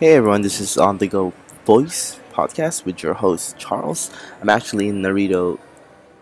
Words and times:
Hey 0.00 0.14
everyone, 0.14 0.42
this 0.42 0.60
is 0.60 0.76
On 0.76 0.98
The 0.98 1.06
Go 1.06 1.32
Voice 1.64 2.18
podcast 2.32 2.84
with 2.84 3.00
your 3.00 3.14
host 3.14 3.56
Charles. 3.58 4.10
I'm 4.42 4.48
actually 4.48 4.88
in 4.88 5.00
Narita, 5.00 5.56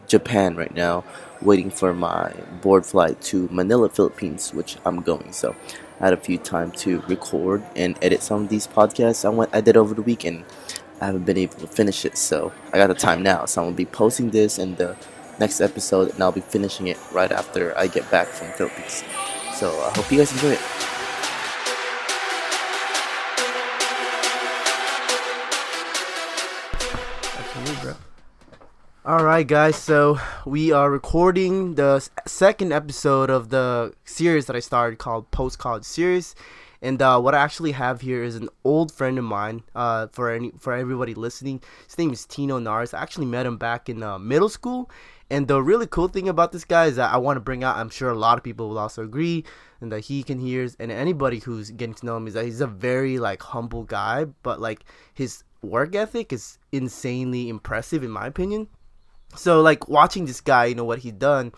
Japan 0.06 0.57
right 0.57 0.75
now, 0.75 1.05
waiting 1.41 1.71
for 1.71 1.95
my 1.95 2.35
board 2.61 2.85
flight 2.85 3.19
to 3.23 3.49
Manila, 3.50 3.89
Philippines, 3.89 4.53
which 4.53 4.77
I'm 4.85 5.00
going. 5.00 5.33
So 5.33 5.57
I 6.00 6.05
had 6.05 6.13
a 6.13 6.19
few 6.19 6.37
time 6.37 6.71
to 6.83 7.00
record 7.08 7.65
and 7.75 7.99
edit 8.03 8.23
some 8.23 8.43
of 8.43 8.50
these 8.50 8.66
podcasts 8.66 9.24
I 9.24 9.30
went 9.30 9.54
I 9.54 9.62
did 9.62 9.79
over 9.79 9.95
the 9.95 10.02
weekend. 10.02 10.45
I 11.00 11.07
haven't 11.07 11.25
been 11.25 11.39
able 11.39 11.54
to 11.61 11.66
finish 11.66 12.04
it, 12.04 12.18
so 12.18 12.52
I 12.75 12.77
got 12.77 12.89
the 12.89 12.95
time 12.95 13.23
now. 13.23 13.46
So 13.46 13.62
I'm 13.62 13.68
gonna 13.68 13.77
be 13.77 13.86
posting 13.86 14.29
this 14.29 14.59
in 14.59 14.75
the 14.75 14.96
next 15.41 15.62
episode, 15.62 16.12
and 16.12 16.23
I'll 16.23 16.30
be 16.30 16.43
finishing 16.43 16.89
it 16.89 16.98
right 17.11 17.32
after 17.32 17.77
I 17.79 17.86
get 17.86 18.11
back 18.11 18.29
from 18.29 18.48
Philippines. 18.48 19.02
So 19.54 19.70
I 19.80 19.96
hope 19.96 20.12
you 20.12 20.18
guys 20.18 20.30
enjoy 20.30 20.50
it. 20.50 20.91
All 29.12 29.25
right, 29.27 29.47
guys. 29.47 29.77
So 29.77 30.19
we 30.47 30.73
are 30.73 30.91
recording 30.91 31.75
the 31.75 32.09
second 32.27 32.73
episode 32.73 33.29
of 33.29 33.51
the 33.51 33.93
series 34.07 34.47
that 34.47 34.57
I 34.57 34.61
started 34.61 34.98
called 34.98 35.30
Post 35.30 35.59
College 35.59 35.85
Series, 35.85 36.35
and 36.80 37.02
uh, 37.02 37.21
what 37.21 37.35
I 37.35 37.43
actually 37.43 37.73
have 37.73 38.01
here 38.01 38.25
is 38.25 38.37
an 38.37 38.48
old 38.65 38.91
friend 38.91 39.19
of 39.19 39.25
mine. 39.25 39.65
Uh, 39.75 40.07
for 40.12 40.30
any 40.30 40.52
for 40.59 40.73
everybody 40.73 41.12
listening, 41.12 41.61
his 41.87 41.98
name 41.98 42.11
is 42.11 42.25
Tino 42.25 42.59
Narez. 42.59 42.95
I 42.95 43.02
actually 43.02 43.27
met 43.27 43.45
him 43.45 43.59
back 43.59 43.91
in 43.91 44.02
uh, 44.02 44.19
middle 44.19 44.48
school, 44.48 44.91
and 45.29 45.47
the 45.47 45.63
really 45.63 45.87
cool 45.87 46.09
thing 46.09 46.30
about 46.30 46.52
this 46.52 46.65
guy 46.65 46.87
is 46.87 46.97
that 46.97 47.13
I 47.13 47.19
want 47.19 47.37
to 47.37 47.41
bring 47.43 47.63
out. 47.63 47.77
I'm 47.77 47.91
sure 47.91 48.09
a 48.09 48.15
lot 48.15 48.38
of 48.38 48.45
people 48.45 48.71
will 48.71 48.79
also 48.79 49.02
agree, 49.02 49.45
and 49.83 49.93
that 49.93 50.07
he 50.07 50.23
can 50.23 50.41
hear, 50.41 50.66
and 50.80 50.91
anybody 50.91 51.41
who's 51.41 51.71
getting 51.71 51.97
to 51.97 52.07
know 52.07 52.16
him 52.16 52.29
is 52.29 52.33
that 52.33 52.47
he's 52.47 52.63
a 52.63 52.66
very 52.66 53.19
like 53.19 53.43
humble 53.43 53.85
guy, 53.85 54.24
but 54.43 54.59
like 54.59 54.87
his 55.13 55.45
work 55.60 55.95
ethic 55.95 56.33
is 56.33 56.59
insanely 56.73 57.51
impressive 57.51 58.02
in 58.02 58.10
my 58.10 58.26
opinion 58.26 58.69
so 59.35 59.61
like 59.61 59.88
watching 59.88 60.27
this 60.27 60.41
guy 60.41 60.66
you 60.66 60.75
know 60.75 60.85
what 60.85 61.01
he's 61.01 61.13
done 61.13 61.52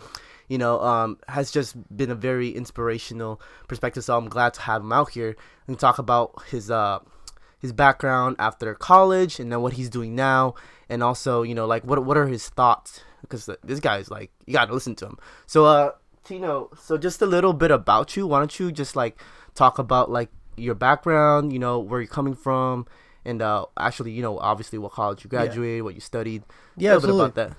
you 0.49 0.59
know 0.59 0.81
um 0.81 1.19
has 1.29 1.51
just 1.51 1.75
been 1.97 2.11
a 2.11 2.15
very 2.15 2.51
inspirational 2.51 3.41
perspective. 3.69 4.05
So 4.05 4.17
i'm 4.17 4.29
glad 4.29 4.55
to 4.55 4.61
have 4.63 4.83
him 4.83 4.93
out 4.93 5.11
here 5.11 5.37
and 5.67 5.79
talk 5.79 5.99
about 5.99 6.43
his 6.49 6.71
uh 6.71 7.01
his 7.59 7.73
background 7.73 8.37
after 8.39 8.75
college 8.75 9.41
and 9.41 9.51
then 9.51 9.63
what 9.63 9.73
he's 9.73 9.89
doing 9.89 10.15
now. 10.15 10.55
And 10.89 11.03
also 11.03 11.43
you 11.43 11.55
know 11.55 11.67
like 11.67 11.85
what 11.85 12.05
what 12.05 12.17
are 12.17 12.27
his 12.27 12.49
thoughts? 12.49 13.01
Because 13.23 13.49
this 13.63 13.81
guy 13.81 13.99
is 13.99 14.11
like 14.11 14.31
you 14.47 14.53
gotta 14.53 14.73
listen 14.73 14.95
to 14.97 15.07
him. 15.07 15.19
So 15.47 15.65
uh 15.65 15.93
tino 16.25 16.71
so 16.81 16.97
just 16.99 17.23
a 17.23 17.27
little 17.27 17.53
bit 17.53 17.71
about 17.71 18.17
you. 18.17 18.27
Why 18.27 18.39
don't 18.39 18.59
you 18.59 18.71
just 18.71 18.97
like 18.97 19.19
talk 19.55 19.79
about 19.79 20.11
like 20.11 20.31
your 20.57 20.75
background 20.75 21.53
you 21.53 21.59
know 21.59 21.81
where 21.81 22.01
you're 22.01 22.07
coming 22.07 22.35
from 22.35 22.87
and 23.25 23.41
uh 23.43 23.65
actually 23.79 24.13
you 24.13 24.23
know 24.23 24.39
obviously 24.39 24.79
what 24.79 24.93
college 24.93 25.25
you 25.25 25.31
graduated 25.31 25.83
what 25.83 25.95
you 25.95 26.01
studied 26.01 26.43
Yeah, 26.77 26.95
a 26.95 26.99
little 26.99 27.19
bit 27.19 27.25
about 27.25 27.35
that 27.35 27.57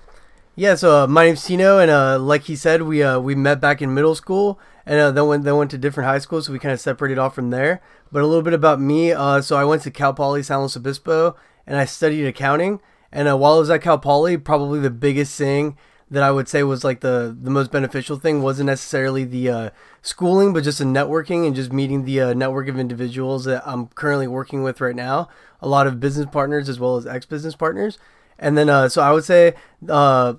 Yeah, 0.58 0.74
so 0.74 1.02
uh, 1.02 1.06
my 1.06 1.26
name's 1.26 1.44
Tino, 1.44 1.78
and 1.78 1.90
uh, 1.90 2.18
like 2.18 2.44
he 2.44 2.56
said, 2.56 2.80
we 2.80 3.02
uh, 3.02 3.20
we 3.20 3.34
met 3.34 3.60
back 3.60 3.82
in 3.82 3.92
middle 3.92 4.14
school, 4.14 4.58
and 4.86 4.98
uh, 4.98 5.10
then 5.10 5.26
went 5.26 5.44
then 5.44 5.56
went 5.58 5.70
to 5.72 5.78
different 5.78 6.08
high 6.08 6.18
schools, 6.18 6.46
so 6.46 6.52
we 6.52 6.58
kind 6.58 6.72
of 6.72 6.80
separated 6.80 7.18
off 7.18 7.34
from 7.34 7.50
there. 7.50 7.82
But 8.10 8.22
a 8.22 8.26
little 8.26 8.42
bit 8.42 8.54
about 8.54 8.80
me, 8.80 9.12
uh, 9.12 9.42
so 9.42 9.56
I 9.56 9.64
went 9.64 9.82
to 9.82 9.90
Cal 9.90 10.14
Poly 10.14 10.42
San 10.42 10.60
Luis 10.60 10.74
Obispo, 10.74 11.36
and 11.66 11.76
I 11.76 11.84
studied 11.84 12.24
accounting. 12.26 12.80
And 13.12 13.28
uh, 13.28 13.36
while 13.36 13.56
I 13.56 13.58
was 13.58 13.68
at 13.68 13.82
Cal 13.82 13.98
Poly, 13.98 14.38
probably 14.38 14.80
the 14.80 14.88
biggest 14.90 15.36
thing 15.36 15.76
that 16.10 16.22
I 16.22 16.30
would 16.30 16.48
say 16.48 16.62
was 16.62 16.84
like 16.84 17.00
the 17.00 17.36
the 17.40 17.50
most 17.50 17.72
beneficial 17.72 18.16
thing 18.16 18.42
wasn't 18.42 18.66
necessarily 18.66 19.24
the 19.24 19.48
uh, 19.48 19.70
schooling, 20.02 20.52
but 20.52 20.64
just 20.64 20.78
the 20.78 20.84
networking 20.84 21.46
and 21.46 21.54
just 21.56 21.72
meeting 21.72 22.04
the 22.04 22.20
uh, 22.20 22.34
network 22.34 22.68
of 22.68 22.78
individuals 22.78 23.44
that 23.44 23.62
I'm 23.66 23.88
currently 23.88 24.28
working 24.28 24.62
with 24.62 24.80
right 24.80 24.94
now. 24.94 25.28
A 25.60 25.68
lot 25.68 25.86
of 25.86 25.98
business 25.98 26.26
partners 26.30 26.68
as 26.68 26.78
well 26.78 26.96
as 26.96 27.06
ex 27.06 27.26
business 27.26 27.56
partners. 27.56 27.98
And 28.38 28.56
then, 28.56 28.68
uh, 28.68 28.88
so 28.88 29.02
I 29.02 29.12
would 29.12 29.24
say, 29.24 29.54
uh, 29.88 30.34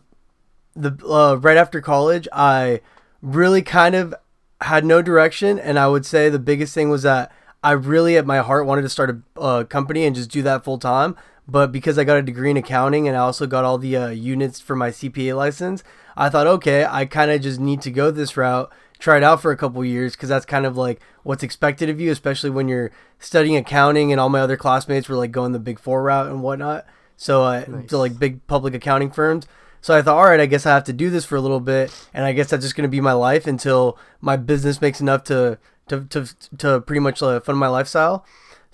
the 0.76 0.98
uh, 1.06 1.36
right 1.36 1.58
after 1.58 1.82
college, 1.82 2.28
I 2.32 2.82
really 3.22 3.62
kind 3.62 3.96
of 3.96 4.14
had 4.62 4.86
no 4.86 5.02
direction, 5.02 5.60
and 5.60 5.78
I 5.78 5.88
would 5.88 6.06
say 6.06 6.30
the 6.30 6.40
biggest 6.40 6.74
thing 6.74 6.90
was 6.90 7.04
that 7.04 7.32
I 7.64 7.72
really, 7.72 8.18
at 8.18 8.26
my 8.26 8.38
heart, 8.38 8.66
wanted 8.66 8.84
to 8.84 8.90
start 8.90 9.10
a 9.10 9.40
uh, 9.40 9.64
company 9.64 10.06
and 10.06 10.16
just 10.16 10.32
do 10.32 10.42
that 10.44 10.64
full 10.64 10.78
time. 10.78 11.16
But 11.48 11.72
because 11.72 11.98
I 11.98 12.04
got 12.04 12.18
a 12.18 12.22
degree 12.22 12.52
in 12.52 12.58
accounting 12.58 13.08
and 13.08 13.16
I 13.16 13.22
also 13.22 13.48
got 13.48 13.64
all 13.64 13.78
the 13.78 13.96
uh, 13.96 14.08
units 14.10 14.60
for 14.60 14.76
my 14.76 14.90
CPA 14.90 15.36
license, 15.36 15.82
I 16.18 16.30
thought, 16.30 16.48
okay, 16.48 16.86
I 16.86 17.06
kind 17.06 17.32
of 17.32 17.42
just 17.42 17.60
need 17.60 17.82
to 17.84 17.92
go 17.92 18.12
this 18.12 18.36
route, 18.36 18.70
try 19.00 19.18
it 19.18 19.24
out 19.24 19.42
for 19.42 19.52
a 19.52 19.58
couple 19.58 19.84
years, 19.86 20.14
because 20.14 20.28
that's 20.30 20.46
kind 20.46 20.66
of 20.66 20.76
like 20.76 21.00
what's 21.24 21.44
expected 21.44 21.90
of 21.90 22.02
you, 22.02 22.12
especially 22.12 22.50
when 22.50 22.68
you're 22.68 22.92
studying 23.20 23.56
accounting 23.56 24.12
and 24.12 24.20
all 24.20 24.28
my 24.30 24.42
other 24.42 24.58
classmates 24.58 25.08
were 25.08 25.16
like 25.16 25.32
going 25.32 25.54
the 25.54 25.60
big 25.60 25.80
four 25.80 26.04
route 26.04 26.28
and 26.28 26.44
whatnot. 26.44 26.86
So, 27.16 27.44
uh, 27.44 27.64
Nice. 27.68 27.90
so 27.92 28.00
like 28.00 28.20
big 28.20 28.46
public 28.48 28.74
accounting 28.74 29.10
firms. 29.12 29.48
So 29.80 29.96
I 29.96 30.02
thought, 30.02 30.18
all 30.18 30.26
right, 30.26 30.40
I 30.42 30.48
guess 30.48 30.66
I 30.66 30.74
have 30.74 30.84
to 30.86 30.94
do 30.94 31.10
this 31.10 31.24
for 31.24 31.36
a 31.38 31.42
little 31.42 31.62
bit, 31.62 31.94
and 32.14 32.26
I 32.26 32.34
guess 32.34 32.50
that's 32.50 32.64
just 32.64 32.76
going 32.76 32.84
to 32.84 32.90
be 32.90 33.00
my 33.00 33.14
life 33.14 33.48
until 33.48 33.98
my 34.20 34.36
business 34.36 34.82
makes 34.82 35.00
enough 35.00 35.24
to 35.26 35.60
to 35.88 36.02
to, 36.06 36.28
to 36.58 36.82
pretty 36.82 37.00
much 37.00 37.22
uh, 37.24 37.40
fund 37.40 37.58
my 37.58 37.68
lifestyle. 37.70 38.26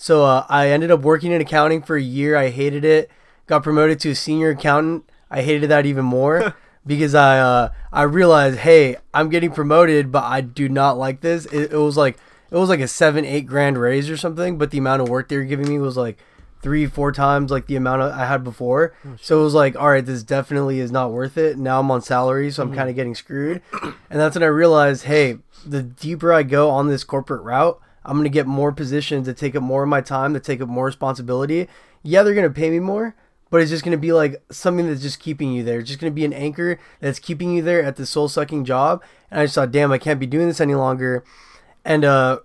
So 0.03 0.25
uh, 0.25 0.45
I 0.49 0.67
ended 0.67 0.91
up 0.91 0.99
working 0.99 1.31
in 1.31 1.39
accounting 1.39 1.81
for 1.81 1.95
a 1.95 2.01
year. 2.01 2.35
I 2.35 2.49
hated 2.49 2.83
it. 2.83 3.09
Got 3.47 3.63
promoted 3.63 4.01
to 4.01 4.09
a 4.09 4.15
senior 4.15 4.49
accountant. 4.49 5.09
I 5.31 5.43
hated 5.43 5.69
that 5.69 5.85
even 5.85 6.03
more 6.03 6.55
because 6.85 7.15
I 7.15 7.39
uh, 7.39 7.69
I 7.89 8.01
realized, 8.01 8.57
hey, 8.59 8.97
I'm 9.13 9.29
getting 9.29 9.53
promoted, 9.53 10.11
but 10.11 10.25
I 10.25 10.41
do 10.41 10.67
not 10.67 10.97
like 10.97 11.21
this. 11.21 11.45
It, 11.45 11.71
it 11.71 11.77
was 11.77 11.95
like 11.95 12.17
it 12.51 12.57
was 12.57 12.67
like 12.67 12.81
a 12.81 12.87
seven 12.89 13.23
eight 13.23 13.45
grand 13.45 13.77
raise 13.77 14.09
or 14.09 14.17
something, 14.17 14.57
but 14.57 14.71
the 14.71 14.77
amount 14.77 15.01
of 15.01 15.07
work 15.07 15.29
they 15.29 15.37
were 15.37 15.45
giving 15.45 15.69
me 15.69 15.79
was 15.79 15.95
like 15.95 16.17
three 16.61 16.85
four 16.85 17.13
times 17.13 17.49
like 17.49 17.67
the 17.67 17.77
amount 17.77 18.01
I 18.01 18.25
had 18.25 18.43
before. 18.43 18.93
so 19.21 19.39
it 19.39 19.43
was 19.45 19.53
like, 19.53 19.77
all 19.77 19.87
right, 19.87 20.05
this 20.05 20.21
definitely 20.21 20.81
is 20.81 20.91
not 20.91 21.13
worth 21.13 21.37
it. 21.37 21.57
Now 21.57 21.79
I'm 21.79 21.89
on 21.89 22.01
salary, 22.01 22.51
so 22.51 22.61
I'm 22.63 22.75
kind 22.75 22.89
of 22.89 22.95
getting 22.97 23.15
screwed. 23.15 23.61
And 23.71 24.19
that's 24.19 24.35
when 24.35 24.43
I 24.43 24.47
realized, 24.47 25.05
hey, 25.05 25.37
the 25.65 25.81
deeper 25.81 26.33
I 26.33 26.43
go 26.43 26.69
on 26.69 26.89
this 26.89 27.05
corporate 27.05 27.43
route, 27.43 27.79
I'm 28.05 28.17
gonna 28.17 28.29
get 28.29 28.47
more 28.47 28.71
positions 28.71 29.25
that 29.27 29.37
take 29.37 29.55
up 29.55 29.63
more 29.63 29.83
of 29.83 29.89
my 29.89 30.01
time, 30.01 30.33
that 30.33 30.43
take 30.43 30.61
up 30.61 30.69
more 30.69 30.85
responsibility. 30.85 31.67
Yeah, 32.01 32.23
they're 32.23 32.35
gonna 32.35 32.49
pay 32.49 32.69
me 32.69 32.79
more, 32.79 33.15
but 33.49 33.61
it's 33.61 33.71
just 33.71 33.83
gonna 33.83 33.97
be 33.97 34.13
like 34.13 34.43
something 34.51 34.87
that's 34.87 35.01
just 35.01 35.19
keeping 35.19 35.53
you 35.53 35.63
there. 35.63 35.79
It's 35.79 35.89
just 35.89 35.99
gonna 35.99 36.11
be 36.11 36.25
an 36.25 36.33
anchor 36.33 36.79
that's 36.99 37.19
keeping 37.19 37.53
you 37.53 37.61
there 37.61 37.83
at 37.83 37.95
the 37.95 38.05
soul 38.05 38.27
sucking 38.27 38.65
job. 38.65 39.03
And 39.31 39.39
I 39.39 39.45
just 39.45 39.55
thought, 39.55 39.71
damn, 39.71 39.91
I 39.91 39.97
can't 39.97 40.19
be 40.19 40.25
doing 40.25 40.47
this 40.47 40.61
any 40.61 40.75
longer. 40.75 41.23
And 41.85 42.05
uh, 42.05 42.39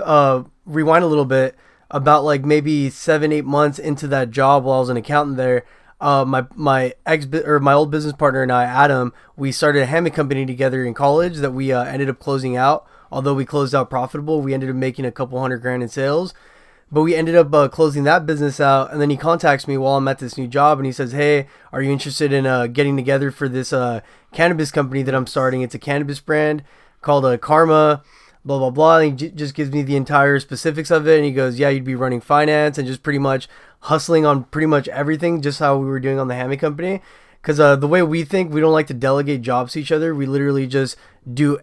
uh, 0.00 0.44
rewind 0.66 1.04
a 1.04 1.08
little 1.08 1.24
bit 1.24 1.56
about 1.90 2.24
like 2.24 2.44
maybe 2.44 2.90
seven, 2.90 3.32
eight 3.32 3.44
months 3.44 3.78
into 3.78 4.08
that 4.08 4.30
job 4.30 4.64
while 4.64 4.78
I 4.78 4.80
was 4.80 4.88
an 4.88 4.96
accountant 4.96 5.36
there. 5.36 5.64
Uh, 6.00 6.24
my 6.24 6.44
my 6.54 6.92
ex 7.06 7.26
or 7.44 7.60
my 7.60 7.72
old 7.72 7.90
business 7.90 8.12
partner 8.12 8.42
and 8.42 8.52
I, 8.52 8.64
Adam, 8.64 9.12
we 9.36 9.52
started 9.52 9.82
a 9.82 9.86
hammock 9.86 10.12
company 10.12 10.44
together 10.44 10.84
in 10.84 10.92
college 10.92 11.36
that 11.38 11.52
we 11.52 11.72
uh, 11.72 11.84
ended 11.84 12.10
up 12.10 12.18
closing 12.18 12.56
out. 12.56 12.86
Although 13.14 13.34
we 13.34 13.44
closed 13.44 13.76
out 13.76 13.90
profitable, 13.90 14.40
we 14.40 14.52
ended 14.52 14.70
up 14.70 14.74
making 14.74 15.04
a 15.04 15.12
couple 15.12 15.40
hundred 15.40 15.58
grand 15.58 15.84
in 15.84 15.88
sales. 15.88 16.34
But 16.90 17.02
we 17.02 17.14
ended 17.14 17.36
up 17.36 17.54
uh, 17.54 17.68
closing 17.68 18.02
that 18.04 18.26
business 18.26 18.58
out, 18.58 18.92
and 18.92 19.00
then 19.00 19.08
he 19.08 19.16
contacts 19.16 19.68
me 19.68 19.76
while 19.76 19.96
I'm 19.96 20.08
at 20.08 20.18
this 20.18 20.36
new 20.36 20.48
job, 20.48 20.80
and 20.80 20.86
he 20.86 20.90
says, 20.90 21.12
"Hey, 21.12 21.46
are 21.72 21.80
you 21.80 21.92
interested 21.92 22.32
in 22.32 22.44
uh, 22.44 22.66
getting 22.66 22.96
together 22.96 23.30
for 23.30 23.48
this 23.48 23.72
uh, 23.72 24.00
cannabis 24.32 24.72
company 24.72 25.04
that 25.04 25.14
I'm 25.14 25.28
starting? 25.28 25.62
It's 25.62 25.76
a 25.76 25.78
cannabis 25.78 26.18
brand 26.18 26.64
called 27.02 27.24
uh, 27.24 27.38
Karma." 27.38 28.02
Blah 28.44 28.58
blah 28.58 28.70
blah. 28.70 28.98
And 28.98 29.20
he 29.20 29.28
j- 29.28 29.34
just 29.34 29.54
gives 29.54 29.70
me 29.70 29.82
the 29.82 29.96
entire 29.96 30.40
specifics 30.40 30.90
of 30.90 31.06
it, 31.06 31.16
and 31.16 31.24
he 31.24 31.30
goes, 31.30 31.56
"Yeah, 31.56 31.68
you'd 31.68 31.84
be 31.84 31.94
running 31.94 32.20
finance 32.20 32.78
and 32.78 32.86
just 32.86 33.04
pretty 33.04 33.20
much 33.20 33.48
hustling 33.82 34.26
on 34.26 34.44
pretty 34.44 34.66
much 34.66 34.88
everything, 34.88 35.40
just 35.40 35.60
how 35.60 35.76
we 35.76 35.86
were 35.86 36.00
doing 36.00 36.18
on 36.18 36.26
the 36.26 36.34
hammock 36.34 36.58
company." 36.58 37.00
Because 37.40 37.60
uh, 37.60 37.76
the 37.76 37.86
way 37.86 38.02
we 38.02 38.24
think, 38.24 38.52
we 38.52 38.60
don't 38.60 38.72
like 38.72 38.88
to 38.88 38.94
delegate 38.94 39.42
jobs 39.42 39.74
to 39.74 39.80
each 39.80 39.92
other. 39.92 40.14
We 40.14 40.26
literally 40.26 40.66
just 40.66 40.96
do 41.32 41.60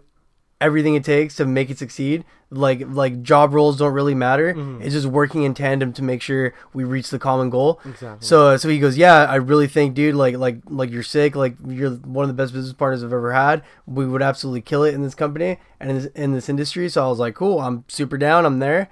everything 0.62 0.96
it 0.96 1.04
takes 1.04 1.36
to 1.36 1.46
make 1.46 1.70
it 1.70 1.78
succeed. 1.78 2.24
Like 2.54 2.84
like 2.88 3.22
job 3.24 3.54
roles 3.54 3.78
don't 3.78 3.94
really 3.94 4.14
matter. 4.14 4.50
It's 4.82 4.94
just 4.94 5.08
working 5.08 5.44
in 5.44 5.54
tandem 5.54 5.94
to 5.94 6.04
make 6.04 6.22
sure 6.22 6.54
we 6.74 6.84
reach 6.84 7.10
the 7.10 7.18
common 7.18 7.50
goal. 7.50 7.80
Exactly. 7.86 8.26
So 8.26 8.58
so 8.58 8.68
he 8.70 8.78
goes, 8.78 8.98
yeah, 8.98 9.26
I 9.26 9.36
really 9.36 9.68
think, 9.68 9.96
dude, 9.96 10.16
like 10.16 10.36
like 10.36 10.58
like 10.68 10.92
you're 10.92 11.02
sick. 11.02 11.36
Like 11.36 11.56
you're 11.66 11.92
one 11.92 12.24
of 12.24 12.28
the 12.28 12.34
best 12.42 12.54
business 12.54 12.74
partners 12.74 13.04
I've 13.04 13.14
ever 13.14 13.34
had. 13.34 13.64
We 13.86 14.06
would 14.06 14.22
absolutely 14.22 14.62
kill 14.62 14.84
it 14.84 14.94
in 14.94 15.02
this 15.02 15.16
company 15.16 15.60
and 15.80 15.90
in 15.90 15.96
this, 15.98 16.06
in 16.14 16.32
this 16.34 16.50
industry. 16.50 16.90
So 16.90 17.06
I 17.06 17.08
was 17.08 17.20
like, 17.20 17.36
cool, 17.36 17.62
I'm 17.62 17.86
super 17.88 18.18
down. 18.18 18.46
I'm 18.46 18.60
there. 18.60 18.90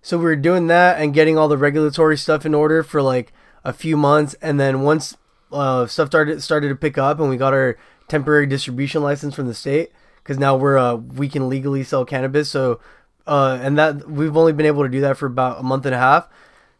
So 0.00 0.16
we 0.16 0.24
were 0.24 0.36
doing 0.36 0.68
that 0.68 1.00
and 1.00 1.12
getting 1.12 1.36
all 1.36 1.48
the 1.48 1.58
regulatory 1.58 2.16
stuff 2.16 2.46
in 2.46 2.54
order 2.54 2.82
for 2.82 3.02
like 3.02 3.32
a 3.64 3.72
few 3.72 3.96
months, 3.96 4.34
and 4.40 4.58
then 4.58 4.82
once 4.82 5.16
uh, 5.52 5.86
stuff 5.86 6.08
started 6.08 6.40
started 6.42 6.68
to 6.68 6.76
pick 6.76 6.98
up, 6.98 7.18
and 7.18 7.28
we 7.28 7.36
got 7.36 7.52
our 7.52 7.76
temporary 8.08 8.46
distribution 8.46 9.02
license 9.02 9.34
from 9.34 9.46
the 9.46 9.54
state 9.54 9.90
because 10.22 10.38
now 10.38 10.56
we're 10.56 10.78
uh, 10.78 10.94
we 10.94 11.28
can 11.28 11.48
legally 11.48 11.84
sell 11.84 12.04
cannabis. 12.04 12.50
So 12.50 12.80
uh, 13.26 13.58
and 13.60 13.78
that 13.78 14.08
we've 14.08 14.36
only 14.36 14.52
been 14.52 14.66
able 14.66 14.82
to 14.82 14.88
do 14.88 15.00
that 15.00 15.16
for 15.16 15.26
about 15.26 15.60
a 15.60 15.62
month 15.62 15.86
and 15.86 15.94
a 15.94 15.98
half. 15.98 16.28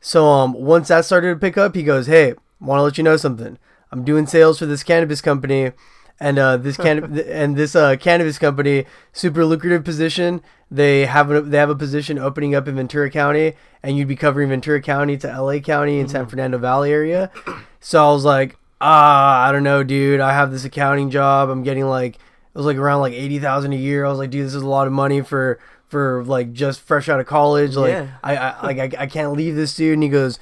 So 0.00 0.26
um, 0.26 0.52
once 0.54 0.88
that 0.88 1.04
started 1.04 1.28
to 1.34 1.36
pick 1.36 1.56
up, 1.56 1.74
he 1.74 1.82
goes, 1.82 2.06
"Hey, 2.06 2.34
want 2.60 2.78
to 2.78 2.82
let 2.82 2.98
you 2.98 3.04
know 3.04 3.16
something. 3.16 3.58
I'm 3.90 4.04
doing 4.04 4.26
sales 4.26 4.58
for 4.58 4.66
this 4.66 4.82
cannabis 4.82 5.20
company, 5.20 5.72
and 6.18 6.38
uh, 6.38 6.56
this 6.56 6.76
can 6.76 7.18
and 7.28 7.56
this 7.56 7.76
uh, 7.76 7.96
cannabis 7.96 8.38
company, 8.38 8.86
super 9.12 9.44
lucrative 9.44 9.84
position. 9.84 10.42
They 10.70 11.06
have 11.06 11.30
a, 11.30 11.42
they 11.42 11.58
have 11.58 11.70
a 11.70 11.76
position 11.76 12.18
opening 12.18 12.54
up 12.54 12.66
in 12.66 12.74
Ventura 12.76 13.10
County, 13.10 13.52
and 13.82 13.96
you'd 13.96 14.08
be 14.08 14.16
covering 14.16 14.48
Ventura 14.48 14.80
County 14.80 15.16
to 15.18 15.40
LA 15.40 15.58
County 15.58 16.00
and 16.00 16.10
San 16.10 16.26
Fernando 16.26 16.58
Valley 16.58 16.90
area. 16.90 17.30
So 17.78 18.04
I 18.04 18.12
was 18.12 18.24
like, 18.24 18.56
ah, 18.80 19.46
I 19.46 19.52
don't 19.52 19.62
know, 19.62 19.84
dude. 19.84 20.20
I 20.20 20.32
have 20.32 20.50
this 20.50 20.64
accounting 20.64 21.10
job. 21.10 21.50
I'm 21.50 21.62
getting 21.62 21.84
like 21.84 22.18
it 22.54 22.58
was 22.58 22.66
like 22.66 22.76
around 22.76 23.00
like 23.00 23.14
eighty 23.14 23.38
thousand 23.38 23.72
a 23.72 23.76
year. 23.76 24.04
I 24.04 24.10
was 24.10 24.18
like, 24.18 24.30
dude, 24.30 24.44
this 24.44 24.54
is 24.54 24.62
a 24.62 24.68
lot 24.68 24.86
of 24.86 24.92
money 24.92 25.22
for 25.22 25.58
for 25.88 26.24
like 26.24 26.52
just 26.52 26.80
fresh 26.80 27.08
out 27.08 27.20
of 27.20 27.26
college. 27.26 27.76
Like 27.76 27.92
Yeah. 27.92 28.08
I, 28.22 28.36
I 28.36 28.66
like 28.66 28.78
I, 28.78 29.02
I 29.02 29.06
can't 29.06 29.32
leave 29.32 29.54
this 29.54 29.74
dude. 29.74 29.94
And 29.94 30.02
he 30.02 30.08
goes, 30.08 30.38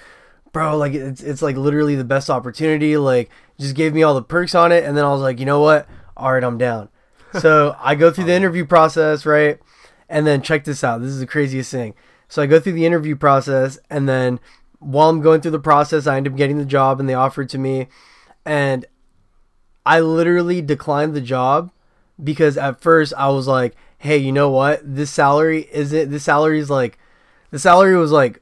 bro, 0.52 0.76
like 0.76 0.92
it's 0.92 1.22
it's 1.22 1.42
like 1.42 1.56
literally 1.56 1.94
the 1.96 2.04
best 2.04 2.30
opportunity. 2.30 2.96
Like 2.96 3.30
just 3.58 3.74
gave 3.74 3.94
me 3.94 4.02
all 4.02 4.14
the 4.14 4.22
perks 4.22 4.54
on 4.54 4.72
it, 4.72 4.84
and 4.84 4.96
then 4.96 5.04
I 5.04 5.10
was 5.10 5.20
like, 5.20 5.38
you 5.38 5.46
know 5.46 5.60
what? 5.60 5.88
All 6.16 6.32
right, 6.32 6.44
I'm 6.44 6.58
down. 6.58 6.88
So 7.38 7.76
I 7.78 7.94
go 7.94 8.10
through 8.10 8.24
the 8.24 8.34
interview 8.34 8.66
process, 8.66 9.24
right? 9.24 9.60
And 10.08 10.26
then 10.26 10.42
check 10.42 10.64
this 10.64 10.82
out. 10.82 11.00
This 11.00 11.10
is 11.10 11.20
the 11.20 11.28
craziest 11.28 11.70
thing. 11.70 11.94
So 12.26 12.42
I 12.42 12.46
go 12.46 12.58
through 12.58 12.72
the 12.72 12.84
interview 12.84 13.14
process, 13.14 13.78
and 13.88 14.08
then 14.08 14.40
while 14.80 15.08
I'm 15.08 15.20
going 15.20 15.40
through 15.40 15.52
the 15.52 15.60
process, 15.60 16.08
I 16.08 16.16
end 16.16 16.26
up 16.26 16.34
getting 16.34 16.58
the 16.58 16.64
job, 16.64 16.98
and 16.98 17.08
they 17.08 17.14
offer 17.14 17.42
it 17.42 17.48
to 17.50 17.58
me, 17.58 17.86
and 18.44 18.84
I 19.86 20.00
literally 20.00 20.60
declined 20.60 21.14
the 21.14 21.20
job 21.20 21.70
because 22.22 22.56
at 22.56 22.81
first 22.81 23.12
I 23.17 23.28
was 23.28 23.46
like, 23.46 23.75
hey, 23.99 24.17
you 24.17 24.32
know 24.32 24.50
what? 24.50 24.81
This 24.82 25.11
salary 25.11 25.69
isn't. 25.72 26.11
This 26.11 26.25
salary 26.25 26.58
is 26.58 26.70
like, 26.70 26.99
the 27.50 27.58
salary 27.58 27.96
was 27.96 28.12
like, 28.12 28.40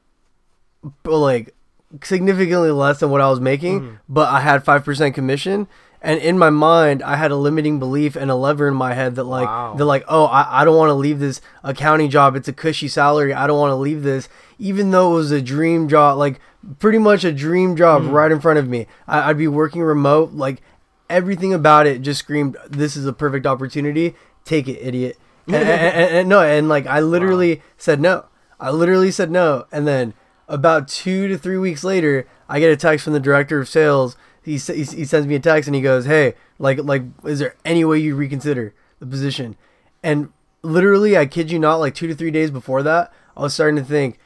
like 1.03 1.53
significantly 2.03 2.71
less 2.71 2.99
than 2.99 3.09
what 3.09 3.21
I 3.21 3.29
was 3.29 3.39
making, 3.39 3.81
mm. 3.81 3.99
but 4.07 4.29
I 4.29 4.41
had 4.41 4.63
five 4.63 4.85
percent 4.85 5.15
commission. 5.15 5.67
And 6.01 6.21
in 6.21 6.37
my 6.37 6.49
mind, 6.49 7.03
I 7.03 7.17
had 7.17 7.29
a 7.29 7.35
limiting 7.35 7.77
belief 7.77 8.15
and 8.15 8.31
a 8.31 8.35
lever 8.35 8.69
in 8.69 8.73
my 8.73 8.93
head 8.93 9.15
that 9.15 9.25
like 9.25 9.47
Wow. 9.47 9.73
they're 9.75 9.85
like, 9.85 10.05
oh, 10.07 10.25
I, 10.25 10.61
I 10.61 10.65
don't 10.65 10.77
want 10.77 10.89
to 10.91 10.93
leave 10.93 11.19
this 11.19 11.41
accounting 11.61 12.09
job. 12.09 12.37
It's 12.37 12.47
a 12.47 12.53
cushy 12.53 12.87
salary. 12.87 13.33
I 13.33 13.47
don't 13.47 13.59
want 13.59 13.71
to 13.71 13.75
leave 13.75 14.03
this, 14.03 14.29
even 14.57 14.91
though 14.91 15.11
it 15.11 15.15
was 15.15 15.31
a 15.31 15.41
dream 15.41 15.89
job, 15.89 16.17
like 16.17 16.39
pretty 16.79 16.99
much 16.99 17.25
a 17.25 17.33
dream 17.33 17.75
job 17.75 18.03
mm. 18.03 18.11
right 18.13 18.31
in 18.31 18.39
front 18.39 18.59
of 18.59 18.69
me. 18.69 18.87
I, 19.07 19.29
I'd 19.29 19.37
be 19.37 19.49
working 19.49 19.81
remote, 19.81 20.31
like 20.31 20.61
everything 21.09 21.53
about 21.53 21.87
it 21.87 22.01
just 22.01 22.19
screamed, 22.19 22.57
"This 22.69 22.95
is 22.95 23.05
a 23.05 23.13
perfect 23.13 23.45
opportunity. 23.45 24.15
Take 24.45 24.67
it, 24.67 24.79
idiot." 24.81 25.17
and, 25.47 25.55
and- 25.55 25.67
and- 25.69 26.15
and 26.17 26.29
no, 26.29 26.41
and 26.41 26.69
like 26.69 26.85
I 26.87 26.99
literally 26.99 27.61
said 27.77 27.99
no. 27.99 28.25
I 28.59 28.69
literally 28.71 29.09
said 29.11 29.31
no, 29.31 29.65
and 29.71 29.87
then 29.87 30.13
about 30.47 30.87
two 30.87 31.27
to 31.27 31.37
three 31.37 31.57
weeks 31.57 31.83
later, 31.83 32.27
I 32.49 32.59
get 32.59 32.71
a 32.71 32.75
text 32.77 33.03
from 33.05 33.13
the 33.13 33.19
director 33.19 33.59
of 33.59 33.69
sales. 33.69 34.15
He 34.43 34.57
he, 34.57 34.83
he 34.83 35.05
sends 35.05 35.27
me 35.27 35.35
a 35.35 35.39
text 35.39 35.67
and 35.67 35.75
he 35.75 35.81
goes, 35.81 36.05
"Hey, 36.05 36.33
like 36.59 36.79
like, 36.83 37.03
is 37.25 37.39
there 37.39 37.55
any 37.65 37.83
way 37.85 37.99
you 37.99 38.15
reconsider 38.15 38.73
the 38.99 39.05
position?" 39.05 39.55
And 40.03 40.29
literally, 40.61 41.17
I 41.17 41.25
kid 41.25 41.51
you 41.51 41.59
not, 41.59 41.77
like 41.77 41.95
two 41.95 42.07
to 42.07 42.15
three 42.15 42.31
days 42.31 42.51
before 42.51 42.83
that, 42.83 43.11
I 43.37 43.41
was 43.41 43.53
starting 43.53 43.77
to 43.77 43.83
think, 43.83 44.17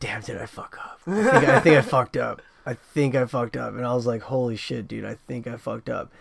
damn, 0.00 0.20
did 0.22 0.36
I 0.38 0.46
fuck 0.46 0.78
up? 0.84 1.00
I 1.06 1.22
think, 1.22 1.48
I 1.48 1.60
think 1.60 1.76
I 1.76 1.82
fucked 1.96 2.16
up. 2.16 2.40
I 2.66 2.74
think 2.74 3.14
I 3.14 3.26
fucked 3.26 3.56
up. 3.56 3.74
And 3.74 3.84
I 3.84 3.94
was 3.94 4.06
like, 4.06 4.22
holy 4.22 4.56
shit, 4.56 4.88
dude, 4.88 5.04
I 5.04 5.14
think 5.14 5.46
I 5.46 5.56
fucked 5.56 5.88
up. 5.88 6.12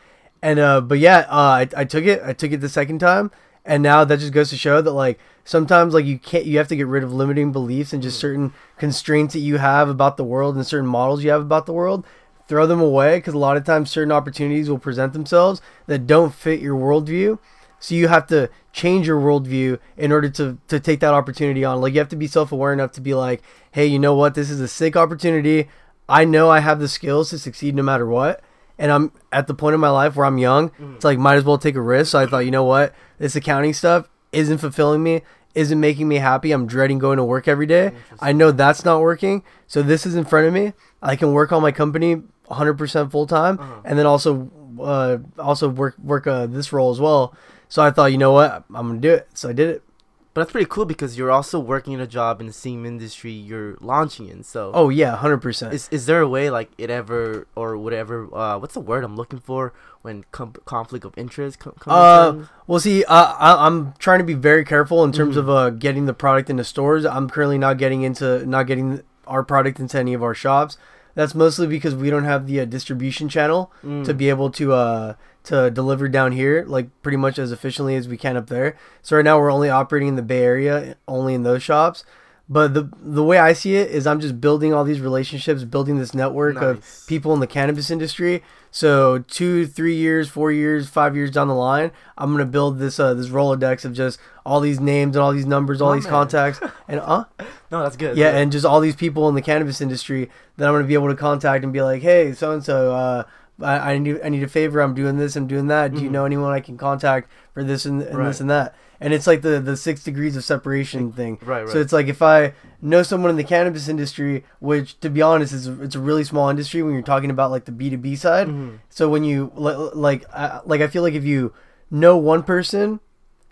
And, 0.41 0.59
uh, 0.59 0.81
but 0.81 0.99
yeah, 0.99 1.19
uh, 1.29 1.65
I, 1.65 1.69
I 1.75 1.85
took 1.85 2.05
it. 2.05 2.21
I 2.23 2.33
took 2.33 2.51
it 2.51 2.57
the 2.57 2.69
second 2.69 2.99
time. 2.99 3.31
And 3.65 3.81
now 3.81 4.03
that 4.03 4.19
just 4.19 4.33
goes 4.33 4.49
to 4.49 4.57
show 4.57 4.81
that, 4.81 4.91
like, 4.91 5.19
sometimes, 5.45 5.93
like, 5.93 6.05
you 6.05 6.19
can't, 6.19 6.45
you 6.45 6.57
have 6.57 6.67
to 6.67 6.75
get 6.75 6.87
rid 6.87 7.01
of 7.01 7.13
limiting 7.13 7.53
beliefs 7.53 7.93
and 7.93 8.03
just 8.03 8.19
certain 8.19 8.53
constraints 8.77 9.33
that 9.33 9.39
you 9.39 9.57
have 9.57 9.87
about 9.87 10.17
the 10.17 10.23
world 10.25 10.55
and 10.55 10.67
certain 10.67 10.87
models 10.87 11.23
you 11.23 11.29
have 11.29 11.41
about 11.41 11.65
the 11.65 11.71
world. 11.71 12.05
Throw 12.49 12.67
them 12.67 12.81
away 12.81 13.19
because 13.19 13.33
a 13.33 13.37
lot 13.37 13.55
of 13.55 13.63
times 13.63 13.89
certain 13.89 14.11
opportunities 14.11 14.69
will 14.69 14.79
present 14.79 15.13
themselves 15.13 15.61
that 15.87 16.05
don't 16.05 16.33
fit 16.33 16.59
your 16.59 16.77
worldview. 16.77 17.39
So 17.79 17.95
you 17.95 18.09
have 18.09 18.27
to 18.27 18.49
change 18.73 19.07
your 19.07 19.19
worldview 19.19 19.79
in 19.97 20.11
order 20.11 20.29
to 20.29 20.57
to 20.69 20.79
take 20.79 21.01
that 21.01 21.13
opportunity 21.13 21.65
on. 21.65 21.81
Like 21.81 21.93
you 21.93 21.99
have 21.99 22.09
to 22.09 22.15
be 22.15 22.27
self 22.27 22.51
aware 22.51 22.71
enough 22.71 22.93
to 22.93 23.01
be 23.01 23.13
like, 23.13 23.43
hey, 23.71 23.85
you 23.85 23.99
know 23.99 24.15
what? 24.15 24.35
This 24.35 24.49
is 24.49 24.61
a 24.61 24.69
sick 24.69 24.95
opportunity. 24.95 25.67
I 26.09 26.25
know 26.25 26.49
I 26.49 26.59
have 26.59 26.79
the 26.79 26.87
skills 26.87 27.29
to 27.29 27.39
succeed 27.39 27.75
no 27.75 27.83
matter 27.83 28.05
what. 28.05 28.41
And 28.77 28.91
I'm 28.91 29.11
at 29.31 29.47
the 29.47 29.53
point 29.53 29.75
in 29.75 29.79
my 29.79 29.89
life 29.89 30.15
where 30.15 30.25
I'm 30.25 30.37
young. 30.37 30.71
It's 30.95 31.05
like 31.05 31.17
might 31.19 31.35
as 31.35 31.43
well 31.43 31.57
take 31.57 31.75
a 31.75 31.81
risk. 31.81 32.11
So 32.11 32.19
I 32.19 32.25
thought, 32.25 32.39
you 32.45 32.51
know 32.51 32.63
what? 32.63 32.93
This 33.19 33.35
accounting 33.35 33.73
stuff 33.73 34.09
isn't 34.31 34.57
fulfilling 34.57 35.03
me, 35.03 35.21
isn't 35.53 35.79
making 35.79 36.07
me 36.07 36.15
happy. 36.15 36.51
I'm 36.51 36.65
dreading 36.65 36.97
going 36.99 37.17
to 37.17 37.23
work 37.23 37.47
every 37.47 37.67
day. 37.67 37.91
I 38.19 38.33
know 38.33 38.51
that's 38.51 38.83
not 38.83 38.99
working. 39.01 39.43
So 39.67 39.83
this 39.83 40.05
is 40.05 40.15
in 40.15 40.25
front 40.25 40.47
of 40.47 40.53
me. 40.53 40.73
I 41.01 41.15
can 41.15 41.33
work 41.33 41.51
on 41.51 41.61
my 41.61 41.71
company 41.71 42.23
100% 42.49 43.11
full 43.11 43.27
time 43.27 43.59
and 43.85 43.97
then 43.97 44.05
also 44.05 44.51
uh, 44.81 45.17
also 45.37 45.69
work 45.69 45.95
work 45.99 46.25
uh, 46.25 46.47
this 46.47 46.73
role 46.73 46.91
as 46.91 46.99
well. 46.99 47.35
So 47.69 47.81
I 47.83 47.91
thought, 47.91 48.11
you 48.11 48.17
know 48.17 48.31
what? 48.31 48.63
I'm 48.73 48.87
going 48.87 49.01
to 49.01 49.07
do 49.07 49.13
it. 49.13 49.27
So 49.35 49.49
I 49.49 49.53
did 49.53 49.69
it. 49.69 49.83
But 50.33 50.41
that's 50.41 50.51
pretty 50.51 50.65
cool 50.67 50.85
because 50.85 51.15
you're 51.15 51.29
also 51.29 51.59
working 51.59 51.93
in 51.93 51.99
a 51.99 52.07
job 52.07 52.41
in 52.41 52.47
the 52.47 52.53
same 52.53 52.87
industry 52.87 53.31
you're 53.31 53.77
launching 53.81 54.27
in. 54.29 54.41
So 54.43 54.71
Oh 54.73 54.89
yeah, 54.89 55.15
100%. 55.21 55.71
is 55.73 55.87
is 55.91 56.07
there 56.07 56.21
a 56.21 56.27
way 56.27 56.49
like 56.49 56.71
it 56.77 56.89
ever 56.89 57.47
or 57.55 57.77
whatever? 57.77 58.27
Uh, 58.33 58.57
what's 58.57 58.73
the 58.73 58.79
word 58.79 59.03
I'm 59.03 59.15
looking 59.15 59.39
for 59.39 59.73
when 60.01 60.25
com- 60.31 60.55
conflict 60.65 61.05
of 61.05 61.13
interest 61.17 61.59
com- 61.59 61.73
comes? 61.79 61.93
Uh, 61.93 62.31
in? 62.39 62.49
well, 62.65 62.79
see, 62.79 63.03
uh, 63.05 63.35
I, 63.37 63.67
I'm 63.67 63.93
trying 63.99 64.19
to 64.19 64.25
be 64.25 64.33
very 64.33 64.65
careful 64.65 65.03
in 65.03 65.11
terms 65.11 65.37
of 65.37 65.47
uh, 65.49 65.69
getting 65.69 66.07
the 66.07 66.13
product 66.15 66.49
into 66.49 66.63
stores. 66.63 67.05
I'm 67.05 67.29
currently 67.29 67.59
not 67.59 67.77
getting 67.77 68.01
into 68.01 68.43
not 68.47 68.63
getting 68.65 69.03
our 69.27 69.43
product 69.43 69.79
into 69.79 69.99
any 69.99 70.15
of 70.15 70.23
our 70.23 70.33
shops. 70.33 70.77
That's 71.15 71.35
mostly 71.35 71.67
because 71.67 71.93
we 71.93 72.09
don't 72.09 72.23
have 72.25 72.47
the 72.47 72.59
uh, 72.61 72.65
distribution 72.65 73.29
channel 73.29 73.71
to 73.83 74.13
be 74.15 74.29
able 74.29 74.49
to 74.49 74.73
uh, 74.73 75.13
to 75.43 75.69
deliver 75.71 76.07
down 76.07 76.31
here 76.31 76.63
like 76.67 76.89
pretty 77.01 77.17
much 77.17 77.37
as 77.37 77.51
efficiently 77.51 77.95
as 77.95 78.07
we 78.07 78.17
can 78.17 78.37
up 78.37 78.47
there. 78.47 78.77
So 79.01 79.15
right 79.17 79.25
now 79.25 79.37
we're 79.39 79.51
only 79.51 79.69
operating 79.69 80.07
in 80.09 80.15
the 80.15 80.21
Bay 80.21 80.41
Area, 80.43 80.95
only 81.07 81.33
in 81.33 81.43
those 81.43 81.61
shops. 81.63 82.03
But 82.49 82.73
the 82.73 82.89
the 83.01 83.23
way 83.23 83.39
I 83.39 83.53
see 83.53 83.75
it 83.75 83.89
is, 83.89 84.05
I'm 84.05 84.19
just 84.19 84.41
building 84.41 84.73
all 84.73 84.83
these 84.83 84.99
relationships, 84.99 85.63
building 85.63 85.97
this 85.97 86.13
network 86.13 86.55
Nice. 86.55 86.63
of 87.03 87.07
people 87.07 87.33
in 87.33 87.39
the 87.39 87.47
cannabis 87.47 87.89
industry. 87.89 88.43
So 88.69 89.19
two, 89.19 89.65
three 89.65 89.95
years, 89.95 90.27
four 90.29 90.51
years, 90.51 90.89
five 90.89 91.15
years 91.15 91.31
down 91.31 91.47
the 91.47 91.55
line, 91.55 91.91
I'm 92.17 92.31
gonna 92.31 92.45
build 92.45 92.79
this 92.79 92.99
uh, 92.99 93.13
this 93.13 93.29
rolodex 93.29 93.85
of 93.85 93.93
just 93.93 94.19
all 94.45 94.59
these 94.59 94.79
names 94.81 95.15
and 95.15 95.23
all 95.23 95.31
these 95.31 95.45
numbers, 95.45 95.81
all 95.81 95.93
these 95.93 96.03
man. 96.03 96.11
contacts, 96.11 96.59
and 96.87 96.99
uh, 96.99 97.23
no, 97.71 97.81
that's 97.83 97.95
good. 97.95 98.17
yeah, 98.17 98.35
and 98.37 98.51
just 98.51 98.65
all 98.65 98.81
these 98.81 98.95
people 98.95 99.29
in 99.29 99.35
the 99.35 99.41
cannabis 99.41 99.79
industry 99.79 100.29
that 100.57 100.67
I'm 100.67 100.73
gonna 100.73 100.83
be 100.85 100.95
able 100.95 101.09
to 101.09 101.15
contact 101.15 101.63
and 101.63 101.71
be 101.71 101.81
like, 101.81 102.01
hey, 102.01 102.33
so 102.33 102.51
and 102.51 102.63
so, 102.63 102.93
uh, 102.93 103.23
I 103.61 103.93
I 103.93 103.97
need 103.97 104.19
I 104.23 104.29
need 104.29 104.43
a 104.43 104.47
favor. 104.47 104.81
I'm 104.81 104.93
doing 104.95 105.17
this. 105.17 105.35
I'm 105.35 105.47
doing 105.47 105.67
that. 105.67 105.93
Do 105.93 106.01
you 106.01 106.09
know 106.09 106.25
anyone 106.25 106.51
I 106.53 106.59
can 106.59 106.77
contact 106.77 107.29
for 107.53 107.63
this 107.63 107.85
and, 107.85 108.01
and 108.01 108.09
Mm-hmm. 108.09 108.17
Right. 108.17 108.27
this 108.27 108.39
and 108.41 108.49
that? 108.49 108.75
And 108.99 109.13
it's 109.13 109.27
like 109.27 109.41
the 109.41 109.59
the 109.59 109.75
six 109.77 110.03
degrees 110.03 110.35
of 110.37 110.43
separation 110.43 111.11
thing. 111.11 111.37
Right, 111.43 111.67
So 111.67 111.79
it's 111.79 111.91
like 111.93 112.07
if 112.07 112.21
I 112.21 112.53
know 112.81 113.03
someone 113.03 113.29
in 113.31 113.35
the 113.37 113.43
cannabis 113.43 113.87
industry, 113.89 114.43
which 114.59 114.99
to 115.01 115.09
be 115.09 115.21
honest 115.21 115.53
is 115.53 115.67
it's 115.67 115.95
a 115.95 115.99
really 115.99 116.23
small 116.23 116.49
industry 116.49 116.81
when 116.81 116.93
you're 116.93 117.01
talking 117.03 117.29
about 117.29 117.51
like 117.51 117.65
the 117.65 117.71
B 117.71 117.89
two 117.89 117.97
B 117.97 118.15
side. 118.15 118.47
Mm-hmm. 118.47 118.75
So 118.89 119.09
when 119.09 119.23
you 119.23 119.51
like 119.55 120.23
I 120.33 120.61
like 120.65 120.81
I 120.81 120.87
feel 120.87 121.03
like 121.03 121.13
if 121.15 121.23
you 121.25 121.53
know 121.91 122.17
one 122.17 122.43
person, 122.43 123.01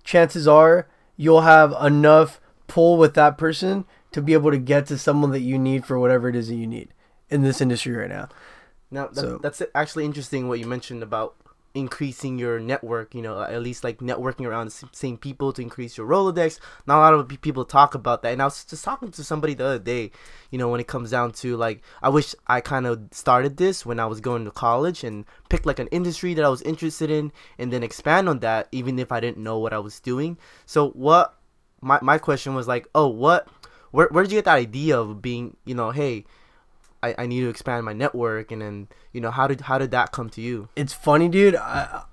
chances 0.04 0.48
are 0.48 0.88
you'll 1.18 1.42
have 1.42 1.76
enough 1.82 2.40
pull 2.68 2.98
with 2.98 3.14
that 3.16 3.38
person 3.38 3.86
to 4.12 4.22
be 4.22 4.34
able 4.34 4.52
to 4.52 4.58
get 4.58 4.86
to 4.88 4.98
someone 4.98 5.32
that 5.32 5.42
you 5.42 5.58
need 5.60 5.86
for 5.86 6.00
whatever 6.00 6.30
it 6.30 6.36
is 6.36 6.48
that 6.48 6.56
you 6.56 6.66
need 6.68 6.90
in 7.30 7.42
this 7.44 7.62
industry 7.62 7.94
right 7.94 8.10
now. 8.10 8.28
Now 8.92 9.08
that, 9.08 9.16
So- 9.16 9.40
that's 9.42 9.62
actually 9.74 10.06
interesting 10.06 10.48
what 10.48 10.60
you 10.60 10.68
mentioned 10.68 11.02
about 11.04 11.36
increasing 11.74 12.38
your 12.38 12.60
network. 12.60 13.16
You 13.16 13.22
know, 13.22 13.42
at 13.42 13.62
least 13.62 13.84
like 13.84 14.00
networking 14.00 14.46
around 14.46 14.68
the 14.70 14.90
same 14.92 15.18
people 15.18 15.54
to 15.54 15.62
increase 15.62 15.98
your 15.98 16.06
Rolodex. 16.06 16.60
Not 16.86 16.98
a 16.98 17.00
lot 17.00 17.14
of 17.14 17.42
people 17.42 17.64
talk 17.64 17.96
about 17.96 18.22
that. 18.24 18.34
And 18.34 18.42
I 18.42 18.46
was 18.46 18.66
just 18.66 18.84
talking 18.84 19.10
to 19.12 19.24
somebody 19.24 19.54
the 19.54 19.66
other 19.66 19.80
day. 19.80 20.12
You 20.50 20.58
know, 20.58 20.68
when 20.68 20.82
it 20.82 20.88
comes 20.88 21.12
down 21.12 21.32
to 21.34 21.56
like, 21.56 21.82
I 22.02 22.10
wish 22.10 22.36
I 22.48 22.60
kind 22.60 22.86
of 22.86 23.00
started 23.12 23.56
this 23.56 23.86
when 23.86 24.02
I 24.02 24.06
was 24.06 24.20
going 24.20 24.44
to 24.44 24.52
college 24.52 25.06
and 25.06 25.24
picked 25.48 25.66
like 25.66 25.80
an 25.80 25.88
industry 25.88 26.34
that 26.34 26.44
I 26.44 26.50
was 26.50 26.62
interested 26.64 27.10
in, 27.10 27.32
and 27.58 27.72
then 27.72 27.84
expand 27.84 28.28
on 28.28 28.40
that, 28.40 28.68
even 28.74 29.00
if 29.00 29.10
I 29.12 29.22
didn't 29.22 29.42
know 29.42 29.58
what 29.58 29.72
I 29.72 29.80
was 29.80 30.02
doing. 30.02 30.38
So 30.66 30.90
what? 30.90 31.38
My 31.80 32.00
my 32.02 32.18
question 32.18 32.54
was 32.54 32.68
like, 32.68 32.86
oh, 32.94 33.08
what? 33.08 33.48
Where 33.92 34.10
where 34.12 34.24
did 34.24 34.34
you 34.34 34.38
get 34.40 34.46
that 34.46 34.56
idea 34.56 35.00
of 35.00 35.22
being? 35.22 35.56
You 35.64 35.76
know, 35.76 35.92
hey. 35.92 36.26
I, 37.04 37.16
I 37.18 37.26
need 37.26 37.42
to 37.42 37.50
expand 37.50 37.86
my 37.86 37.94
network 37.94 38.52
and 38.52 38.62
then 38.62 38.88
you 39.12 39.22
know 39.22 39.32
how 39.32 39.48
did 39.48 39.62
how 39.62 39.78
did 39.78 39.92
that 39.92 40.12
come 40.12 40.30
to 40.32 40.42
you 40.42 40.70
It's 40.76 40.94
funny, 40.94 41.28
dude. 41.30 41.56
I, 41.56 42.04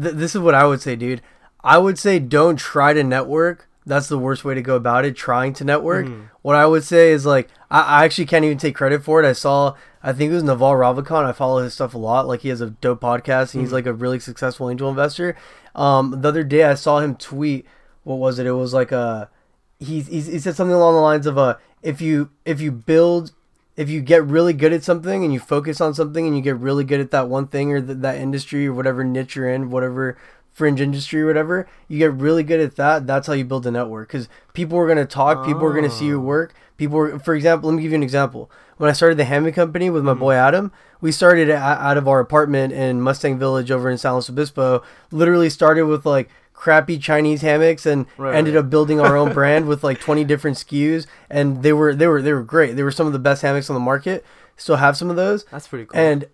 th- 0.00 0.14
this 0.14 0.34
is 0.34 0.40
what 0.40 0.54
I 0.54 0.64
would 0.64 0.80
say, 0.80 0.96
dude. 0.96 1.22
I 1.62 1.78
would 1.78 1.98
say 1.98 2.18
don't 2.18 2.56
try 2.56 2.92
to 2.92 3.04
network. 3.04 3.68
That's 3.84 4.08
the 4.08 4.18
worst 4.18 4.44
way 4.44 4.54
to 4.54 4.62
go 4.62 4.76
about 4.76 5.04
it. 5.04 5.16
Trying 5.16 5.54
to 5.54 5.64
network. 5.64 6.06
Mm. 6.06 6.28
What 6.42 6.56
I 6.56 6.66
would 6.66 6.84
say 6.84 7.10
is 7.10 7.26
like 7.26 7.48
I, 7.70 7.80
I 7.80 8.04
actually 8.04 8.26
can't 8.26 8.44
even 8.44 8.58
take 8.58 8.74
credit 8.74 9.04
for 9.04 9.22
it. 9.22 9.28
I 9.28 9.32
saw 9.32 9.74
I 10.02 10.12
think 10.12 10.30
it 10.30 10.34
was 10.34 10.42
Naval 10.42 10.72
Ravikant. 10.72 11.24
I 11.24 11.32
follow 11.32 11.62
his 11.62 11.74
stuff 11.74 11.94
a 11.94 11.98
lot. 11.98 12.26
Like 12.26 12.40
he 12.40 12.48
has 12.48 12.60
a 12.60 12.70
dope 12.70 13.00
podcast 13.00 13.54
and 13.54 13.62
he's 13.62 13.70
mm. 13.70 13.74
like 13.74 13.86
a 13.86 13.92
really 13.92 14.18
successful 14.18 14.70
angel 14.70 14.88
investor. 14.88 15.36
Um, 15.74 16.20
the 16.20 16.28
other 16.28 16.44
day 16.44 16.64
I 16.64 16.74
saw 16.74 16.98
him 16.98 17.16
tweet. 17.16 17.66
What 18.04 18.16
was 18.16 18.38
it? 18.38 18.46
It 18.46 18.52
was 18.52 18.74
like 18.74 18.92
a 18.92 19.30
he 19.78 20.00
he, 20.00 20.20
he 20.20 20.38
said 20.38 20.56
something 20.56 20.74
along 20.74 20.94
the 20.94 21.00
lines 21.00 21.26
of 21.26 21.36
a 21.38 21.58
if 21.82 22.00
you 22.00 22.30
if 22.44 22.60
you 22.60 22.72
build 22.72 23.32
if 23.76 23.88
you 23.88 24.00
get 24.00 24.24
really 24.24 24.52
good 24.52 24.72
at 24.72 24.84
something 24.84 25.24
and 25.24 25.32
you 25.32 25.40
focus 25.40 25.80
on 25.80 25.94
something 25.94 26.26
and 26.26 26.36
you 26.36 26.42
get 26.42 26.56
really 26.56 26.84
good 26.84 27.00
at 27.00 27.10
that 27.10 27.28
one 27.28 27.46
thing 27.46 27.72
or 27.72 27.80
th- 27.80 27.98
that 27.98 28.16
industry 28.16 28.66
or 28.66 28.72
whatever 28.72 29.02
niche 29.02 29.36
you're 29.36 29.48
in, 29.48 29.70
whatever 29.70 30.18
fringe 30.52 30.80
industry 30.80 31.22
or 31.22 31.26
whatever, 31.26 31.66
you 31.88 31.98
get 31.98 32.12
really 32.12 32.42
good 32.42 32.60
at 32.60 32.76
that. 32.76 33.06
That's 33.06 33.26
how 33.26 33.32
you 33.32 33.44
build 33.44 33.66
a 33.66 33.70
network 33.70 34.08
because 34.08 34.28
people 34.52 34.78
are 34.78 34.86
going 34.86 34.98
to 34.98 35.06
talk, 35.06 35.46
people 35.46 35.64
are 35.64 35.72
going 35.72 35.84
to 35.84 35.90
see 35.90 36.06
your 36.06 36.20
work. 36.20 36.52
Oh. 36.54 36.58
People, 36.76 36.98
were, 36.98 37.18
for 37.18 37.34
example, 37.34 37.68
let 37.68 37.76
me 37.76 37.82
give 37.82 37.92
you 37.92 37.96
an 37.96 38.02
example. 38.02 38.50
When 38.76 38.90
I 38.90 38.92
started 38.92 39.16
the 39.16 39.24
Hammond 39.24 39.54
Company 39.54 39.88
with 39.88 40.02
my 40.02 40.12
mm-hmm. 40.12 40.20
boy 40.20 40.34
Adam, 40.34 40.72
we 41.00 41.12
started 41.12 41.48
out 41.48 41.96
of 41.96 42.08
our 42.08 42.18
apartment 42.18 42.72
in 42.72 43.00
Mustang 43.00 43.38
Village 43.38 43.70
over 43.70 43.88
in 43.88 43.98
San 43.98 44.14
Luis 44.14 44.28
Obispo. 44.28 44.82
Literally 45.10 45.48
started 45.48 45.84
with 45.84 46.04
like 46.04 46.28
crappy 46.52 46.98
Chinese 46.98 47.42
hammocks 47.42 47.86
and 47.86 48.06
Right, 48.16 48.34
ended 48.34 48.54
right. 48.54 48.60
up 48.60 48.70
building 48.70 49.00
our 49.00 49.16
own 49.16 49.32
brand 49.32 49.66
with 49.66 49.82
like 49.82 50.00
20 50.08 50.24
different 50.24 50.56
SKUs 50.56 51.06
and 51.28 51.62
they 51.62 51.72
were 51.72 51.94
they 51.94 52.06
were 52.06 52.22
they 52.22 52.32
were 52.32 52.42
great. 52.42 52.76
They 52.76 52.82
were 52.82 52.92
some 52.92 53.06
of 53.06 53.12
the 53.12 53.18
best 53.18 53.42
hammocks 53.42 53.68
on 53.70 53.74
the 53.74 53.80
market. 53.80 54.24
Still 54.56 54.76
have 54.76 54.96
some 54.96 55.10
of 55.10 55.16
those. 55.16 55.44
That's 55.46 55.66
pretty 55.66 55.86
cool. 55.86 55.98
And 55.98 56.26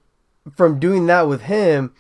from 0.57 0.79
doing 0.79 1.07
that 1.07 1.29
with 1.29 1.43
him, 1.43 1.93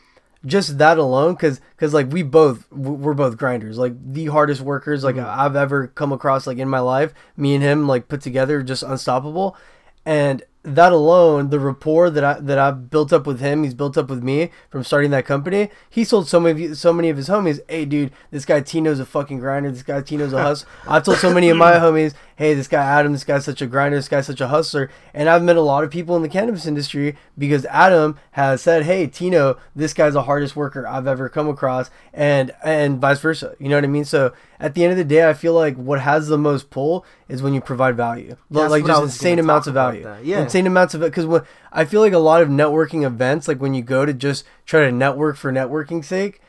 just 0.44 0.78
that 0.78 0.98
alone, 0.98 1.34
because 1.34 1.60
because 1.76 1.94
like 1.94 2.10
we 2.10 2.22
both 2.22 2.70
we're 2.70 3.14
both 3.14 3.36
grinders, 3.36 3.78
like 3.78 3.94
the 4.12 4.26
hardest 4.26 4.60
workers 4.60 5.04
like 5.04 5.16
mm-hmm. 5.16 5.40
I've 5.40 5.56
ever 5.56 5.88
come 5.88 6.12
across 6.12 6.46
like 6.46 6.58
in 6.58 6.68
my 6.68 6.80
life. 6.80 7.12
Me 7.36 7.54
and 7.54 7.62
him 7.62 7.88
like 7.88 8.08
put 8.08 8.20
together, 8.20 8.62
just 8.62 8.82
unstoppable. 8.82 9.56
And 10.04 10.42
that 10.62 10.92
alone, 10.92 11.50
the 11.50 11.60
rapport 11.60 12.10
that 12.10 12.24
I 12.24 12.40
that 12.40 12.58
I've 12.58 12.90
built 12.90 13.12
up 13.12 13.26
with 13.26 13.40
him, 13.40 13.62
he's 13.62 13.74
built 13.74 13.96
up 13.96 14.10
with 14.10 14.22
me 14.22 14.50
from 14.70 14.82
starting 14.82 15.10
that 15.12 15.24
company. 15.24 15.70
He 15.88 16.04
sold 16.04 16.28
so 16.28 16.40
many 16.40 16.74
so 16.74 16.92
many 16.92 17.08
of 17.08 17.16
his 17.16 17.28
homies. 17.28 17.60
Hey, 17.68 17.84
dude, 17.84 18.12
this 18.30 18.44
guy 18.44 18.60
Tino's 18.60 19.00
a 19.00 19.06
fucking 19.06 19.38
grinder. 19.38 19.70
This 19.70 19.82
guy 19.82 20.00
Tino's 20.00 20.32
a 20.32 20.42
hustler. 20.42 20.68
I've 20.86 21.04
told 21.04 21.18
so 21.18 21.32
many 21.32 21.48
of 21.48 21.56
my 21.56 21.72
homies, 21.74 22.14
hey, 22.38 22.54
this 22.54 22.68
guy 22.68 22.80
Adam, 22.84 23.12
this 23.12 23.24
guy's 23.24 23.44
such 23.44 23.60
a 23.60 23.66
grinder. 23.66 23.96
This 23.96 24.08
guy's 24.08 24.26
such 24.28 24.40
a 24.40 24.46
hustler. 24.46 24.88
And 25.12 25.28
I've 25.28 25.42
met 25.42 25.56
a 25.56 25.60
lot 25.60 25.82
of 25.82 25.90
people 25.90 26.14
in 26.14 26.22
the 26.22 26.28
cannabis 26.28 26.66
industry 26.66 27.16
because 27.36 27.64
Adam 27.64 28.16
has 28.30 28.62
said, 28.62 28.84
hey, 28.84 29.08
Tino, 29.08 29.58
this 29.74 29.92
guy's 29.92 30.12
the 30.12 30.22
hardest 30.22 30.54
worker 30.54 30.86
I've 30.86 31.08
ever 31.08 31.28
come 31.28 31.48
across, 31.48 31.90
and 32.14 32.52
and 32.64 33.00
vice 33.00 33.18
versa. 33.18 33.56
You 33.58 33.68
know 33.68 33.76
what 33.76 33.82
I 33.82 33.88
mean? 33.88 34.04
So 34.04 34.32
at 34.60 34.74
the 34.74 34.84
end 34.84 34.92
of 34.92 34.98
the 34.98 35.04
day, 35.04 35.28
I 35.28 35.34
feel 35.34 35.52
like 35.52 35.74
what 35.76 36.00
has 36.00 36.28
the 36.28 36.38
most 36.38 36.70
pull 36.70 37.04
is 37.28 37.42
when 37.42 37.54
you 37.54 37.60
provide 37.60 37.96
value, 37.96 38.36
That's 38.52 38.70
like 38.70 38.86
just 38.86 39.02
insane 39.02 39.40
amounts 39.40 39.66
of 39.66 39.74
value. 39.74 40.04
that. 40.04 40.24
Yeah. 40.24 40.40
insane 40.42 40.68
amounts 40.68 40.94
of 40.94 41.02
it. 41.02 41.12
Because 41.12 41.42
I 41.72 41.84
feel 41.84 42.00
like 42.00 42.12
a 42.12 42.18
lot 42.20 42.40
of 42.40 42.48
networking 42.48 43.04
events, 43.04 43.48
like 43.48 43.60
when 43.60 43.74
you 43.74 43.82
go 43.82 44.06
to 44.06 44.14
just 44.14 44.44
try 44.64 44.82
to 44.82 44.92
network 44.92 45.36
for 45.36 45.52
networking 45.52 46.04
sake. 46.04 46.40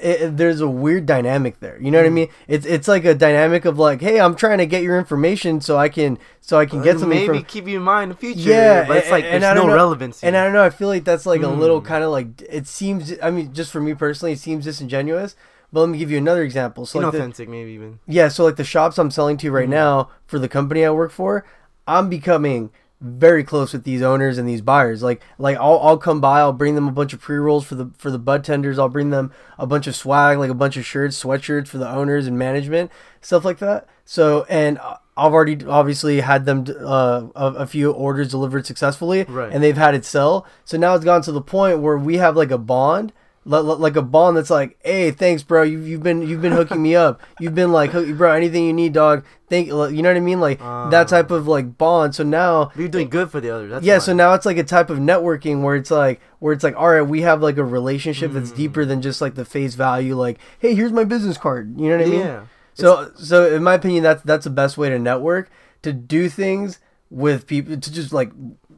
It, 0.00 0.36
there's 0.36 0.60
a 0.60 0.68
weird 0.68 1.06
dynamic 1.06 1.60
there. 1.60 1.78
You 1.80 1.90
know 1.90 1.98
what 1.98 2.04
Mm. 2.04 2.10
I 2.10 2.10
mean? 2.10 2.28
It's 2.46 2.66
it's 2.66 2.88
like 2.88 3.04
a 3.04 3.14
dynamic 3.14 3.64
of 3.64 3.78
like, 3.78 4.00
hey, 4.00 4.20
I'm 4.20 4.34
trying 4.34 4.58
to 4.58 4.66
get 4.66 4.82
your 4.82 4.98
information 4.98 5.60
so 5.60 5.76
I 5.76 5.88
can 5.88 6.18
so 6.40 6.58
I 6.58 6.66
can 6.66 6.82
get 6.82 6.98
something 6.98 7.08
maybe 7.18 7.38
from 7.40 7.44
keep 7.44 7.66
you 7.66 7.76
in 7.78 7.82
mind 7.82 8.04
in 8.04 8.08
the 8.10 8.14
future. 8.16 8.48
yeah, 8.50 8.84
but 8.86 8.96
it's 8.98 9.10
like 9.10 9.24
and- 9.24 9.34
and 9.34 9.42
there's 9.44 9.52
I 9.56 9.60
no 9.60 9.66
know- 9.66 9.74
relevance. 9.74 10.22
And 10.24 10.36
I 10.36 10.44
don't 10.44 10.52
know. 10.52 10.62
I 10.64 10.70
feel 10.70 10.88
like 10.88 11.04
that's 11.04 11.26
like 11.26 11.42
a 11.42 11.48
little 11.48 11.80
Hmm. 11.80 11.86
kind 11.86 12.04
of 12.04 12.10
like 12.10 12.40
it 12.42 12.66
seems. 12.66 13.12
I 13.22 13.30
mean, 13.30 13.52
just 13.52 13.70
for 13.72 13.80
me 13.80 13.94
personally, 13.94 14.32
it 14.32 14.38
seems 14.38 14.64
disingenuous. 14.64 15.36
But 15.72 15.80
let 15.80 15.90
me 15.90 15.98
give 15.98 16.10
you 16.10 16.16
another 16.16 16.42
example. 16.42 16.86
So 16.86 16.98
like 16.98 17.12
the, 17.12 17.46
maybe 17.46 17.72
even. 17.72 17.98
yeah, 18.06 18.28
so 18.28 18.42
like 18.44 18.56
the 18.56 18.64
shops 18.64 18.96
I'm 18.98 19.10
selling 19.10 19.36
to 19.38 19.50
right 19.50 19.64
Mm-hmm. 19.64 19.70
now 19.72 20.10
for 20.26 20.38
the 20.38 20.48
company 20.48 20.82
I 20.84 20.90
work 20.90 21.10
for, 21.10 21.44
I'm 21.86 22.08
becoming 22.08 22.70
very 23.00 23.44
close 23.44 23.72
with 23.72 23.84
these 23.84 24.02
owners 24.02 24.38
and 24.38 24.48
these 24.48 24.60
buyers. 24.60 25.02
Like 25.02 25.22
like 25.38 25.56
I'll, 25.56 25.78
I'll 25.80 25.98
come 25.98 26.20
by, 26.20 26.40
I'll 26.40 26.52
bring 26.52 26.74
them 26.74 26.88
a 26.88 26.92
bunch 26.92 27.12
of 27.12 27.20
pre 27.20 27.36
rolls 27.36 27.64
for 27.64 27.74
the 27.76 27.90
for 27.96 28.10
the 28.10 28.18
bud 28.18 28.42
tenders. 28.44 28.78
I'll 28.78 28.88
bring 28.88 29.10
them 29.10 29.32
a 29.58 29.66
bunch 29.66 29.86
of 29.86 29.94
swag, 29.94 30.38
like 30.38 30.50
a 30.50 30.54
bunch 30.54 30.76
of 30.76 30.84
shirts, 30.84 31.22
sweatshirts 31.22 31.68
for 31.68 31.78
the 31.78 31.88
owners 31.88 32.26
and 32.26 32.38
management, 32.38 32.90
stuff 33.20 33.44
like 33.44 33.58
that. 33.58 33.86
So 34.04 34.44
and 34.48 34.78
I've 35.16 35.32
already 35.32 35.64
obviously 35.64 36.20
had 36.20 36.44
them 36.44 36.64
uh, 36.80 37.26
a, 37.34 37.46
a 37.54 37.66
few 37.66 37.90
orders 37.92 38.30
delivered 38.30 38.66
successfully, 38.66 39.24
Right. 39.24 39.52
and 39.52 39.62
they've 39.62 39.76
had 39.76 39.94
it 39.94 40.04
sell. 40.04 40.46
So 40.64 40.76
now 40.76 40.94
it's 40.94 41.04
gone 41.04 41.22
to 41.22 41.32
the 41.32 41.40
point 41.42 41.80
where 41.80 41.98
we 41.98 42.16
have 42.18 42.36
like 42.36 42.50
a 42.50 42.58
bond 42.58 43.12
like 43.48 43.96
a 43.96 44.02
bond 44.02 44.36
that's 44.36 44.50
like, 44.50 44.78
hey, 44.84 45.10
thanks, 45.10 45.42
bro. 45.42 45.62
You've, 45.62 45.88
you've 45.88 46.02
been 46.02 46.22
you've 46.22 46.42
been 46.42 46.52
hooking 46.52 46.82
me 46.82 46.94
up. 46.94 47.20
You've 47.40 47.54
been 47.54 47.72
like, 47.72 47.90
hook, 47.90 48.06
bro, 48.16 48.32
anything 48.32 48.64
you 48.64 48.72
need, 48.72 48.92
dog. 48.92 49.24
Thank 49.48 49.68
you 49.68 49.72
know 49.74 50.10
what 50.10 50.16
I 50.16 50.20
mean, 50.20 50.40
like 50.40 50.58
that 50.58 50.66
ah. 50.94 51.04
type 51.04 51.30
of 51.30 51.48
like 51.48 51.78
bond. 51.78 52.14
So 52.14 52.22
now, 52.22 52.70
you're 52.76 52.88
doing 52.88 53.08
good 53.08 53.30
for 53.30 53.40
the 53.40 53.50
others. 53.50 53.70
That's 53.70 53.84
yeah. 53.84 53.94
why. 53.94 54.00
So 54.00 54.12
now 54.12 54.34
it's 54.34 54.44
like 54.44 54.58
a 54.58 54.64
type 54.64 54.90
of 54.90 54.98
networking 54.98 55.62
where 55.62 55.76
it's 55.76 55.90
like 55.90 56.20
where 56.40 56.52
it's 56.52 56.62
like, 56.62 56.76
all 56.76 56.90
right, 56.90 57.02
we 57.02 57.22
have 57.22 57.42
like 57.42 57.56
a 57.56 57.64
relationship 57.64 58.32
that's 58.32 58.50
hmm. 58.50 58.56
deeper 58.56 58.84
than 58.84 59.00
just 59.00 59.20
like 59.22 59.34
the 59.34 59.46
face 59.46 59.74
value. 59.74 60.14
Like, 60.14 60.38
hey, 60.58 60.74
here's 60.74 60.92
my 60.92 61.04
business 61.04 61.38
card. 61.38 61.80
You 61.80 61.88
know 61.88 61.96
what 61.96 62.06
I 62.06 62.10
mean? 62.10 62.20
Yeah. 62.20 62.44
So 62.74 63.12
so 63.16 63.54
in 63.54 63.62
my 63.62 63.74
opinion, 63.74 64.02
that's 64.02 64.22
that's 64.22 64.44
the 64.44 64.50
best 64.50 64.76
way 64.76 64.90
to 64.90 64.98
network 64.98 65.50
to 65.82 65.92
do 65.92 66.28
things 66.28 66.78
with 67.10 67.46
people 67.46 67.76
to 67.78 67.92
just 67.92 68.12
like 68.12 68.30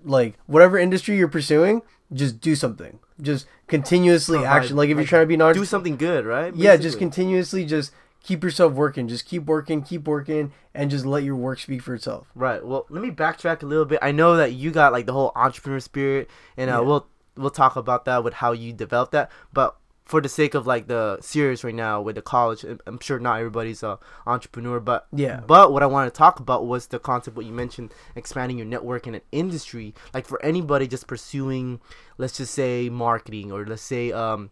like 0.04 0.38
whatever 0.46 0.78
industry 0.78 1.16
you're 1.16 1.28
pursuing, 1.28 1.82
just 2.12 2.40
do 2.40 2.54
something. 2.54 2.98
Just 3.20 3.46
continuously 3.70 4.38
Provide- 4.38 4.56
action. 4.56 4.76
Like 4.76 4.90
if 4.90 4.96
you're 4.96 5.06
trying 5.06 5.22
to 5.22 5.26
be 5.26 5.34
an 5.34 5.42
artist, 5.42 5.60
do 5.62 5.64
something 5.66 5.96
good, 5.96 6.26
right? 6.26 6.54
yeah, 6.54 6.76
just 6.76 6.98
continuously 6.98 7.64
just 7.64 7.92
keep 8.22 8.44
yourself 8.44 8.74
working. 8.74 9.08
Just 9.08 9.24
keep 9.24 9.46
working, 9.46 9.82
keep 9.82 10.06
working, 10.06 10.52
and 10.74 10.90
just 10.90 11.06
let 11.06 11.22
your 11.22 11.36
work 11.36 11.58
speak 11.58 11.80
for 11.82 11.94
itself. 11.94 12.26
Right. 12.34 12.62
Well, 12.64 12.84
let 12.90 13.02
me 13.02 13.10
backtrack 13.10 13.62
a 13.62 13.66
little 13.66 13.86
bit. 13.86 13.98
I 14.02 14.12
know 14.12 14.36
that 14.36 14.52
you 14.52 14.70
got 14.70 14.92
like 14.92 15.06
the 15.06 15.12
whole 15.14 15.32
entrepreneur 15.34 15.80
spirit, 15.80 16.28
and 16.56 16.68
uh, 16.70 16.74
Yeah. 16.74 16.80
we'll 16.80 17.06
we'll 17.36 17.50
talk 17.50 17.76
about 17.76 18.04
that 18.04 18.22
with 18.22 18.34
how 18.34 18.52
you 18.52 18.72
developed 18.74 19.12
that. 19.12 19.30
But 19.52 19.76
for 20.10 20.20
the 20.20 20.28
sake 20.28 20.54
of 20.54 20.66
like 20.66 20.88
the 20.88 21.18
series 21.20 21.62
right 21.62 21.74
now 21.74 22.02
with 22.02 22.16
the 22.16 22.22
college, 22.22 22.64
I'm- 22.64 22.98
sure 23.00 23.20
not 23.20 23.38
everybody's 23.38 23.82
a 23.82 23.98
entrepreneur, 24.26 24.80
but 24.80 25.06
Yeah. 25.12 25.40
But 25.46 25.72
what 25.72 25.82
I 25.82 25.86
wanted 25.86 26.10
to 26.12 26.18
talk 26.18 26.40
about 26.40 26.66
was 26.66 26.88
the 26.88 26.98
concept 26.98 27.36
what 27.36 27.46
you 27.46 27.52
mentioned, 27.52 27.94
expanding 28.16 28.58
your 28.58 28.66
network 28.66 29.06
in 29.06 29.14
an 29.14 29.22
industry. 29.30 29.94
Like 30.12 30.26
for 30.26 30.38
anybody 30.44 30.86
just 30.88 31.06
pursuing, 31.06 31.80
let's 32.18 32.36
just 32.36 32.52
say 32.54 32.88
marketing, 32.90 33.52
or 33.52 33.64
let's 33.64 33.82
say 33.82 34.10
um. 34.12 34.50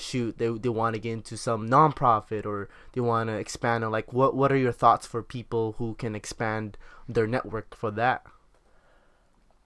Shoot, 0.00 0.38
they, 0.38 0.46
they 0.46 0.68
want 0.68 0.94
to 0.94 1.00
get 1.00 1.12
into 1.12 1.36
some 1.36 1.68
nonprofit 1.68 2.46
or 2.46 2.68
they 2.92 3.00
want 3.00 3.30
to 3.30 3.36
expand 3.36 3.82
on 3.82 3.90
like 3.90 4.12
what 4.12 4.32
what 4.36 4.52
are 4.52 4.56
your 4.56 4.70
thoughts 4.70 5.08
for 5.08 5.24
people 5.24 5.74
who 5.78 5.94
can 5.94 6.14
expand 6.14 6.78
their 7.08 7.26
network 7.26 7.74
for 7.74 7.90
that? 7.90 8.24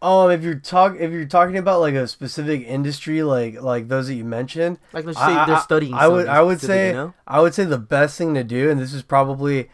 Um, 0.02 0.32
if 0.32 0.42
you're 0.42 0.56
talk 0.56 0.97
if 0.99 1.12
you're 1.12 1.25
talking 1.26 1.56
about 1.56 1.80
like 1.80 1.94
a 1.94 2.09
specific 2.09 2.66
industry, 2.66 3.23
like 3.23 3.62
like 3.62 3.87
those 3.88 4.09
that 4.09 4.14
you 4.14 4.25
mentioned, 4.25 4.78
Like 4.92 5.04
let's 5.04 5.16
say 5.18 5.25
I- 5.25 5.47
they're 5.47 5.54
I- 5.56 5.61
studying. 5.61 5.94
I 5.94 6.09
would 6.09 6.26
I 6.26 6.42
would 6.42 6.61
say 6.61 6.88
you 6.88 6.92
know? 6.94 7.14
I 7.26 7.40
would 7.40 7.54
say 7.54 7.64
the 7.64 7.78
best 7.78 8.18
thing 8.18 8.35
to 8.35 8.42
do, 8.42 8.68
and 8.68 8.80
this 8.80 8.92
is 8.92 9.02
probably 9.02 9.71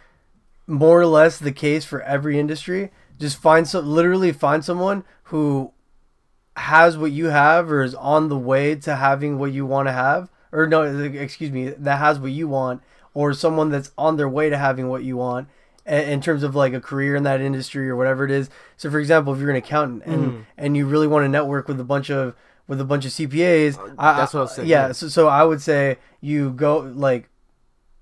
more 0.67 1.01
or 1.01 1.07
less 1.07 1.39
the 1.39 1.51
case 1.53 1.85
for 1.87 2.03
every 2.03 2.39
industry. 2.39 2.91
Just 3.19 3.39
find 3.39 3.67
some 3.67 3.87
literally 3.87 4.31
find 4.33 4.63
someone 4.65 5.03
who 5.25 5.73
has 6.57 6.99
what 6.99 7.11
you 7.13 7.27
have 7.27 7.71
or 7.73 7.83
is 7.83 7.95
on 7.95 8.29
the 8.29 8.37
way 8.37 8.75
to 8.75 8.97
having 8.97 9.39
what 9.39 9.53
you 9.53 9.65
want 9.65 9.89
to 9.89 9.93
have 9.93 10.29
or 10.53 10.67
no 10.67 10.83
excuse 10.83 11.51
me 11.53 11.71
that 11.71 11.99
has 11.99 12.19
what 12.19 12.33
you 12.33 12.49
want 12.49 12.83
or 13.15 13.33
someone 13.33 13.71
that's 13.71 13.93
on 13.97 14.17
their 14.17 14.29
way 14.29 14.51
to 14.51 14.59
having 14.59 14.89
what 14.89 15.05
you 15.05 15.17
want 15.17 15.49
in 15.89 16.21
terms 16.21 16.43
of 16.43 16.55
like 16.55 16.73
a 16.75 16.81
career 16.81 17.17
in 17.17 17.23
that 17.23 17.41
industry 17.41 17.89
or 17.89 17.97
whatever 17.97 18.25
it 18.25 18.31
is 18.31 18.51
so 18.77 18.91
for 18.91 18.99
example 19.01 19.33
if 19.33 19.41
you're 19.41 19.51
an 19.51 19.57
accountant 19.57 20.03
and 20.05 20.23
Mm. 20.33 20.45
and 20.59 20.77
you 20.77 20.87
really 20.87 21.07
want 21.07 21.25
to 21.25 21.29
network 21.29 21.67
with 21.69 21.81
a 21.81 21.85
bunch 21.85 22.11
of 22.11 22.35
with 22.67 22.81
a 22.81 22.85
bunch 22.85 23.07
of 23.07 23.13
CPAs 23.13 23.79
I- 23.99 24.13
Uh, 24.13 24.17
that's 24.19 24.35
what 24.35 24.41
I 24.41 24.43
was 24.43 24.55
saying, 24.55 24.69
yeah 24.69 24.87
yeah. 24.89 24.93
so, 24.93 25.09
so 25.09 25.29
I 25.29 25.43
would 25.45 25.63
say 25.63 25.97
you 26.21 26.51
go 26.51 26.79
like 26.79 27.29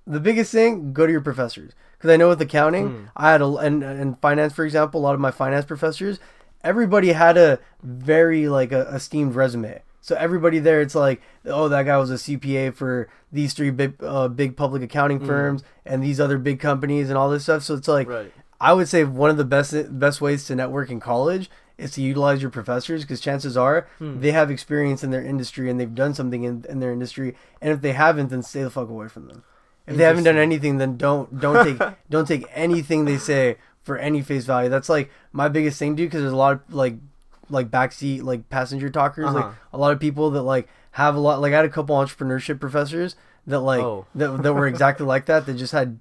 the 0.06 0.20
biggest 0.20 0.50
thing 0.52 0.92
go 0.92 1.06
to 1.06 1.12
your 1.12 1.20
professors 1.20 1.72
because 1.96 2.10
I 2.10 2.16
know 2.16 2.28
with 2.28 2.40
accounting 2.42 2.88
Hmm. 2.88 3.04
I 3.16 3.30
had 3.32 3.40
a 3.42 3.46
and 3.56 3.82
and 3.82 4.18
finance 4.20 4.52
for 4.52 4.64
example 4.64 5.00
a 5.00 5.02
lot 5.02 5.14
of 5.14 5.20
my 5.20 5.30
finance 5.30 5.64
professors 5.64 6.18
everybody 6.64 7.12
had 7.12 7.36
a 7.38 7.58
very 7.82 8.48
like 8.48 8.72
a 8.72 8.82
esteemed 8.94 9.34
resume 9.36 9.82
so 10.06 10.14
everybody 10.14 10.60
there 10.60 10.80
it's 10.80 10.94
like 10.94 11.20
oh 11.46 11.68
that 11.68 11.82
guy 11.82 11.96
was 11.96 12.12
a 12.12 12.14
CPA 12.14 12.72
for 12.72 13.08
these 13.32 13.54
three 13.54 13.70
big 13.70 13.94
uh, 14.00 14.28
big 14.28 14.56
public 14.56 14.80
accounting 14.80 15.18
firms 15.26 15.64
and 15.84 16.00
these 16.00 16.20
other 16.20 16.38
big 16.38 16.60
companies 16.60 17.08
and 17.08 17.18
all 17.18 17.28
this 17.28 17.42
stuff. 17.42 17.64
So 17.64 17.74
it's 17.74 17.88
like 17.88 18.08
Right. 18.08 18.32
I 18.60 18.72
would 18.72 18.88
say 18.88 19.02
one 19.02 19.30
of 19.30 19.36
the 19.36 19.44
best 19.44 19.74
best 19.98 20.20
ways 20.20 20.44
to 20.46 20.54
network 20.54 20.90
in 20.90 21.00
college 21.00 21.50
is 21.76 21.90
to 21.94 22.02
utilize 22.02 22.40
your 22.40 22.52
professors 22.52 23.02
because 23.02 23.20
chances 23.20 23.56
are 23.56 23.88
they 24.20 24.30
have 24.30 24.48
experience 24.48 25.02
in 25.02 25.10
their 25.10 25.24
industry 25.24 25.68
and 25.68 25.80
they've 25.80 25.94
done 25.94 26.14
something 26.14 26.44
in, 26.44 26.64
in 26.68 26.78
their 26.78 26.92
industry. 26.92 27.34
And 27.60 27.72
if 27.72 27.80
they 27.80 27.92
haven't 27.92 28.28
then 28.30 28.44
stay 28.44 28.62
the 28.62 28.70
fuck 28.70 28.88
away 28.88 29.08
from 29.08 29.26
them. 29.26 29.42
If 29.88 29.96
they 29.96 30.04
haven't 30.04 30.22
done 30.22 30.38
anything 30.38 30.78
then 30.78 30.96
don't 30.96 31.40
don't 31.40 31.64
take 31.64 31.96
don't 32.10 32.28
take 32.28 32.44
anything 32.54 33.06
they 33.06 33.18
say 33.18 33.56
for 33.82 33.98
any 33.98 34.22
face 34.22 34.44
value. 34.44 34.70
That's 34.70 34.88
like 34.88 35.10
my 35.32 35.48
biggest 35.48 35.80
thing 35.80 35.96
dude 35.96 36.10
because 36.10 36.22
there's 36.22 36.32
a 36.32 36.36
lot 36.36 36.52
of 36.52 36.72
like 36.72 36.94
like 37.50 37.70
backseat 37.70 38.22
like 38.22 38.48
passenger 38.50 38.90
talkers 38.90 39.26
like 39.32 39.44
Uh-huh. 39.44 39.54
a 39.72 39.78
lot 39.78 39.92
of 39.92 40.00
people 40.00 40.30
that 40.32 40.42
like 40.42 40.68
have 40.92 41.14
a 41.14 41.20
lot 41.20 41.40
like 41.40 41.52
I 41.52 41.56
had 41.56 41.64
a 41.64 41.68
couple 41.70 41.94
entrepreneurship 41.96 42.58
professors 42.60 43.16
that 43.46 43.60
like 43.60 43.82
Oh. 43.82 44.06
that, 44.14 44.42
that 44.42 44.52
were 44.54 44.66
exactly 44.66 45.06
like 45.06 45.26
that 45.26 45.46
that 45.46 45.54
just 45.54 45.72
had 45.72 45.98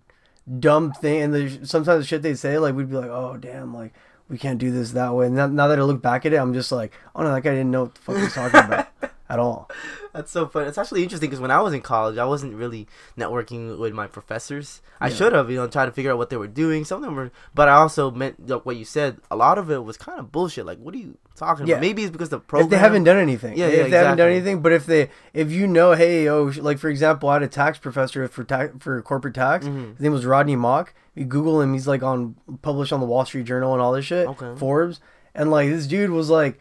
dumb 0.59 0.91
thing 0.93 1.21
and 1.21 1.33
the 1.33 1.65
sometimes 1.65 2.03
the 2.03 2.07
shit 2.07 2.21
they 2.21 2.35
say 2.35 2.57
like 2.59 2.75
we'd 2.75 2.89
be 2.89 2.95
like 2.95 3.09
oh 3.09 3.35
damn 3.39 3.73
like 3.73 3.93
we 4.29 4.37
can't 4.37 4.59
do 4.59 4.71
this 4.71 4.91
that 4.91 5.13
way 5.13 5.25
and 5.27 5.35
now, 5.35 5.47
now 5.47 5.67
that 5.67 5.79
I 5.79 5.81
look 5.83 6.01
back 6.01 6.25
at 6.25 6.33
it 6.33 6.37
I'm 6.37 6.53
just 6.53 6.71
like 6.71 6.93
oh 7.15 7.23
no 7.23 7.33
that 7.33 7.41
guy 7.41 7.51
didn't 7.51 7.71
know 7.71 7.83
what 7.83 7.95
the 7.95 8.01
fuck 8.01 8.15
he 8.17 8.21
was 8.23 8.33
talking 8.33 8.59
about 8.59 8.87
at 9.27 9.39
all. 9.39 9.69
That's 10.13 10.31
so 10.31 10.47
fun. 10.47 10.67
It's 10.67 10.77
actually 10.77 11.03
interesting 11.03 11.29
because 11.29 11.41
when 11.41 11.51
I 11.51 11.59
was 11.61 11.73
in 11.73 11.81
college, 11.81 12.17
I 12.17 12.25
wasn't 12.25 12.53
really 12.55 12.87
networking 13.17 13.77
with 13.79 13.93
my 13.93 14.07
professors. 14.07 14.81
I 15.01 15.09
should 15.09 15.33
have, 15.33 15.49
you 15.49 15.57
know, 15.57 15.67
tried 15.67 15.87
to 15.87 15.91
figure 15.91 16.11
out 16.11 16.17
what 16.17 16.29
they 16.29 16.37
were 16.37 16.47
doing. 16.47 16.85
Some 16.85 16.97
of 16.97 17.03
them 17.03 17.15
were, 17.15 17.31
but 17.53 17.67
I 17.67 17.73
also 17.73 18.11
meant 18.11 18.47
like 18.47 18.65
what 18.65 18.75
you 18.77 18.85
said. 18.85 19.17
A 19.31 19.35
lot 19.35 19.57
of 19.57 19.69
it 19.71 19.83
was 19.83 19.97
kind 19.97 20.19
of 20.19 20.31
bullshit. 20.31 20.65
Like, 20.65 20.79
what 20.79 20.93
are 20.93 20.97
you 20.97 21.17
talking 21.35 21.67
Yeah. 21.67 21.75
about? 21.75 21.81
Maybe 21.81 22.03
it's 22.03 22.11
because 22.11 22.29
the 22.29 22.39
program. 22.39 22.65
If 22.65 22.69
they 22.71 22.77
haven't 22.77 23.03
done 23.03 23.17
anything, 23.17 23.57
Yeah, 23.57 23.65
if 23.67 23.77
yeah, 23.77 23.83
they 23.87 23.97
haven't 23.97 24.17
done 24.17 24.29
anything, 24.29 24.61
but 24.61 24.71
if 24.71 24.85
they, 24.85 25.09
if 25.33 25.51
you 25.51 25.67
know, 25.67 25.93
hey, 25.93 26.29
oh, 26.29 26.51
like 26.57 26.77
for 26.79 26.89
example, 26.89 27.27
I 27.29 27.33
had 27.33 27.43
a 27.43 27.47
tax 27.47 27.77
professor 27.77 28.27
for 28.27 28.43
tax 28.43 28.73
for 28.79 29.01
corporate 29.01 29.33
tax. 29.33 29.65
Mhm. 29.65 29.91
His 29.93 29.99
name 30.01 30.13
was 30.13 30.25
Rodney 30.25 30.55
Mock. 30.55 30.93
You 31.15 31.25
Google 31.25 31.61
him, 31.61 31.73
he's 31.73 31.87
like 31.87 32.03
on 32.03 32.35
published 32.61 32.93
on 32.93 32.99
the 32.99 33.05
Wall 33.05 33.25
Street 33.25 33.45
Journal 33.45 33.73
and 33.73 33.81
all 33.81 33.91
this 33.93 34.05
shit, 34.05 34.27
Okay. 34.27 34.53
Forbes, 34.57 34.99
and 35.33 35.49
like 35.51 35.69
this 35.69 35.87
dude 35.87 36.11
was 36.11 36.29
like 36.29 36.59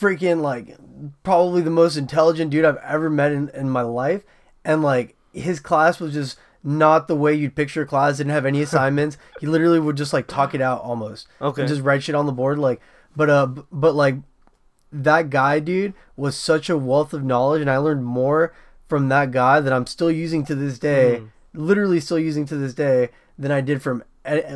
freaking 0.00 0.40
like 0.40 0.76
probably 1.22 1.62
the 1.62 1.70
most 1.70 1.96
intelligent 1.96 2.50
dude 2.50 2.64
I've 2.64 2.76
ever 2.78 3.10
met 3.10 3.32
in, 3.32 3.48
in 3.50 3.68
my 3.68 3.82
life, 3.82 4.24
and 4.64 4.82
like 4.82 5.16
his 5.32 5.60
class 5.60 6.00
was 6.00 6.14
just 6.14 6.38
not 6.62 7.08
the 7.08 7.16
way 7.16 7.34
you'd 7.34 7.54
picture 7.54 7.82
a 7.82 7.86
class. 7.86 8.16
Didn't 8.16 8.32
have 8.32 8.46
any 8.46 8.62
assignments. 8.62 9.18
he 9.40 9.46
literally 9.46 9.80
would 9.80 9.96
just 9.96 10.12
like 10.12 10.26
talk 10.26 10.54
it 10.54 10.60
out 10.60 10.82
almost. 10.82 11.28
Okay. 11.40 11.62
And 11.62 11.68
just 11.68 11.82
write 11.82 12.02
shit 12.02 12.14
on 12.14 12.26
the 12.26 12.32
board 12.32 12.58
like, 12.58 12.80
but 13.14 13.30
uh, 13.30 13.46
but 13.46 13.94
like 13.94 14.16
that 14.92 15.30
guy, 15.30 15.60
dude, 15.60 15.94
was 16.16 16.36
such 16.36 16.68
a 16.68 16.78
wealth 16.78 17.12
of 17.12 17.24
knowledge, 17.24 17.60
and 17.60 17.70
I 17.70 17.76
learned 17.76 18.04
more 18.04 18.52
from 18.88 19.08
that 19.08 19.30
guy 19.30 19.60
that 19.60 19.72
I'm 19.72 19.86
still 19.86 20.10
using 20.10 20.44
to 20.46 20.54
this 20.54 20.78
day, 20.78 21.22
literally 21.54 22.00
still 22.00 22.18
using 22.18 22.44
to 22.46 22.56
this 22.56 22.74
day, 22.74 23.10
than 23.38 23.52
I 23.52 23.60
did 23.60 23.82
from 23.82 24.02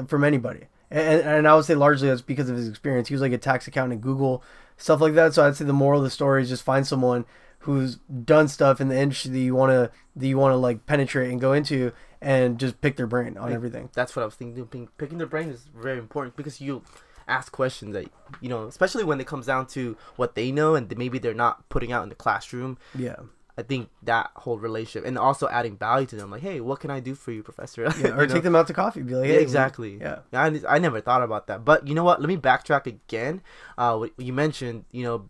from 0.07 0.25
anybody. 0.25 0.67
And, 0.91 1.23
and 1.23 1.49
I 1.49 1.57
would 1.57 1.65
say 1.65 1.75
largely 1.75 2.09
that's 2.09 2.23
because 2.23 2.49
of 2.49 2.57
his 2.57 2.69
experience. 2.69 3.09
He 3.09 3.15
was 3.15 3.23
like 3.23 3.33
a 3.33 3.39
tax 3.39 3.67
accountant 3.67 4.01
at 4.01 4.03
Google, 4.03 4.45
stuff 4.77 5.01
like 5.01 5.15
that. 5.15 5.35
So 5.35 5.47
I'd 5.47 5.57
say 5.57 5.65
the 5.65 5.73
moral 5.73 6.01
of 6.01 6.05
the 6.05 6.11
story 6.11 6.43
is 6.43 6.49
just 6.49 6.63
find 6.63 6.87
someone 6.87 7.25
who's 7.61 7.97
done 7.97 8.49
stuff 8.49 8.81
in 8.81 8.89
the 8.89 8.99
industry 8.99 9.31
that 9.31 9.39
you 9.39 9.55
want 9.55 9.71
to 9.71 9.91
that 10.17 10.27
you 10.27 10.37
want 10.37 10.53
to 10.53 10.57
like 10.57 10.87
penetrate 10.87 11.31
and 11.31 11.41
go 11.41 11.53
into, 11.53 11.93
and 12.21 12.59
just 12.59 12.81
pick 12.81 12.97
their 12.97 13.07
brain 13.07 13.37
on 13.37 13.47
Like, 13.47 13.55
everything. 13.55 13.91
That's 13.95 14.15
what 14.15 14.23
I 14.23 14.27
was 14.27 14.35
thinking. 14.35 14.65
Picking, 14.67 14.89
picking 14.99 15.19
their 15.19 15.27
brain 15.27 15.49
is 15.49 15.67
very 15.75 15.99
important 15.99 16.37
because 16.37 16.61
you 16.61 16.83
ask 17.27 17.53
questions 17.53 17.95
that 17.95 18.07
you 18.41 18.49
know, 18.49 18.67
especially 18.67 19.05
when 19.05 19.21
it 19.21 19.27
comes 19.27 19.47
down 19.47 19.67
to 19.67 19.97
what 20.17 20.35
they 20.35 20.53
know 20.53 20.75
and 20.75 20.95
maybe 20.97 21.19
they're 21.19 21.35
not 21.35 21.69
putting 21.69 21.91
out 21.93 22.03
in 22.03 22.09
the 22.09 22.15
classroom. 22.15 22.79
Yeah. 22.95 23.17
I 23.57 23.63
think 23.63 23.89
that 24.03 24.31
whole 24.35 24.59
relationship 24.59 25.07
and 25.07 25.17
also 25.17 25.49
adding 25.49 25.77
value 25.77 26.07
to 26.09 26.17
them, 26.17 26.31
like, 26.33 26.43
hey, 26.43 26.61
what 26.61 26.81
can 26.81 26.91
I 26.91 26.99
do 27.01 27.15
for 27.15 27.31
you, 27.33 27.43
professor? 27.43 27.83
Yeah, 27.99 28.09
or 28.17 28.23
You 28.23 28.27
know? 28.29 28.35
take 28.35 28.43
them 28.43 28.57
out 28.57 28.67
to 28.67 28.73
coffee. 28.75 29.03
Be 29.03 29.15
like, 29.15 29.29
Yeah, 29.29 29.37
exactly. 29.37 29.99
Yeah. 30.01 30.21
I, 30.33 30.61
I 30.69 30.79
never 30.81 31.01
thought 31.01 31.23
about 31.23 31.47
that. 31.47 31.65
But 31.65 31.87
you 31.87 31.95
know 31.95 32.03
what? 32.05 32.21
Let 32.21 32.29
me 32.29 32.37
backtrack 32.37 32.87
again. 32.87 33.43
Uh, 33.79 34.07
you 34.19 34.33
mentioned, 34.33 34.85
you 34.91 35.05
know, 35.05 35.29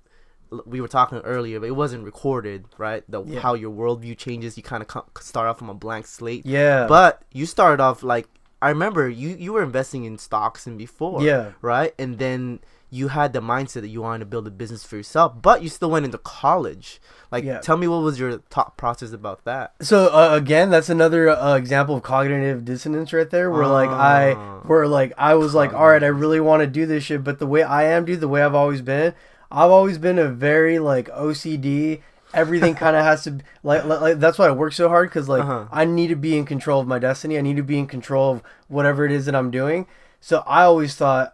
we 0.65 0.81
were 0.81 0.89
talking 0.89 1.19
earlier, 1.19 1.59
but 1.61 1.67
it 1.67 1.77
wasn't 1.77 2.05
recorded, 2.05 2.65
right? 2.79 3.03
The 3.09 3.23
Yeah. 3.25 3.41
how 3.41 3.55
your 3.55 3.71
worldview 3.73 4.17
changes. 4.17 4.57
You 4.57 4.63
kind 4.63 4.83
of 4.83 4.89
co- 4.89 5.05
start 5.21 5.47
off 5.49 5.59
from 5.59 5.69
a 5.69 5.75
blank 5.75 6.07
slate. 6.07 6.47
Yeah. 6.47 6.87
But 6.87 7.23
you 7.33 7.45
started 7.47 7.83
off 7.83 8.03
like 8.03 8.29
I 8.63 8.69
remember 8.71 9.09
you 9.09 9.31
you 9.31 9.53
were 9.53 9.63
investing 9.63 10.05
in 10.05 10.17
stocks 10.17 10.67
and 10.67 10.79
before, 10.79 11.23
Yeah. 11.23 11.53
right? 11.61 11.93
And 11.99 12.19
then 12.19 12.61
you 12.95 13.09
had 13.09 13.33
the 13.33 13.41
mindset 13.41 13.81
that 13.83 13.89
you 13.89 14.01
wanted 14.03 14.21
to 14.21 14.27
build 14.27 14.47
a 14.47 14.51
business 14.51 14.85
for 14.85 14.97
yourself, 14.97 15.33
but 15.43 15.63
you 15.63 15.69
still 15.69 15.91
went 15.91 16.05
into 16.05 16.19
college. 16.19 17.01
Like, 17.33 17.43
Yeah. 17.45 17.59
tell 17.59 17.77
me 17.77 17.89
what 17.89 18.03
was 18.03 18.19
your 18.21 18.39
thought 18.51 18.77
process 18.77 19.13
about 19.13 19.45
that? 19.45 19.73
So 19.81 20.07
uh, 20.15 20.31
again, 20.37 20.71
that's 20.71 20.89
another 20.89 21.29
uh, 21.29 21.57
example 21.57 21.97
of 21.97 22.03
cognitive 22.03 22.65
dissonance 22.65 23.13
right 23.13 23.29
there, 23.29 23.51
where 23.51 23.67
like 23.67 23.91
I, 23.91 24.35
Ah. 24.35 24.61
where 24.69 24.87
like 24.87 25.13
I 25.19 25.35
was 25.35 25.55
like, 25.55 25.73
all 25.75 25.89
right, 25.89 26.05
I 26.05 26.13
really 26.23 26.41
want 26.41 26.61
to 26.63 26.67
do 26.69 26.87
this 26.87 27.05
shit, 27.05 27.25
but 27.25 27.39
the 27.41 27.47
way 27.47 27.63
I 27.65 27.85
am, 27.85 28.05
dude, 28.05 28.21
the 28.21 28.29
way 28.29 28.43
I've 28.43 28.55
always 28.55 28.81
been, 28.83 29.15
I've 29.51 29.71
always 29.71 29.99
been 29.99 30.19
a 30.19 30.29
very 30.29 30.79
like 30.79 31.09
OCD. 31.11 32.01
Everything 32.33 32.75
kind 32.85 32.97
of 32.97 33.05
has 33.05 33.25
to 33.25 33.39
like, 33.63 33.85
like 33.85 34.01
like 34.01 34.19
that's 34.21 34.39
why 34.39 34.47
I 34.47 34.51
work 34.53 34.73
so 34.73 34.89
hard 34.89 35.09
because 35.09 35.29
like 35.29 35.43
Uh-huh. 35.43 35.65
I 35.73 35.85
need 35.85 36.09
to 36.09 36.17
be 36.17 36.37
in 36.39 36.45
control 36.45 36.81
of 36.81 36.87
my 36.87 36.99
destiny. 36.99 37.39
I 37.39 37.41
need 37.43 37.57
to 37.57 37.63
be 37.63 37.79
in 37.79 37.87
control 37.87 38.33
of 38.35 38.43
whatever 38.69 39.05
it 39.05 39.13
is 39.13 39.27
that 39.27 39.35
I'm 39.35 39.51
doing. 39.51 39.87
So 40.21 40.43
I 40.47 40.63
always 40.63 40.95
thought, 40.95 41.34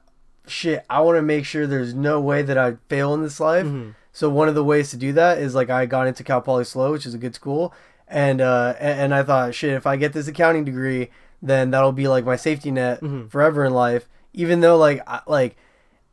shit, 0.50 0.84
I 0.90 1.00
want 1.00 1.16
to 1.16 1.22
make 1.22 1.44
sure 1.44 1.66
there's 1.66 1.94
no 1.94 2.20
way 2.20 2.42
that 2.42 2.58
I 2.58 2.76
fail 2.88 3.14
in 3.14 3.22
this 3.22 3.40
life. 3.40 3.64
Mhm. 3.66 3.94
So 4.12 4.28
one 4.28 4.48
of 4.48 4.54
the 4.54 4.64
ways 4.64 4.90
to 4.90 4.96
do 4.96 5.12
that 5.14 5.38
is 5.38 5.54
like 5.54 5.70
I 5.70 5.86
got 5.86 6.06
into 6.06 6.24
Cal 6.24 6.40
Poly 6.40 6.64
SLO, 6.64 6.92
which 6.92 7.06
is 7.06 7.14
a 7.14 7.18
good 7.18 7.34
school, 7.34 7.72
and 8.08 8.40
uh, 8.40 8.74
and, 8.80 9.14
I 9.14 9.22
thought, 9.22 9.54
shit, 9.54 9.72
if 9.72 9.86
I 9.86 9.96
get 9.96 10.12
this 10.12 10.26
accounting 10.28 10.64
degree, 10.64 11.10
then 11.40 11.70
that'll 11.70 11.92
be 11.92 12.08
like 12.08 12.24
my 12.24 12.36
safety 12.36 12.70
net 12.70 13.00
Mhm. 13.00 13.30
forever 13.30 13.64
in 13.64 13.72
life. 13.72 14.08
Even 14.34 14.60
though 14.60 14.76
like 14.76 15.00
I, 15.06 15.20
like, 15.26 15.56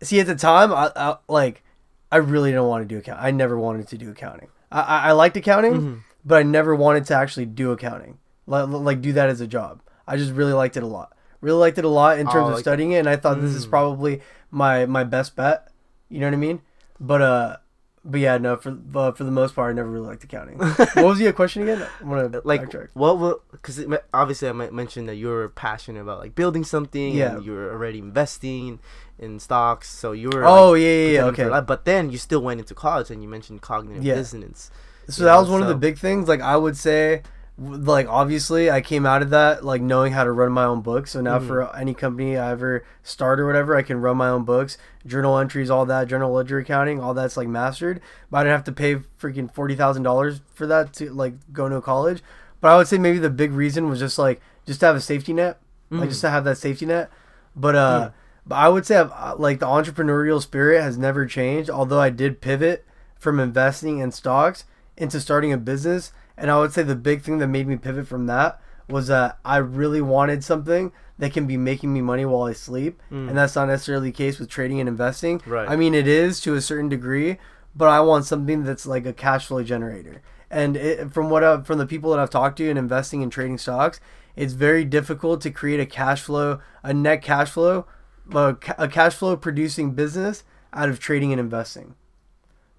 see 0.02 0.20
at 0.20 0.28
the 0.28 0.36
time, 0.36 0.72
I, 0.72 0.92
I 0.96 1.18
like 1.28 1.64
I 2.12 2.18
really 2.18 2.52
don't 2.52 2.68
want 2.70 2.84
to 2.84 2.88
do 2.88 3.00
account. 3.00 3.20
I 3.22 3.32
never 3.32 3.58
wanted 3.58 3.88
to 3.90 3.98
do 3.98 4.12
accounting. 4.12 4.48
I 4.72 4.82
I, 4.82 5.00
I 5.10 5.12
liked 5.14 5.36
accounting, 5.38 5.74
Mhm. 5.74 5.98
but 6.24 6.36
I 6.38 6.44
never 6.44 6.76
wanted 6.76 7.06
to 7.06 7.16
actually 7.16 7.46
do 7.48 7.72
accounting, 7.72 8.20
like 8.46 8.68
like 8.70 9.02
do 9.02 9.12
that 9.14 9.30
as 9.30 9.42
a 9.42 9.48
job. 9.48 9.82
I 10.08 10.18
just 10.18 10.32
really 10.34 10.54
liked 10.54 10.78
it 10.78 10.84
a 10.84 10.88
lot. 10.88 11.14
Really 11.42 11.60
liked 11.60 11.78
it 11.78 11.86
a 11.86 11.90
lot 11.90 12.18
in 12.20 12.26
terms 12.26 12.36
Oh, 12.36 12.48
of 12.48 12.54
like- 12.54 12.62
studying 12.62 12.92
it, 12.94 13.00
and 13.00 13.10
I 13.10 13.16
thought 13.16 13.42
this 13.42 13.52
is 13.56 13.66
Mm. 13.68 13.70
probably 13.70 14.22
my 14.52 14.86
my 14.86 15.04
best 15.04 15.36
bet. 15.36 15.68
You 16.10 16.20
know 16.22 16.28
what 16.28 16.34
I 16.34 16.38
mean? 16.38 16.62
But 17.00 17.22
uh, 17.22 17.58
but 18.06 18.20
yeah, 18.20 18.38
no. 18.38 18.56
For 18.58 18.78
uh, 18.96 19.12
for 19.12 19.24
the 19.24 19.32
most 19.32 19.54
part, 19.56 19.72
I 19.72 19.74
never 19.76 19.90
really 19.90 20.08
liked 20.08 20.24
accounting. 20.24 20.58
what 20.60 20.96
was 20.96 21.20
your 21.20 21.34
question 21.34 21.64
again? 21.64 21.86
I'm 22.02 22.10
gonna 22.10 22.42
like 22.46 22.62
backtrack. 22.70 22.90
what 22.94 23.20
will 23.20 23.42
because 23.52 23.84
obviously 24.14 24.48
I 24.48 24.54
might 24.54 24.74
mention 24.74 25.06
that 25.08 25.16
you're 25.16 25.50
passionate 25.50 26.02
about 26.02 26.20
like 26.20 26.34
building 26.36 26.64
something 26.64 27.14
Yeah. 27.16 27.36
and 27.36 27.46
you're 27.46 27.72
already 27.72 28.00
investing 28.00 28.80
in 29.20 29.40
stocks 29.40 29.90
so 29.90 30.12
you 30.12 30.30
were 30.32 30.46
Oh 30.46 30.72
like, 30.72 30.82
yeah, 30.82 30.88
yeah, 30.88 31.10
yeah. 31.10 31.24
Okay. 31.26 31.46
life. 31.46 31.66
but 31.66 31.86
then 31.86 32.12
you 32.12 32.18
still 32.20 32.40
went 32.42 32.60
into 32.60 32.76
college 32.76 33.10
and 33.10 33.24
you 33.24 33.28
mentioned 33.28 33.62
cognitive 33.62 34.04
Yeah. 34.04 34.14
dissonance 34.16 34.70
So 35.10 35.24
that 35.24 35.34
know, 35.34 35.42
was 35.42 35.50
one 35.50 35.62
of 35.64 35.68
the 35.68 35.76
big 35.76 35.98
things. 35.98 36.28
Like 36.28 36.42
I 36.42 36.56
would 36.56 36.78
say, 36.78 37.24
like 37.60 38.08
obviously 38.08 38.70
I 38.70 38.82
came 38.82 39.06
out 39.06 39.24
of 39.24 39.32
that 39.32 39.66
like 39.66 39.82
knowing 39.82 40.14
how 40.14 40.24
to 40.24 40.32
run 40.32 40.52
my 40.52 40.64
own 40.66 40.82
books. 40.82 41.12
So 41.12 41.22
now 41.22 41.40
Mhm. 41.40 41.48
for 41.48 41.76
any 41.76 41.94
company 41.96 42.38
I 42.38 42.52
ever 42.52 42.84
start 43.02 43.40
or 43.40 43.48
whatever, 43.48 43.76
I 43.76 43.82
can 43.82 44.00
run 44.00 44.18
my 44.18 44.30
own 44.30 44.44
books, 44.44 44.78
journal 45.08 45.38
entries, 45.40 45.70
all 45.72 45.86
that, 45.88 46.08
journal 46.08 46.32
ledger 46.32 46.60
accounting, 46.60 47.00
all 47.00 47.16
that's 47.16 47.36
like 47.36 47.48
mastered. 47.48 48.00
But 48.30 48.38
I 48.40 48.44
didn't 48.44 48.56
have 48.58 48.64
to 48.66 48.72
pay 48.72 48.96
freaking 49.20 49.52
forty 49.52 49.76
thousand 49.76 50.04
dollars 50.04 50.42
for 50.54 50.68
that 50.68 50.94
to 50.94 51.12
like 51.12 51.34
go 51.52 51.68
to 51.68 51.82
college. 51.82 52.22
But 52.62 52.72
I 52.72 52.78
would 52.78 52.88
say 52.88 52.98
maybe 53.00 53.18
the 53.18 53.30
big 53.32 53.54
reason 53.54 53.90
was 53.90 54.00
just 54.00 54.20
like 54.20 54.40
just 54.68 54.80
to 54.82 54.86
have 54.86 54.96
a 54.96 55.02
safety 55.02 55.34
net, 55.34 55.60
like 55.90 56.08
Mhm. 56.08 56.10
just 56.10 56.22
to 56.22 56.30
have 56.30 56.44
that 56.44 56.58
safety 56.58 56.86
net. 56.86 57.10
But 57.56 57.76
uh, 57.76 58.10
but 58.46 58.56
I 58.56 58.70
would 58.70 58.86
say 58.86 58.98
I've, 58.98 59.12
uh, 59.12 59.34
like 59.38 59.60
the 59.60 59.66
entrepreneurial 59.66 60.42
spirit 60.42 60.82
has 60.84 60.98
never 60.98 61.26
changed. 61.26 61.70
Although 61.72 62.00
I 62.00 62.12
did 62.12 62.40
pivot 62.40 62.86
from 63.18 63.40
investing 63.40 63.98
in 63.98 64.12
stocks 64.12 64.66
into 64.96 65.20
starting 65.20 65.52
a 65.52 65.58
business, 65.58 66.12
and 66.38 66.52
I 66.52 66.60
would 66.60 66.72
say 66.74 66.84
the 66.84 66.96
big 66.96 67.22
thing 67.22 67.40
that 67.40 67.48
made 67.48 67.68
me 67.68 67.76
pivot 67.78 68.08
from 68.08 68.26
that 68.28 68.60
was 68.90 69.08
that 69.08 69.38
I 69.44 69.58
really 69.58 70.02
wanted 70.02 70.44
something 70.44 70.92
that 71.20 71.34
can 71.34 71.46
be 71.48 71.58
making 71.58 71.92
me 71.94 72.00
money 72.02 72.26
while 72.26 72.44
I 72.44 72.54
sleep, 72.54 73.02
Mm. 73.12 73.30
and 73.30 73.38
that's 73.38 73.56
not 73.56 73.68
necessarily 73.68 74.10
the 74.12 74.18
case 74.18 74.40
with 74.40 74.50
trading 74.50 74.80
and 74.80 74.88
investing. 74.88 75.42
Right. 75.46 75.68
I 75.70 75.76
mean, 75.76 75.94
it 75.94 76.08
is 76.08 76.40
to 76.42 76.54
a 76.56 76.62
certain 76.62 76.88
degree, 76.90 77.38
but 77.76 77.90
I 77.90 78.00
want 78.02 78.26
something 78.26 78.64
that's 78.64 78.86
like 78.86 79.06
a 79.06 79.14
cash 79.14 79.48
flow 79.48 79.64
generator. 79.64 80.22
And 80.50 80.78
it, 80.78 81.12
from 81.12 81.30
what 81.30 81.44
I've, 81.44 81.66
from 81.68 81.80
the 81.80 81.86
people 81.86 82.12
that 82.12 82.20
I've 82.20 82.30
talked 82.30 82.58
to 82.60 82.70
in 82.70 82.78
investing 82.78 83.22
and 83.24 83.32
trading 83.32 83.58
stocks, 83.58 84.00
it's 84.36 84.54
very 84.54 84.86
difficult 84.86 85.42
to 85.42 85.52
create 85.52 85.80
a 85.80 85.86
cash 85.86 86.22
flow, 86.22 86.60
a 86.84 86.94
net 86.94 87.22
cash 87.22 87.50
flow, 87.50 87.86
a, 88.34 88.56
a 88.78 88.88
cash 88.88 89.16
flow 89.16 89.36
producing 89.36 89.92
business 89.92 90.44
out 90.72 90.88
of 90.88 91.00
trading 91.00 91.32
and 91.34 91.40
investing. 91.40 91.96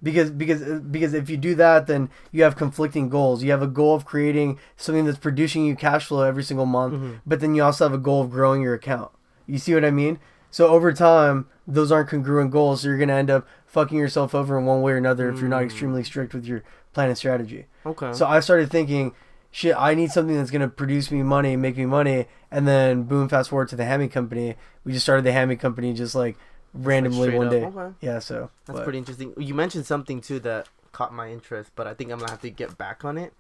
Because 0.03 0.31
because 0.31 0.63
because 0.81 1.13
if 1.13 1.29
you 1.29 1.37
do 1.37 1.55
that, 1.57 1.87
then 1.89 2.09
you 2.31 2.45
have 2.45 2.55
conflicting 2.57 3.09
goals. 3.09 3.43
You 3.43 3.51
have 3.51 3.63
a 3.63 3.67
goal 3.67 3.95
of 3.97 4.05
creating 4.05 4.59
something 4.77 5.05
that's 5.05 5.19
producing 5.19 5.65
you 5.67 5.75
cash 5.75 6.07
flow 6.07 6.23
every 6.23 6.45
single 6.45 6.67
month, 6.67 6.95
Mhm. 6.95 7.21
but 7.27 7.41
then 7.41 7.55
you 7.57 7.65
also 7.65 7.85
have 7.85 7.93
a 7.95 7.99
goal 7.99 8.23
of 8.23 8.31
growing 8.31 8.63
your 8.63 8.75
account. 8.75 9.11
You 9.47 9.59
see 9.59 9.75
what 9.75 9.85
I 9.85 9.91
mean? 9.91 10.21
So 10.51 10.69
over 10.69 10.93
time, 10.93 11.47
those 11.67 11.91
aren't 11.91 12.09
congruent 12.11 12.51
goals. 12.53 12.83
So 12.83 12.89
you're 12.89 12.99
gonna 12.99 13.15
end 13.15 13.29
up 13.31 13.47
fucking 13.67 13.99
yourself 13.99 14.35
over 14.37 14.57
in 14.57 14.67
one 14.67 14.83
way 14.83 14.93
or 14.93 14.97
another 14.97 15.29
if 15.31 15.41
you're 15.41 15.49
not 15.49 15.63
Mm. 15.63 15.67
extremely 15.67 16.05
strict 16.05 16.33
with 16.33 16.47
your 16.47 16.63
plan 16.95 17.09
and 17.09 17.19
strategy. 17.19 17.67
okay 17.85 18.13
So 18.13 18.25
I 18.27 18.41
started 18.41 18.71
thinking, 18.71 19.13
shit, 19.51 19.75
I 19.79 19.95
need 19.95 20.11
something 20.11 20.37
that's 20.37 20.51
gonna 20.51 20.69
produce 20.69 21.11
me 21.11 21.23
money, 21.23 21.57
make 21.57 21.77
me 21.77 21.87
money, 21.87 22.27
and 22.51 22.67
then 22.69 23.03
boom, 23.03 23.29
fast 23.29 23.51
forward 23.51 23.69
to 23.71 23.77
the 23.77 23.85
Hammy 23.85 24.09
company. 24.09 24.57
We 24.85 24.93
just 24.93 25.05
started 25.05 25.25
the 25.25 25.33
Hammy 25.33 25.57
company 25.57 25.93
just 25.93 26.15
like 26.15 26.39
randomly 26.75 27.29
straight 27.29 27.39
one 27.39 27.51
day. 27.51 27.65
okay. 27.65 27.95
Yeah, 28.01 28.19
so 28.19 28.51
That's 28.67 28.79
but- 28.79 28.85
pretty 28.85 28.99
interesting. 28.99 29.35
You 29.39 29.55
mentioned 29.55 29.87
something 29.87 30.21
too 30.21 30.39
that 30.41 30.69
caught 30.93 31.13
my 31.15 31.31
interest, 31.31 31.73
but 31.77 31.87
I 31.87 31.95
think 31.95 32.11
I'm 32.11 32.19
gonna 32.19 32.31
have 32.31 32.41
to 32.43 32.51
get 32.51 32.77
back 32.79 33.05
on 33.05 33.17
it. 33.19 33.33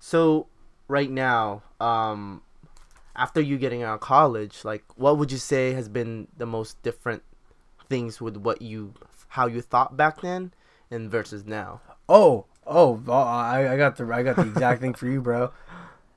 So 0.00 0.46
right 0.88 1.10
now, 1.10 1.62
um, 1.80 2.42
after 3.16 3.40
you 3.40 3.56
getting 3.58 3.82
out 3.82 3.94
of 3.94 4.00
college, 4.00 4.64
like 4.64 4.84
what 4.96 5.18
would 5.18 5.30
you 5.30 5.38
say 5.38 5.72
has 5.72 5.88
been 5.88 6.28
the 6.36 6.46
most 6.46 6.82
different 6.82 7.22
things 7.88 8.20
with 8.20 8.36
what 8.36 8.60
you, 8.62 8.94
how 9.28 9.46
you 9.46 9.60
thought 9.60 9.96
back 9.96 10.20
then, 10.22 10.52
and 10.90 11.10
versus 11.10 11.44
now? 11.46 11.80
Oh, 12.08 12.46
oh, 12.66 13.00
oh, 13.06 13.12
I, 13.12 13.72
I 13.74 13.76
got 13.76 13.96
the 13.96 14.04
I 14.12 14.22
got 14.22 14.36
the 14.36 14.42
exact 14.42 14.80
thing 14.80 14.94
for 14.94 15.06
you, 15.06 15.20
bro. 15.20 15.52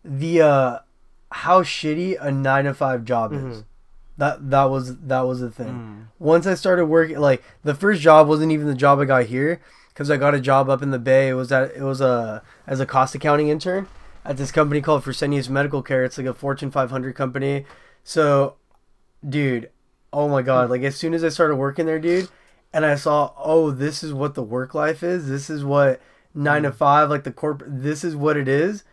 The 0.06 0.42
uh, 0.42 0.80
how 1.32 1.64
shitty 1.64 2.16
a 2.22 2.32
nine 2.32 2.64
to 2.64 2.74
five 2.74 3.04
job 3.04 3.34
is. 3.34 3.66
That 4.18 4.50
that 4.50 4.66
was 4.66 4.98
that 4.98 5.22
was 5.22 5.42
the 5.42 5.52
thing. 5.52 5.68
Mm. 5.68 6.08
Once 6.20 6.48
I 6.48 6.56
started 6.56 6.88
working, 6.88 7.20
like 7.20 7.44
the 7.64 7.76
first 7.76 8.02
job 8.02 8.28
wasn't 8.28 8.52
even 8.52 8.68
the 8.68 8.76
job 8.76 9.00
I 9.00 9.06
got 9.06 9.26
here, 9.26 9.62
because 9.98 10.12
I 10.12 10.18
got 10.18 10.36
a 10.36 10.40
job 10.40 10.70
up 10.70 10.84
in 10.84 10.92
the 10.92 11.00
Bay. 11.00 11.30
It 11.30 11.34
was 11.34 11.52
at 11.52 11.76
it 11.76 11.82
was 11.82 12.02
a 12.02 12.44
as 12.68 12.80
a 12.80 12.86
cost 12.86 13.16
accounting 13.16 13.50
intern 13.50 13.88
at 14.24 14.38
this 14.38 14.52
company 14.52 14.82
called 14.82 15.04
Fresenius 15.04 15.50
Medical 15.50 15.82
Care. 15.82 16.04
It's 16.04 16.18
like 16.18 16.28
a 16.28 16.34
Fortune 16.34 16.70
500 16.70 17.16
company. 17.16 17.66
So, 18.04 18.56
dude, 19.28 19.72
oh 20.14 20.28
my 20.28 20.42
god! 20.42 20.70
Like 20.70 20.84
as 20.84 20.96
soon 20.96 21.14
as 21.14 21.24
I 21.24 21.30
started 21.30 21.56
working 21.56 21.86
there, 21.88 22.00
dude, 22.00 22.30
and 22.72 22.86
I 22.86 22.96
saw, 22.96 23.34
oh, 23.38 23.72
this 23.72 24.04
is 24.04 24.14
what 24.14 24.36
the 24.36 24.44
work 24.44 24.76
life 24.76 25.02
is. 25.02 25.28
This 25.30 25.50
is 25.50 25.64
what 25.64 26.00
nine 26.34 26.64
to 26.64 26.72
five, 26.72 27.10
like 27.10 27.24
the 27.24 27.32
corp. 27.32 27.64
This 27.66 28.04
is 28.04 28.16
what 28.16 28.38
it 28.38 28.48
is. 28.48 28.84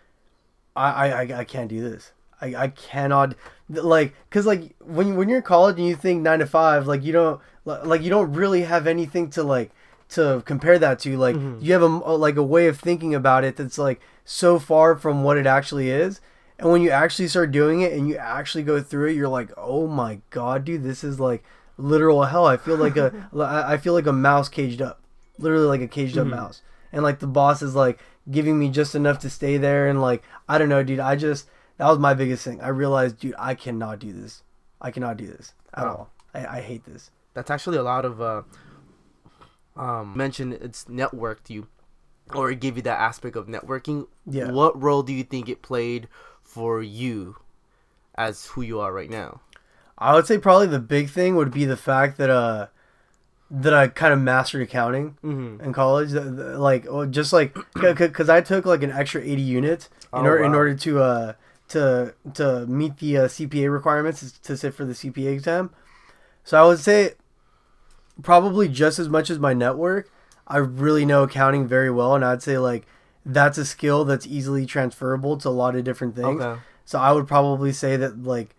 I 0.75 1.11
I 1.11 1.41
I 1.41 1.45
can't 1.45 1.69
do 1.69 1.83
this. 1.83 2.13
I, 2.45 2.65
I 2.65 2.69
cannot 2.69 3.35
like 3.69 4.15
because 4.29 4.45
like 4.45 4.75
when 4.81 5.17
when 5.17 5.29
you're 5.29 5.39
in 5.39 5.45
college 5.45 5.79
and 5.79 5.87
you 5.87 5.97
think 5.97 6.23
nine 6.23 6.41
to 6.41 6.47
five 6.47 6.87
like 6.87 7.03
you 7.03 7.13
don't 7.13 7.41
like 7.65 8.03
you 8.03 8.11
don't 8.11 8.33
really 8.35 8.63
have 8.63 8.87
anything 8.87 9.31
to 9.31 9.43
like 9.43 9.71
to 10.11 10.43
compare 10.45 10.79
that 10.79 10.99
to 11.01 11.17
like 11.17 11.35
mm-hmm. 11.35 11.65
you 11.65 11.73
have 11.73 11.83
a 11.83 11.87
like 11.87 12.37
a 12.37 12.43
way 12.43 12.67
of 12.67 12.79
thinking 12.79 13.15
about 13.15 13.43
it 13.45 13.57
that's 13.57 13.79
like 13.79 14.01
so 14.25 14.59
far 14.59 14.97
from 14.97 15.23
what 15.23 15.37
it 15.37 15.47
actually 15.47 15.91
is. 15.91 16.21
And 16.59 16.71
when 16.71 16.83
you 16.83 16.91
actually 16.91 17.27
start 17.29 17.51
doing 17.51 17.81
it 17.81 17.93
and 17.93 18.09
you 18.09 18.17
actually 18.17 18.63
go 18.63 18.81
through 18.81 19.11
it 19.11 19.17
you're 19.17 19.29
like 19.29 19.51
oh 19.57 19.87
my 19.87 20.21
god 20.31 20.65
dude 20.65 20.85
this 20.85 21.03
is 21.03 21.19
like 21.19 21.43
literal 21.79 22.25
hell. 22.25 22.47
I 22.47 22.57
feel 22.57 22.77
like 22.77 22.97
a 22.97 23.29
i 23.39 23.77
feel 23.77 23.95
like 23.95 24.07
a 24.07 24.13
mouse 24.13 24.49
caged 24.49 24.83
up. 24.83 25.01
Literally 25.39 25.67
like 25.67 25.81
a 25.81 25.89
caged 25.89 26.19
up 26.19 26.27
mm-hmm. 26.27 26.37
mouse. 26.37 26.63
And 26.93 27.03
like 27.03 27.19
the 27.19 27.27
boss 27.27 27.63
is 27.63 27.75
like 27.75 27.99
giving 28.31 28.59
me 28.59 28.71
just 28.71 28.95
enough 28.95 29.19
to 29.19 29.31
stay 29.31 29.57
there 29.57 29.87
and 29.87 30.01
like 30.01 30.23
i 30.49 30.59
don't 30.59 30.69
know 30.69 30.83
dude 30.83 31.01
i 31.01 31.15
just 31.15 31.47
that 31.79 31.89
was 31.89 31.99
my 31.99 32.15
biggest 32.15 32.45
thing 32.45 32.61
i 32.61 32.69
realized 32.69 33.19
dude 33.19 33.35
i 33.39 33.55
cannot 33.55 33.99
do 33.99 34.13
this 34.13 34.43
i 34.81 34.91
cannot 34.91 35.17
do 35.17 35.27
this 35.27 35.53
at 35.75 35.85
Oh. 35.85 35.89
all 35.89 36.11
I, 36.35 36.59
I 36.59 36.61
hate 36.63 36.85
this 36.85 37.11
That's 37.35 37.51
actually 37.51 37.77
a 37.79 37.83
lot 37.83 38.05
of 38.05 38.21
uh, 38.21 38.43
um 39.77 40.17
mention 40.17 40.53
it's 40.53 40.85
networked 40.85 41.49
you, 41.51 41.67
or 42.35 42.51
it 42.51 42.61
give 42.61 42.77
you 42.77 42.83
that 42.83 42.99
aspect 43.01 43.37
of 43.37 43.47
networking. 43.47 44.07
Yeah. 44.27 44.51
What 44.51 44.81
role 44.81 45.03
do 45.03 45.13
you 45.13 45.25
think 45.25 45.49
it 45.49 45.63
played 45.63 46.09
for 46.43 46.83
you, 46.83 47.37
as 48.17 48.47
who 48.47 48.63
you 48.63 48.81
are 48.81 48.93
right 48.93 49.11
now? 49.11 49.41
I 49.99 50.15
would 50.15 50.27
say 50.27 50.39
probably 50.39 50.67
the 50.67 50.79
big 50.81 51.09
thing 51.09 51.37
would 51.37 51.51
be 51.53 51.65
the 51.65 51.77
fact 51.77 52.19
that 52.19 52.31
uh 52.31 52.69
that 53.51 53.75
I 53.75 53.89
kind 53.89 54.13
of 54.13 54.21
mastered 54.21 54.63
accounting 54.63 55.17
Mm-hmm. 55.25 55.63
in 55.65 55.73
college. 55.73 56.13
Like 56.13 56.87
just 57.11 57.33
like 57.33 57.57
because 57.75 58.29
I 58.29 58.41
took 58.41 58.65
like 58.67 58.83
an 58.83 58.91
extra 58.93 59.21
eighty 59.23 59.43
units 59.43 59.89
in 60.13 60.21
Oh, 60.21 60.31
order 60.31 60.45
in 60.45 60.55
order 60.55 60.75
to 60.77 61.01
uh 61.03 61.33
to 61.75 62.15
to 62.35 62.67
meet 62.67 62.97
the 62.99 63.19
uh, 63.19 63.29
CPA 63.29 63.71
requirements 63.73 64.33
to 64.39 64.57
sit 64.57 64.75
for 64.75 64.85
the 64.85 64.95
CPA 64.95 65.33
exam. 65.33 65.71
So 66.43 66.63
I 66.63 66.67
would 66.67 66.79
say 66.81 67.13
probably 68.23 68.69
just 68.69 68.99
as 68.99 69.09
much 69.09 69.31
as 69.31 69.39
my 69.39 69.53
network. 69.53 70.11
I 70.47 70.59
really 70.59 71.07
know 71.07 71.23
accounting 71.23 71.67
very 71.67 71.91
well, 71.91 72.15
and 72.15 72.25
I'd 72.25 72.43
say 72.43 72.59
like 72.59 72.87
that's 73.25 73.57
a 73.59 73.65
skill 73.65 74.05
that's 74.05 74.27
easily 74.27 74.67
transferable 74.67 75.37
to 75.39 75.49
a 75.49 75.51
lot 75.51 75.75
of 75.77 75.85
different 75.85 76.15
things. 76.15 76.43
Okay. 76.43 76.61
So 76.85 76.99
I 76.99 77.13
would 77.13 77.27
probably 77.27 77.73
say 77.73 77.97
that 77.97 78.23
like 78.25 78.55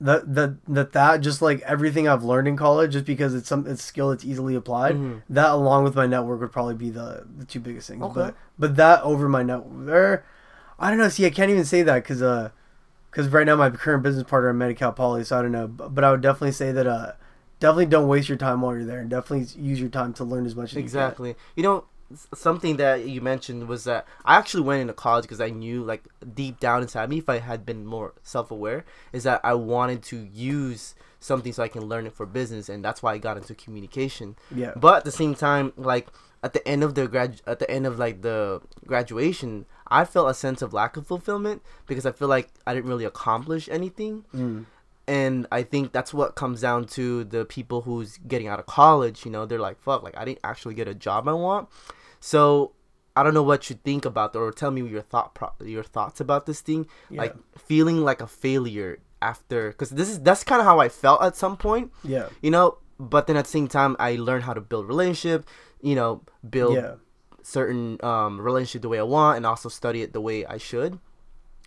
that 0.00 0.34
that 0.34 0.64
that 0.66 0.92
that 0.92 1.20
just 1.20 1.42
like 1.42 1.60
everything 1.62 2.06
I've 2.08 2.22
learned 2.24 2.48
in 2.48 2.56
college, 2.56 2.92
just 2.92 3.04
because 3.04 3.34
it's 3.34 3.48
some 3.48 3.66
it's 3.66 3.82
a 3.82 3.86
skill 3.86 4.10
that's 4.10 4.24
easily 4.24 4.54
applied. 4.54 4.96
Mhm. 4.96 5.22
That 5.28 5.50
along 5.50 5.84
with 5.84 5.94
my 5.96 6.06
network 6.06 6.40
would 6.40 6.52
probably 6.52 6.74
be 6.74 6.90
the 6.90 7.24
the 7.36 7.44
two 7.44 7.60
biggest 7.60 7.88
things. 7.88 8.02
Okay. 8.02 8.14
But 8.14 8.34
but 8.58 8.76
that 8.76 9.02
over 9.02 9.28
my 9.28 9.42
network, 9.42 9.88
or, 9.88 10.24
I 10.78 10.90
don't 10.90 10.98
know. 10.98 11.08
See, 11.08 11.26
I 11.26 11.30
can't 11.30 11.50
even 11.50 11.64
say 11.64 11.82
that 11.82 12.02
because 12.02 12.22
uh, 12.22 12.50
because 13.10 13.28
right 13.28 13.46
now 13.46 13.56
my 13.56 13.70
current 13.70 14.02
business 14.02 14.24
partner 14.24 14.50
at 14.50 14.56
Medi-Cal 14.56 14.92
Poly, 14.92 15.24
so 15.24 15.38
I 15.38 15.42
don't 15.42 15.52
know. 15.52 15.68
But, 15.68 15.94
but 15.94 16.04
I 16.04 16.10
would 16.10 16.22
definitely 16.22 16.52
say 16.52 16.72
that 16.72 16.86
uh, 16.86 17.12
definitely 17.60 17.86
don't 17.86 18.08
waste 18.08 18.28
your 18.28 18.38
time 18.38 18.62
while 18.62 18.74
you're 18.74 18.84
there, 18.84 19.00
and 19.00 19.10
definitely 19.10 19.46
use 19.62 19.80
your 19.80 19.90
time 19.90 20.12
to 20.14 20.24
learn 20.24 20.46
as 20.46 20.56
much 20.56 20.72
as 20.72 20.78
Exactly. 20.78 21.36
You 21.54 21.62
know, 21.62 21.84
something 22.34 22.78
that 22.78 23.06
you 23.06 23.20
mentioned 23.20 23.68
was 23.68 23.84
that 23.84 24.06
I 24.24 24.36
actually 24.36 24.62
went 24.62 24.80
into 24.80 24.94
college 24.94 25.22
because 25.22 25.40
I 25.40 25.50
knew, 25.50 25.84
like, 25.84 26.04
deep 26.34 26.58
down 26.58 26.82
inside 26.82 27.10
me, 27.10 27.18
if 27.18 27.28
I 27.28 27.38
had 27.38 27.66
been 27.66 27.86
more 27.86 28.14
self 28.22 28.50
aware, 28.50 28.84
is 29.12 29.24
that 29.24 29.40
I 29.44 29.54
wanted 29.54 30.02
to 30.04 30.16
use 30.16 30.94
something 31.20 31.52
so 31.52 31.62
I 31.62 31.68
can 31.68 31.82
learn 31.82 32.06
it 32.06 32.14
for 32.14 32.26
business, 32.26 32.68
and 32.68 32.84
that's 32.84 33.02
why 33.02 33.12
I 33.12 33.18
got 33.18 33.36
into 33.36 33.54
communication. 33.54 34.36
Yeah. 34.54 34.72
But 34.74 34.98
at 34.98 35.04
the 35.04 35.12
same 35.12 35.34
time, 35.34 35.72
like, 35.76 36.08
at 36.42 36.54
the 36.54 36.66
end 36.66 36.82
of 36.82 36.94
the 36.94 37.06
grad, 37.06 37.40
at 37.46 37.58
the 37.58 37.70
end 37.70 37.86
of 37.86 37.98
like 37.98 38.22
the 38.22 38.60
graduation, 38.86 39.66
I 40.00 40.04
felt 40.04 40.28
a 40.30 40.34
sense 40.34 40.60
of 40.62 40.72
lack 40.72 40.96
of 40.96 41.06
fulfillment 41.06 41.62
because 41.86 42.04
I 42.06 42.12
feel 42.12 42.28
like 42.36 42.48
I 42.66 42.70
didn't 42.74 42.88
really 42.92 43.04
accomplish 43.04 43.68
anything 43.78 44.24
Mm. 44.34 44.64
and 45.06 45.46
I 45.58 45.62
think 45.72 45.92
that's 45.96 46.12
what 46.14 46.34
comes 46.42 46.58
down 46.62 46.80
to 46.96 47.24
the 47.34 47.44
people 47.56 47.78
who's 47.86 48.10
getting 48.32 48.48
out 48.52 48.58
of 48.62 48.66
college. 48.66 49.24
You 49.26 49.30
know, 49.34 49.42
they're 49.46 49.58
like, 49.68 49.78
"Fuck, 49.86 50.00
like 50.06 50.16
I 50.16 50.24
didn't 50.24 50.40
actually 50.50 50.74
get 50.80 50.88
a 50.88 50.94
job 51.06 51.28
I 51.28 51.32
want." 51.46 51.68
So 52.20 52.72
I 53.14 53.22
don't 53.22 53.34
know 53.34 53.42
what 53.42 53.68
you 53.68 53.76
think 53.84 54.04
about, 54.06 54.34
or 54.36 54.50
tell 54.52 54.70
me 54.70 54.80
your 54.96 55.02
thought 55.02 55.34
pro- 55.34 55.52
your 55.76 55.82
thoughts 55.82 56.18
about 56.20 56.46
this 56.46 56.60
thing, 56.62 56.86
like 57.10 57.34
feeling 57.58 57.98
like 58.08 58.20
a 58.22 58.26
failure 58.26 58.98
after, 59.20 59.68
because 59.72 59.90
this 59.90 60.08
is 60.08 60.20
that's 60.20 60.44
kind 60.44 60.60
of 60.60 60.66
how 60.66 60.78
I 60.80 60.88
felt 60.88 61.22
at 61.22 61.36
some 61.36 61.56
point. 61.56 61.90
Yeah. 62.04 62.28
You 62.40 62.50
know, 62.50 62.78
but 62.98 63.26
then 63.26 63.36
at 63.36 63.44
the 63.44 63.50
same 63.50 63.68
time, 63.68 63.96
I 63.98 64.16
learned 64.16 64.44
how 64.44 64.54
to 64.54 64.60
build 64.60 64.86
relationship. 64.88 65.46
You 65.82 65.94
know, 65.96 66.22
build 66.48 66.76
Yeah. 66.76 66.94
Certain 67.42 67.98
um, 68.04 68.40
relationship 68.40 68.82
the 68.82 68.88
way 68.88 68.98
I 68.98 69.02
want, 69.04 69.36
and 69.38 69.46
also 69.46 69.68
study 69.68 70.02
it 70.02 70.12
the 70.12 70.20
way 70.20 70.44
I 70.46 70.58
should. 70.58 70.98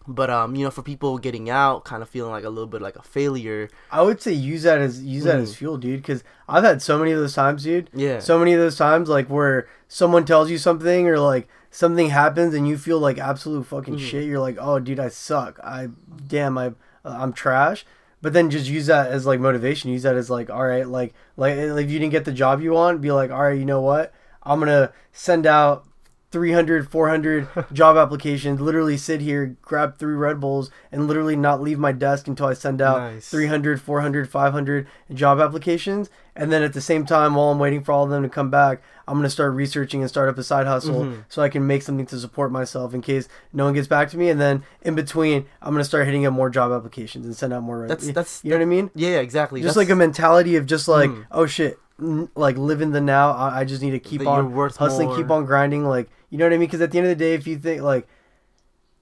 But 0.07 0.29
um, 0.29 0.55
you 0.55 0.63
know, 0.63 0.69
for 0.69 0.83
people 0.83 1.17
getting 1.17 1.49
out, 1.49 1.83
kind 1.83 2.03
of 2.03 2.09
feeling 2.09 2.31
like 2.31 2.43
a 2.43 2.49
little 2.49 2.67
bit 2.67 2.79
like 2.81 2.95
a 2.95 3.01
failure. 3.01 3.69
I 3.91 4.03
would 4.03 4.21
say 4.21 4.33
use 4.33 4.61
that 4.63 4.77
as 4.79 5.01
use 5.03 5.23
that 5.23 5.37
Mm. 5.39 5.41
as 5.43 5.55
fuel, 5.55 5.77
dude. 5.77 6.01
Because 6.01 6.23
I've 6.47 6.63
had 6.63 6.81
so 6.83 6.99
many 6.99 7.11
of 7.11 7.19
those 7.19 7.33
times, 7.33 7.63
dude. 7.63 7.89
Yeah. 7.91 8.19
So 8.19 8.37
many 8.37 8.53
of 8.53 8.59
those 8.59 8.77
times, 8.77 9.09
like 9.09 9.27
where 9.29 9.67
someone 9.87 10.23
tells 10.25 10.51
you 10.51 10.59
something 10.59 11.07
or 11.07 11.17
like 11.19 11.47
something 11.71 12.09
happens 12.09 12.53
and 12.53 12.67
you 12.67 12.77
feel 12.77 12.99
like 12.99 13.17
absolute 13.17 13.65
fucking 13.65 13.95
Mhm. 13.95 13.99
shit. 13.99 14.25
You're 14.25 14.39
like, 14.39 14.57
oh, 14.61 14.77
dude, 14.79 14.99
I 14.99 15.07
suck. 15.09 15.59
I 15.63 15.89
damn, 16.27 16.55
I 16.59 16.67
uh, 16.67 16.71
I'm 17.05 17.33
trash. 17.33 17.83
But 18.21 18.33
then 18.33 18.51
just 18.51 18.67
use 18.69 18.85
that 18.85 19.09
as 19.11 19.25
like 19.25 19.39
motivation. 19.39 19.89
Use 19.89 20.03
that 20.03 20.15
as 20.15 20.29
like, 20.29 20.51
all 20.51 20.65
right, 20.67 20.87
like 20.87 21.15
like 21.35 21.55
if 21.55 21.89
you 21.89 21.97
didn't 21.97 22.11
get 22.11 22.25
the 22.25 22.31
job 22.31 22.61
you 22.61 22.73
want, 22.73 23.01
be 23.01 23.11
like, 23.11 23.31
all 23.31 23.41
right, 23.41 23.57
you 23.57 23.65
know 23.65 23.81
what? 23.81 24.13
I'm 24.45 24.59
gonna 24.59 24.91
send 25.11 25.45
out 25.45 25.85
300 26.31 26.89
400 26.91 27.47
job 27.73 27.95
applications 27.95 28.59
literally 28.59 28.97
sit 28.97 29.21
here 29.21 29.55
grab 29.61 29.97
three 29.97 30.15
red 30.15 30.37
bulls 30.41 30.69
and 30.91 31.07
literally 31.07 31.35
not 31.35 31.61
leave 31.61 31.79
my 31.79 31.93
desk 31.93 32.27
until 32.27 32.47
i 32.47 32.53
send 32.53 32.81
out 32.81 32.97
Nice. 33.13 33.29
300 33.29 33.79
400 33.81 34.29
500 34.29 34.85
job 35.13 35.39
applications 35.39 36.09
and 36.35 36.51
then 36.51 36.61
at 36.61 36.73
the 36.73 36.81
same 36.81 37.05
time 37.05 37.35
while 37.35 37.51
i'm 37.51 37.59
waiting 37.59 37.81
for 37.81 37.93
all 37.93 38.03
of 38.03 38.09
them 38.09 38.23
to 38.23 38.27
come 38.27 38.49
back 38.49 38.81
i'm 39.07 39.13
going 39.13 39.23
to 39.23 39.29
start 39.29 39.53
researching 39.53 40.01
and 40.01 40.09
start 40.09 40.27
up 40.27 40.37
a 40.37 40.43
side 40.43 40.67
hustle 40.67 41.05
Mhm. 41.05 41.23
so 41.29 41.41
i 41.41 41.47
can 41.47 41.65
make 41.65 41.83
something 41.83 42.07
to 42.07 42.19
support 42.19 42.51
myself 42.51 42.93
in 42.93 43.01
case 43.01 43.29
no 43.53 43.63
one 43.65 43.73
gets 43.73 43.87
back 43.87 44.09
to 44.09 44.17
me 44.17 44.27
and 44.29 44.41
then 44.41 44.63
in 44.81 44.93
between 44.93 45.45
i'm 45.61 45.71
going 45.71 45.79
to 45.81 45.85
start 45.87 46.05
hitting 46.05 46.25
up 46.25 46.33
more 46.33 46.49
job 46.49 46.73
applications 46.73 47.25
and 47.25 47.35
send 47.37 47.53
out 47.53 47.63
more 47.63 47.87
That's 47.87 48.07
you- 48.07 48.13
that's 48.13 48.43
you 48.43 48.49
know 48.49 48.57
what 48.57 48.63
i 48.63 48.65
mean 48.65 48.91
yeah, 48.93 49.19
exactly. 49.19 49.61
just 49.61 49.75
That's- 49.75 49.87
like 49.87 49.93
a 49.93 49.95
mentality 49.95 50.57
of 50.57 50.65
just 50.65 50.89
like 50.89 51.11
Mm. 51.11 51.25
oh 51.31 51.45
shit 51.45 51.79
like 51.97 52.57
live 52.57 52.81
in 52.81 52.91
the 52.91 52.99
now 53.01 53.31
i, 53.31 53.61
I 53.61 53.63
just 53.65 53.81
need 53.81 53.91
to 53.91 53.99
keep 53.99 54.27
on 54.27 54.51
hustling 54.51 55.07
more. 55.07 55.17
keep 55.17 55.29
on 55.31 55.45
grinding 55.45 55.85
like 55.85 56.09
you 56.29 56.37
know 56.37 56.45
what 56.45 56.53
i 56.53 56.57
mean? 56.57 56.67
Because 56.67 56.81
at 56.81 56.91
the 56.91 56.97
end 56.97 57.07
of 57.07 57.17
the 57.17 57.23
day 57.23 57.33
if 57.35 57.47
you 57.47 57.57
think 57.57 57.81
like 57.81 58.07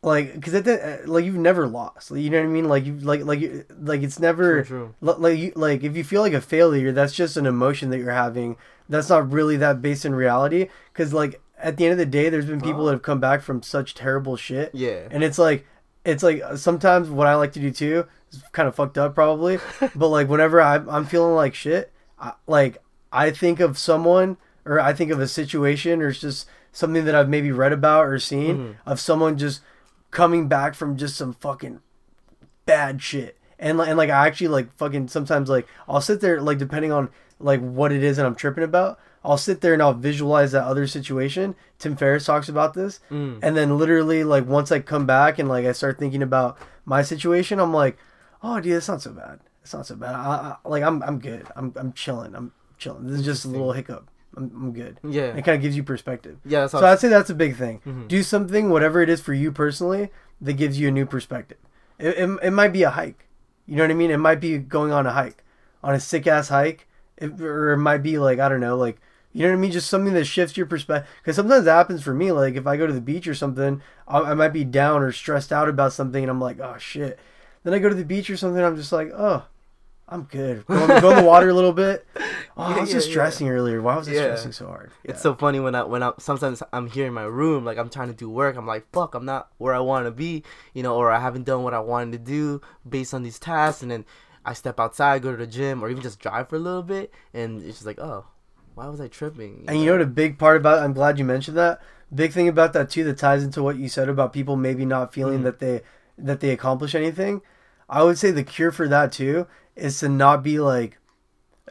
like 0.03 0.33
because 0.33 0.53
at 0.53 0.65
the 0.65 1.03
uh, 1.03 1.07
like 1.07 1.23
you've 1.25 1.35
never 1.37 1.65
lost 1.67 2.11
you 2.11 2.29
know 2.29 2.39
what 2.39 2.45
i 2.45 2.49
mean? 2.49 2.67
Like 2.67 2.85
you 2.85 2.99
like 2.99 3.23
like 3.23 3.39
you- 3.39 3.65
like 3.79 4.03
it's 4.03 4.19
never 4.19 4.63
True, 4.63 4.93
li- 5.01 5.15
like 5.17 5.37
you 5.39 5.53
like 5.55 5.83
if 5.83 5.95
you 5.95 6.03
feel 6.03 6.21
like 6.21 6.33
a 6.33 6.41
failure 6.41 6.91
that's 6.91 7.13
just 7.13 7.37
an 7.37 7.45
emotion 7.45 7.89
that 7.91 7.99
you're 7.99 8.11
having. 8.11 8.57
That's 8.89 9.09
not 9.09 9.31
really 9.31 9.55
that 9.57 9.81
based 9.81 10.03
in 10.05 10.13
reality 10.13 10.67
because 10.91 11.13
like 11.13 11.41
at 11.57 11.77
the 11.77 11.85
end 11.85 11.93
of 11.93 11.97
the 11.97 12.05
day 12.05 12.29
there's 12.29 12.45
been 12.45 12.59
people 12.59 12.85
that 12.85 12.91
have 12.91 13.01
come 13.01 13.21
back 13.21 13.41
from 13.41 13.63
such 13.63 13.95
terrible 13.95 14.35
shit. 14.35 14.71
Yeah. 14.75 15.07
and 15.09 15.23
it's 15.23 15.39
like 15.39 15.65
it's 16.03 16.21
like 16.21 16.41
uh, 16.43 16.57
sometimes 16.57 17.09
what 17.09 17.25
I 17.25 17.35
like 17.35 17.53
to 17.53 17.61
do 17.61 17.71
too 17.71 18.05
is 18.29 18.43
kind 18.51 18.67
of 18.67 18.75
fucked 18.75 18.97
up 18.97 19.15
probably, 19.15 19.57
but 19.95 20.09
like 20.09 20.27
whenever 20.27 20.61
I'm 20.61 20.89
I'm 20.89 21.05
feeling 21.05 21.33
like 21.33 21.55
shit, 21.55 21.93
I, 22.19 22.33
like 22.45 22.82
I 23.13 23.29
think 23.31 23.59
of 23.61 23.77
someone 23.77 24.35
or 24.65 24.79
I 24.79 24.91
think 24.93 25.11
of 25.11 25.19
a 25.19 25.27
situation 25.27 26.01
or 26.01 26.09
it's 26.09 26.19
just 26.19 26.47
something 26.71 27.05
that 27.05 27.13
I've 27.15 27.29
maybe 27.29 27.51
read 27.51 27.71
about 27.71 28.05
or 28.07 28.17
seen 28.19 28.57
Mhm. 28.57 28.75
of 28.85 28.99
someone 28.99 29.37
just 29.37 29.61
coming 30.11 30.47
back 30.47 30.73
from 30.75 30.97
just 30.97 31.15
some 31.15 31.33
fucking 31.33 31.79
bad 32.65 33.01
shit. 33.01 33.37
And 33.59 33.77
like, 33.77 33.87
and 33.89 33.97
like 33.97 34.09
I 34.09 34.27
actually 34.27 34.47
like 34.49 34.75
fucking 34.77 35.07
sometimes 35.07 35.49
like 35.49 35.67
I'll 35.87 36.01
sit 36.01 36.19
there 36.21 36.41
like 36.41 36.57
depending 36.57 36.91
on 36.91 37.09
like 37.39 37.61
what 37.61 37.91
it 37.91 38.03
is 38.03 38.17
that 38.17 38.25
I'm 38.25 38.35
tripping 38.35 38.63
about, 38.63 38.99
I'll 39.23 39.37
sit 39.37 39.61
there 39.61 39.73
and 39.73 39.81
I'll 39.81 39.93
visualize 39.93 40.51
that 40.51 40.63
other 40.65 40.87
situation. 40.87 41.55
Tim 41.79 41.95
Ferriss 41.95 42.25
talks 42.25 42.49
about 42.49 42.73
this. 42.73 42.99
Mm. 43.11 43.39
And 43.41 43.55
then 43.55 43.77
literally 43.77 44.23
like 44.23 44.47
once 44.47 44.71
I 44.71 44.79
come 44.79 45.05
back 45.05 45.39
and 45.39 45.47
like 45.47 45.65
I 45.65 45.71
start 45.71 45.97
thinking 45.99 46.21
about 46.23 46.57
my 46.85 47.01
situation, 47.03 47.59
I'm 47.59 47.73
like, 47.73 47.97
oh 48.41 48.59
dude, 48.59 48.73
it's 48.73 48.87
not 48.87 49.01
so 49.01 49.11
bad. 49.11 49.39
It's 49.61 49.73
not 49.73 49.85
so 49.85 49.95
bad. 49.95 50.13
I, 50.15 50.55
I, 50.65 50.67
like 50.67 50.83
I'm 50.83 51.01
I'm 51.03 51.19
good. 51.19 51.47
I'm 51.55 51.73
I'm 51.75 51.93
chilling. 51.93 52.35
I'm 52.35 52.51
chilling. 52.83 53.07
This 53.07 53.19
is 53.19 53.25
just 53.25 53.45
a 53.45 53.47
little 53.47 53.71
hiccup. 53.71 54.09
I'm, 54.35 54.43
I'm 54.55 54.73
good. 54.73 54.99
Yeah. 55.07 55.35
It 55.35 55.43
kind 55.45 55.55
of 55.55 55.61
gives 55.61 55.75
you 55.75 55.83
perspective. 55.83 56.37
Yeah. 56.45 56.61
That's 56.61 56.71
So 56.71 56.83
I'd 56.85 56.99
say 56.99 57.07
that's 57.07 57.29
a 57.29 57.35
big 57.35 57.55
thing. 57.55 57.81
Mhm. 57.85 58.07
Do 58.07 58.23
something, 58.23 58.69
whatever 58.69 59.01
it 59.01 59.09
is 59.09 59.21
for 59.21 59.33
you 59.33 59.51
personally, 59.51 60.09
that 60.41 60.53
gives 60.53 60.79
you 60.79 60.87
a 60.87 60.91
new 60.91 61.05
perspective. 61.05 61.57
It, 61.99 62.17
it, 62.17 62.39
it 62.43 62.51
might 62.51 62.73
be 62.73 62.83
a 62.83 62.89
hike. 62.89 63.27
You 63.67 63.75
know 63.77 63.83
what 63.83 63.91
I 63.91 63.93
mean? 63.95 64.11
It 64.11 64.17
might 64.17 64.39
be 64.41 64.57
going 64.57 64.91
on 64.91 65.05
a 65.05 65.11
hike, 65.13 65.43
on 65.83 65.93
a 65.95 65.99
sick 65.99 66.27
ass 66.27 66.49
hike. 66.49 66.87
It, 67.17 67.39
or 67.39 67.73
it 67.73 67.77
might 67.77 67.99
be 68.03 68.17
like, 68.17 68.39
I 68.39 68.49
don't 68.49 68.59
know, 68.59 68.75
like 68.75 68.99
You 69.31 69.43
know 69.43 69.49
what 69.49 69.57
I 69.57 69.61
mean? 69.61 69.71
Just 69.71 69.89
something 69.89 70.13
that 70.15 70.25
shifts 70.25 70.57
your 70.57 70.65
perspective. 70.65 71.09
Because 71.21 71.35
sometimes 71.35 71.65
that 71.65 71.73
happens 71.75 72.01
for 72.03 72.13
me. 72.13 72.31
Like 72.31 72.55
if 72.55 72.65
I 72.67 72.75
go 72.75 72.87
to 72.87 72.93
the 72.93 73.01
beach 73.01 73.27
or 73.27 73.35
something, 73.35 73.81
I, 74.07 74.19
I 74.19 74.33
might 74.33 74.53
be 74.53 74.63
down 74.65 75.01
or 75.03 75.11
stressed 75.11 75.53
out 75.53 75.69
about 75.69 75.93
something, 75.93 76.23
and 76.23 76.29
I'm 76.31 76.41
like, 76.41 76.59
oh 76.59 76.77
shit. 76.79 77.19
Then 77.63 77.73
I 77.73 77.79
go 77.79 77.87
to 77.89 77.95
the 77.95 78.03
beach 78.03 78.29
or 78.29 78.35
something, 78.37 78.61
I'm 78.61 78.75
just 78.75 78.91
like, 78.91 79.11
oh, 79.15 79.45
I'm 80.07 80.23
good. 80.23 80.65
Go, 80.67 80.83
in- 80.83 81.01
go 81.01 81.09
in 81.11 81.17
the 81.17 81.23
water 81.23 81.49
a 81.49 81.53
little 81.53 81.73
bit. 81.73 82.05
Oh, 82.55 82.61
I 82.61 82.81
was 82.81 82.89
Yeah, 82.89 82.97
just 82.97 83.07
yeah, 83.07 83.13
stressing 83.13 83.49
earlier. 83.49 83.81
Why 83.81 83.95
was 83.97 84.07
I 84.07 84.11
Yeah. 84.11 84.21
stressing 84.25 84.51
so 84.51 84.67
hard? 84.67 84.91
It's 85.03 85.23
so 85.23 85.33
funny 85.33 85.59
when 85.59 85.73
I 85.73 85.85
when 85.85 86.03
I 86.03 86.11
sometimes 86.19 86.61
I'm 86.71 86.85
here 86.85 87.07
in 87.07 87.13
my 87.13 87.23
room, 87.23 87.65
like 87.65 87.79
I'm 87.79 87.89
trying 87.89 88.09
to 88.09 88.13
do 88.13 88.29
work. 88.29 88.55
I'm 88.55 88.67
like, 88.67 88.85
fuck, 88.93 89.15
I'm 89.15 89.25
not 89.25 89.47
where 89.57 89.73
I 89.73 89.79
want 89.79 90.05
to 90.05 90.11
be, 90.11 90.43
you 90.75 90.83
know, 90.83 90.95
or 90.95 91.09
I 91.09 91.17
haven't 91.19 91.45
done 91.45 91.63
what 91.63 91.73
I 91.73 91.79
wanted 91.79 92.11
to 92.11 92.19
do 92.19 92.61
based 92.87 93.11
on 93.15 93.23
these 93.23 93.39
tasks, 93.39 93.81
and 93.81 93.89
then 93.89 94.05
I 94.45 94.53
step 94.53 94.79
outside, 94.79 95.23
go 95.23 95.31
to 95.31 95.37
the 95.37 95.47
gym, 95.47 95.83
or 95.83 95.89
even 95.89 96.03
just 96.03 96.19
drive 96.19 96.47
for 96.47 96.57
a 96.57 96.59
little 96.59 96.83
bit, 96.83 97.11
and 97.33 97.63
it's 97.63 97.77
just 97.77 97.87
like, 97.87 97.97
oh, 97.99 98.27
why 98.75 98.87
was 98.87 99.01
I 99.01 99.07
tripping? 99.07 99.65
And 99.67 99.79
you 99.79 99.87
know 99.87 99.93
what 99.93 100.01
a 100.01 100.05
big 100.05 100.37
part 100.37 100.57
about 100.57 100.77
I'm 100.83 100.93
glad 100.93 101.17
you 101.17 101.25
mentioned 101.25 101.57
that. 101.57 101.81
Big 102.13 102.33
thing 102.33 102.47
about 102.47 102.73
that 102.73 102.91
too 102.91 103.03
that 103.05 103.17
ties 103.17 103.43
into 103.43 103.63
what 103.63 103.77
you 103.77 103.89
said 103.89 104.09
about 104.09 104.31
people 104.31 104.57
maybe 104.57 104.85
not 104.85 105.11
feeling 105.11 105.39
Mhm. 105.39 105.43
that 105.45 105.57
they 105.59 105.81
that 106.19 106.39
they 106.39 106.51
accomplish 106.51 106.93
anything. 106.93 107.41
I 107.89 108.03
would 108.03 108.19
say 108.19 108.29
the 108.29 108.43
cure 108.43 108.71
for 108.71 108.87
that 108.87 109.11
too 109.11 109.47
is 109.75 109.99
to 109.99 110.09
not 110.09 110.43
be 110.43 110.59
like 110.59 110.97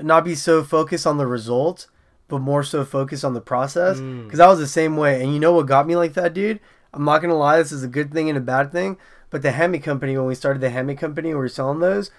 not 0.01 0.25
be 0.25 0.35
so 0.35 0.63
focused 0.65 1.07
on 1.07 1.19
the 1.19 1.27
result, 1.27 1.87
but 2.29 2.39
more 2.41 2.63
so 2.63 2.85
focused 2.85 3.25
on 3.25 3.35
the 3.35 3.41
process. 3.41 4.01
Mm. 4.01 4.25
Because 4.25 4.41
I 4.41 4.47
was 4.49 4.59
the 4.59 4.67
same 4.67 4.97
way. 4.97 5.23
And 5.23 5.33
you 5.35 5.39
know 5.41 5.53
what 5.53 5.67
got 5.67 5.87
me 5.87 5.97
like 5.97 6.15
that, 6.15 6.33
dude? 6.35 6.61
I'm 6.95 7.05
not 7.05 7.21
gonna 7.21 7.37
lie, 7.37 7.59
this 7.59 7.73
is 7.73 7.83
a 7.83 7.89
good 7.89 8.13
thing 8.13 8.29
and 8.29 8.39
a 8.39 8.41
bad 8.41 8.73
thing. 8.73 8.97
But 9.31 9.43
the 9.43 9.51
hemi 9.53 9.79
company, 9.79 10.17
when 10.17 10.27
we 10.27 10.35
started 10.35 10.61
the 10.61 10.71
hemi 10.71 10.95
company, 10.95 11.29
we 11.31 11.35
were 11.35 11.49
selling 11.49 11.81
those. 11.81 12.11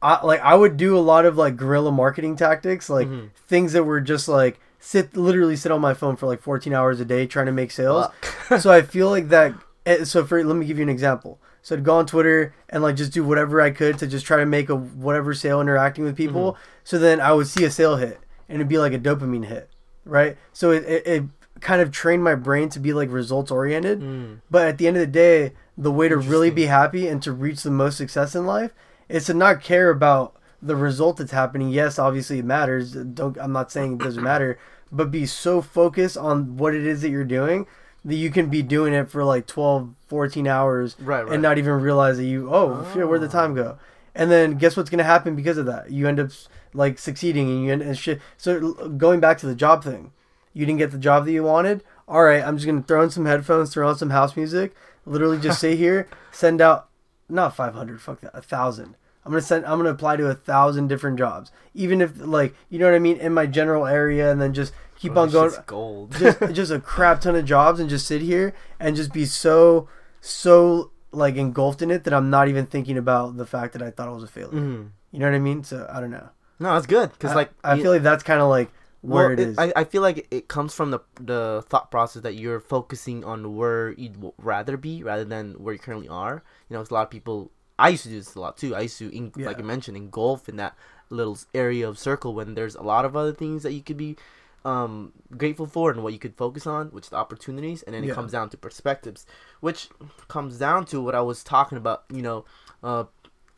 I 0.00 0.24
like 0.24 0.40
I 0.40 0.54
would 0.54 0.76
do 0.76 0.96
a 0.96 1.00
lot 1.00 1.24
of 1.26 1.36
like 1.36 1.56
guerrilla 1.56 1.90
marketing 1.90 2.36
tactics, 2.36 2.88
like 2.88 3.08
Mhm. 3.08 3.30
things 3.48 3.72
that 3.72 3.82
were 3.84 4.00
just 4.00 4.28
like 4.28 4.60
sit 4.78 5.16
literally 5.16 5.56
sit 5.56 5.72
on 5.72 5.80
my 5.80 5.94
phone 5.94 6.14
for 6.14 6.26
like 6.26 6.40
14 6.40 6.72
hours 6.72 7.00
a 7.00 7.04
day 7.04 7.26
trying 7.26 7.46
to 7.46 7.52
make 7.52 7.70
sales. 7.72 8.06
So 8.60 8.70
I 8.70 8.82
feel 8.82 9.10
like 9.10 9.28
that. 9.30 9.54
eh, 9.86 10.04
So 10.04 10.24
for 10.24 10.42
let 10.44 10.56
me 10.56 10.66
give 10.66 10.78
you 10.78 10.84
an 10.84 10.88
example. 10.88 11.38
So 11.62 11.76
I'd 11.76 11.84
go 11.84 11.96
on 11.96 12.06
Twitter 12.06 12.54
and 12.68 12.82
like 12.82 12.96
just 12.96 13.12
do 13.12 13.24
whatever 13.24 13.60
I 13.60 13.70
could 13.70 13.98
to 13.98 14.06
just 14.06 14.24
try 14.24 14.38
to 14.38 14.46
make 14.46 14.68
a 14.68 14.76
whatever 14.76 15.34
sale 15.34 15.60
interacting 15.60 16.04
with 16.04 16.16
people. 16.16 16.56
So 16.84 16.98
then 16.98 17.20
I 17.20 17.32
would 17.32 17.46
see 17.46 17.64
a 17.64 17.70
sale 17.70 17.96
hit 17.96 18.20
and 18.48 18.56
it'd 18.56 18.68
be 18.68 18.78
like 18.78 18.92
a 18.92 18.98
dopamine 18.98 19.46
hit, 19.46 19.68
right? 20.04 20.36
So 20.52 20.70
it, 20.70 20.84
it, 20.84 21.06
it 21.06 21.24
kind 21.60 21.82
of 21.82 21.90
trained 21.90 22.24
my 22.24 22.34
brain 22.34 22.68
to 22.70 22.80
be 22.80 22.92
like 22.92 23.10
results 23.10 23.50
oriented. 23.50 24.00
Mm. 24.00 24.40
But 24.50 24.68
at 24.68 24.78
the 24.78 24.86
end 24.86 24.96
of 24.96 25.00
the 25.00 25.06
day, 25.06 25.52
the 25.76 25.92
way 25.92 26.08
to 26.08 26.16
really 26.16 26.50
be 26.50 26.66
happy 26.66 27.06
and 27.06 27.22
to 27.22 27.32
reach 27.32 27.62
the 27.62 27.70
most 27.70 27.96
success 27.96 28.34
in 28.34 28.46
life 28.46 28.72
is 29.08 29.26
to 29.26 29.34
not 29.34 29.62
care 29.62 29.90
about 29.90 30.34
the 30.60 30.76
result 30.76 31.18
that's 31.18 31.32
happening. 31.32 31.68
Yes, 31.68 31.98
obviously 31.98 32.38
it 32.38 32.44
matters. 32.44 32.92
Don't 32.92 33.38
I'm 33.38 33.52
not 33.52 33.70
saying 33.70 33.94
it 33.94 33.98
doesn't 33.98 34.22
matter, 34.22 34.58
but 34.90 35.10
be 35.10 35.26
so 35.26 35.62
focused 35.62 36.16
on 36.16 36.56
what 36.56 36.74
it 36.74 36.86
is 36.86 37.02
that 37.02 37.10
you're 37.10 37.24
doing 37.24 37.66
that 38.04 38.14
you 38.14 38.30
can 38.30 38.48
be 38.48 38.62
doing 38.62 38.94
it 38.94 39.10
for 39.10 39.24
like 39.24 39.46
12, 39.46 39.94
14 40.08 40.46
hours 40.46 40.96
Right, 41.00 41.22
right. 41.24 41.32
and 41.32 41.42
not 41.42 41.58
even 41.58 41.74
realize 41.74 42.16
that 42.16 42.24
you 42.24 42.52
oh, 42.52 42.86
shit, 42.94 43.08
where'd 43.08 43.20
the 43.20 43.26
Oh. 43.26 43.30
time 43.30 43.54
go? 43.54 43.78
And 44.14 44.30
then 44.30 44.54
guess 44.58 44.76
what's 44.76 44.90
gonna 44.90 45.04
happen 45.04 45.36
because 45.36 45.58
of 45.58 45.66
that? 45.66 45.90
You 45.90 46.08
end 46.08 46.18
up 46.18 46.30
like 46.74 46.98
succeeding 46.98 47.48
and 47.48 47.64
you 47.64 47.72
end 47.72 47.82
and 47.82 47.96
shit. 47.96 48.20
So 48.36 48.72
going 48.88 49.20
back 49.20 49.38
to 49.38 49.46
the 49.46 49.54
job 49.54 49.84
thing, 49.84 50.12
you 50.52 50.66
didn't 50.66 50.78
get 50.78 50.90
the 50.90 50.98
job 50.98 51.24
that 51.26 51.32
you 51.32 51.44
wanted. 51.44 51.84
All 52.08 52.22
right, 52.24 52.42
I'm 52.42 52.56
just 52.56 52.66
gonna 52.66 52.82
throw 52.82 53.02
in 53.02 53.10
some 53.10 53.26
headphones, 53.26 53.72
throw 53.72 53.88
on 53.88 53.96
some 53.96 54.10
house 54.10 54.36
music, 54.36 54.74
literally 55.06 55.38
just 55.38 55.60
sit 55.60 55.78
here, 55.84 56.08
send 56.32 56.60
out 56.60 56.88
not 57.28 57.54
500, 57.54 58.00
fuck 58.00 58.20
that, 58.22 58.30
a 58.34 58.40
thousand. 58.42 58.96
I'm 59.24 59.32
gonna 59.32 59.42
send. 59.42 59.66
I'm 59.66 59.78
gonna 59.78 59.90
apply 59.90 60.16
to 60.16 60.28
a 60.30 60.34
thousand 60.34 60.88
different 60.88 61.18
jobs, 61.18 61.52
even 61.74 62.00
if 62.00 62.12
like 62.18 62.54
you 62.70 62.78
know 62.78 62.86
what 62.86 62.94
I 62.94 62.98
mean 62.98 63.18
in 63.18 63.34
my 63.34 63.44
general 63.44 63.86
area, 63.86 64.32
and 64.32 64.40
then 64.40 64.54
just 64.54 64.72
keep 64.96 65.12
Bro, 65.12 65.22
on 65.24 65.30
going 65.30 65.52
gold. 65.66 66.12
just 66.18 66.38
just 66.54 66.72
a 66.72 66.80
crap 66.80 67.20
ton 67.20 67.36
of 67.36 67.44
jobs 67.44 67.78
and 67.78 67.90
just 67.90 68.06
sit 68.06 68.22
here 68.22 68.54
and 68.80 68.96
just 68.96 69.12
be 69.12 69.26
so 69.26 69.86
so 70.20 70.90
like 71.12 71.36
engulfed 71.36 71.82
in 71.82 71.90
it 71.90 72.04
that 72.04 72.12
I'm 72.14 72.30
not 72.30 72.48
even 72.48 72.66
thinking 72.66 72.98
about 72.98 73.36
the 73.36 73.46
fact 73.46 73.72
that 73.72 73.82
I 73.82 73.90
thought 73.90 74.08
I 74.08 74.12
was 74.12 74.22
a 74.24 74.26
failure. 74.28 74.58
Mhm. 74.60 74.90
You 75.10 75.18
know 75.20 75.26
what 75.26 75.34
I 75.34 75.38
mean? 75.38 75.64
So 75.64 75.88
I 75.90 76.00
don't 76.00 76.10
know. 76.10 76.28
No, 76.60 76.74
that's 76.74 76.86
good 76.86 77.10
because 77.12 77.34
like 77.34 77.50
I 77.64 77.74
you- 77.74 77.82
feel 77.82 77.92
like 77.92 78.02
that's 78.02 78.22
kind 78.22 78.40
of 78.40 78.48
like 78.48 78.70
where 79.00 79.28
well, 79.28 79.32
it 79.32 79.38
is. 79.40 79.58
I, 79.58 79.72
I 79.76 79.84
feel 79.84 80.02
like 80.02 80.26
it 80.30 80.48
comes 80.48 80.74
from 80.74 80.90
the 80.90 80.98
the 81.20 81.64
thought 81.68 81.90
process 81.90 82.22
that 82.22 82.34
you're 82.34 82.60
focusing 82.60 83.24
on 83.24 83.54
where 83.56 83.92
you'd 83.92 84.16
rather 84.38 84.76
be 84.76 85.02
rather 85.02 85.24
than 85.24 85.52
where 85.54 85.72
you 85.72 85.78
currently 85.78 86.08
are. 86.08 86.42
You 86.68 86.74
know, 86.74 86.80
'cause 86.80 86.90
a 86.90 86.94
lot 86.94 87.02
of 87.04 87.10
people. 87.10 87.50
I 87.80 87.90
used 87.90 88.02
to 88.02 88.08
do 88.08 88.16
this 88.18 88.34
a 88.34 88.40
lot 88.40 88.56
too. 88.56 88.74
I 88.74 88.80
used 88.80 88.98
to, 88.98 89.08
in, 89.16 89.26
like 89.36 89.56
Yeah. 89.58 89.62
I 89.62 89.66
mentioned, 89.66 89.96
engulf 89.96 90.48
in 90.48 90.56
that 90.56 90.74
little 91.10 91.38
area 91.54 91.88
of 91.88 91.96
circle 91.96 92.34
when 92.34 92.54
there's 92.56 92.74
a 92.74 92.82
lot 92.82 93.04
of 93.04 93.14
other 93.16 93.32
things 93.32 93.62
that 93.62 93.72
you 93.72 93.82
could 93.84 93.96
be 93.96 94.16
um 94.64 95.12
grateful 95.36 95.66
for 95.66 95.90
and 95.90 96.02
what 96.02 96.12
you 96.12 96.18
could 96.18 96.34
focus 96.36 96.66
on, 96.66 96.88
which 96.88 97.04
is 97.04 97.10
the 97.10 97.16
opportunities, 97.16 97.82
and 97.84 97.94
then 97.94 98.02
Yeah. 98.04 98.12
it 98.12 98.14
comes 98.14 98.32
down 98.32 98.48
to 98.50 98.56
perspectives, 98.56 99.24
which 99.60 99.88
comes 100.28 100.58
down 100.58 100.84
to 100.86 101.00
what 101.00 101.14
I 101.14 101.20
was 101.20 101.44
talking 101.44 101.78
about. 101.78 102.04
You 102.12 102.22
know, 102.22 102.44
uh, 102.82 103.04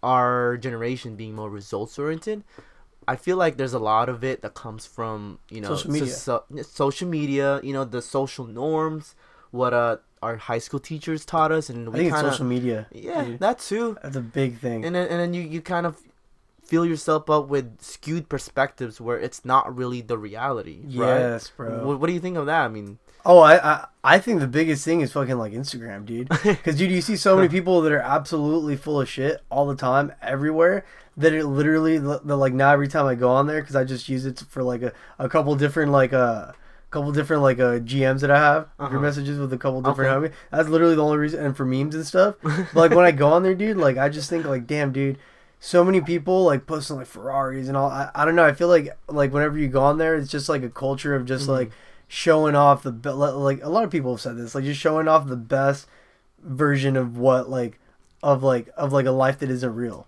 our 0.02 0.56
generation 0.56 1.16
being 1.16 1.34
more 1.34 1.50
results 1.50 1.98
oriented. 1.98 2.44
I 3.08 3.16
feel 3.16 3.36
like 3.36 3.56
there's 3.56 3.72
a 3.74 3.78
lot 3.78 4.08
of 4.08 4.22
it 4.22 4.42
that 4.42 4.54
comes 4.54 4.86
from 4.86 5.38
you 5.50 5.60
know 5.60 5.68
Social 5.68 5.90
media. 5.90 6.12
so- 6.12 6.44
social 6.62 7.08
media, 7.08 7.60
you 7.62 7.72
know 7.72 7.84
the 7.84 8.02
social 8.02 8.46
norms, 8.46 9.14
what 9.50 9.72
uh 9.74 9.96
our 10.22 10.36
high 10.36 10.58
school 10.58 10.78
teachers 10.80 11.24
taught 11.24 11.50
us, 11.50 11.70
and 11.70 11.88
I 11.88 11.90
we 11.90 11.98
think 12.00 12.12
it's 12.12 12.20
social 12.20 12.44
media. 12.44 12.86
yeah 12.92 13.24
dude. 13.24 13.40
that 13.40 13.58
too, 13.58 13.96
That's 14.02 14.16
a 14.16 14.20
big 14.20 14.58
thing. 14.58 14.84
and 14.84 14.94
then 14.94 15.08
and 15.08 15.18
then 15.18 15.32
you 15.34 15.42
you 15.42 15.60
kind 15.62 15.86
of 15.86 15.96
fill 16.70 16.86
yourself 16.86 17.28
up 17.28 17.48
with 17.48 17.82
skewed 17.82 18.28
perspectives 18.30 19.00
where 19.00 19.18
it's 19.18 19.44
not 19.44 19.76
really 19.76 20.00
the 20.00 20.16
reality, 20.16 20.78
right? 20.84 21.20
yes, 21.20 21.52
bro. 21.56 21.84
What, 21.86 22.00
what 22.00 22.06
do 22.06 22.14
you 22.14 22.20
think 22.20 22.36
of 22.38 22.46
that? 22.46 22.62
I 22.64 22.68
mean, 22.68 22.98
Oh, 23.26 23.40
I, 23.40 23.54
I 23.72 23.86
I 24.02 24.18
think 24.18 24.40
the 24.40 24.46
biggest 24.48 24.82
thing 24.82 25.02
is 25.02 25.12
fucking 25.12 25.36
like 25.36 25.52
Instagram, 25.52 26.06
dude. 26.06 26.28
Because 26.42 26.76
dude, 26.78 26.90
you 26.90 27.02
see 27.02 27.16
so 27.16 27.36
many 27.36 27.48
people 27.56 27.82
that 27.82 27.92
are 27.92 28.00
absolutely 28.00 28.76
full 28.76 28.98
of 29.02 29.08
shit 29.10 29.42
all 29.50 29.66
the 29.66 29.76
time, 29.76 30.12
everywhere. 30.22 30.86
That 31.18 31.34
it 31.34 31.44
literally, 31.44 31.98
that 31.98 32.24
like 32.24 32.54
now 32.54 32.70
every 32.72 32.88
time 32.88 33.04
I 33.04 33.14
go 33.16 33.28
on 33.30 33.46
there, 33.46 33.60
because 33.60 33.76
I 33.76 33.84
just 33.84 34.08
use 34.08 34.24
it 34.24 34.38
for 34.48 34.62
like 34.62 34.80
a, 34.82 34.92
a 35.18 35.28
couple 35.28 35.54
different 35.56 35.92
like 35.92 36.14
uh 36.14 36.52
couple 36.90 37.12
different 37.12 37.42
like 37.42 37.58
uh 37.60 37.78
GMs 37.80 38.20
that 38.20 38.30
I 38.30 38.38
have, 38.38 38.62
Uh-huh. 38.78 38.88
group 38.88 39.02
messages 39.02 39.38
with 39.38 39.52
a 39.52 39.58
couple 39.58 39.82
different 39.82 40.10
Okay. 40.16 40.28
homies. 40.28 40.32
That's 40.50 40.68
literally 40.70 40.94
the 40.94 41.04
only 41.04 41.18
reason, 41.18 41.44
and 41.44 41.54
for 41.54 41.66
memes 41.66 41.94
and 41.94 42.06
stuff. 42.06 42.36
But 42.42 42.74
like 42.74 42.92
when 42.92 43.04
I 43.04 43.10
go 43.10 43.28
on 43.28 43.42
there, 43.42 43.54
dude, 43.54 43.76
like 43.76 43.98
I 43.98 44.08
just 44.08 44.30
think 44.30 44.46
like, 44.46 44.66
damn, 44.66 44.92
dude, 44.92 45.18
so 45.62 45.84
many 45.84 46.00
people 46.00 46.44
like 46.44 46.66
posting 46.66 46.96
like 46.96 47.06
Ferraris 47.06 47.68
and 47.68 47.76
all. 47.76 47.90
I, 47.90 48.10
I 48.14 48.24
don't 48.24 48.34
know. 48.34 48.44
I 48.46 48.52
feel 48.52 48.68
like 48.68 48.88
like 49.08 49.32
whenever 49.32 49.58
you 49.58 49.68
go 49.68 49.82
on 49.82 49.98
there, 49.98 50.16
it's 50.16 50.30
just 50.30 50.48
like 50.48 50.62
a 50.62 50.70
culture 50.70 51.14
of 51.14 51.26
just 51.26 51.44
Mhm. 51.46 51.48
like 51.50 51.70
showing 52.08 52.56
off 52.56 52.82
the 52.82 52.90
be- 52.92 53.10
like 53.10 53.62
a 53.62 53.68
lot 53.68 53.84
of 53.84 53.90
people 53.90 54.12
have 54.14 54.20
said 54.20 54.36
this, 54.36 54.54
like 54.54 54.64
just 54.64 54.80
showing 54.80 55.06
off 55.06 55.28
the 55.28 55.36
best 55.36 55.86
version 56.42 56.96
of 56.96 57.16
what 57.18 57.48
like 57.50 57.78
of 58.22 58.42
like 58.42 58.68
of 58.76 58.92
like 58.92 59.06
a 59.06 59.10
life 59.10 59.38
that 59.38 59.50
isn't 59.50 59.74
real, 59.74 60.06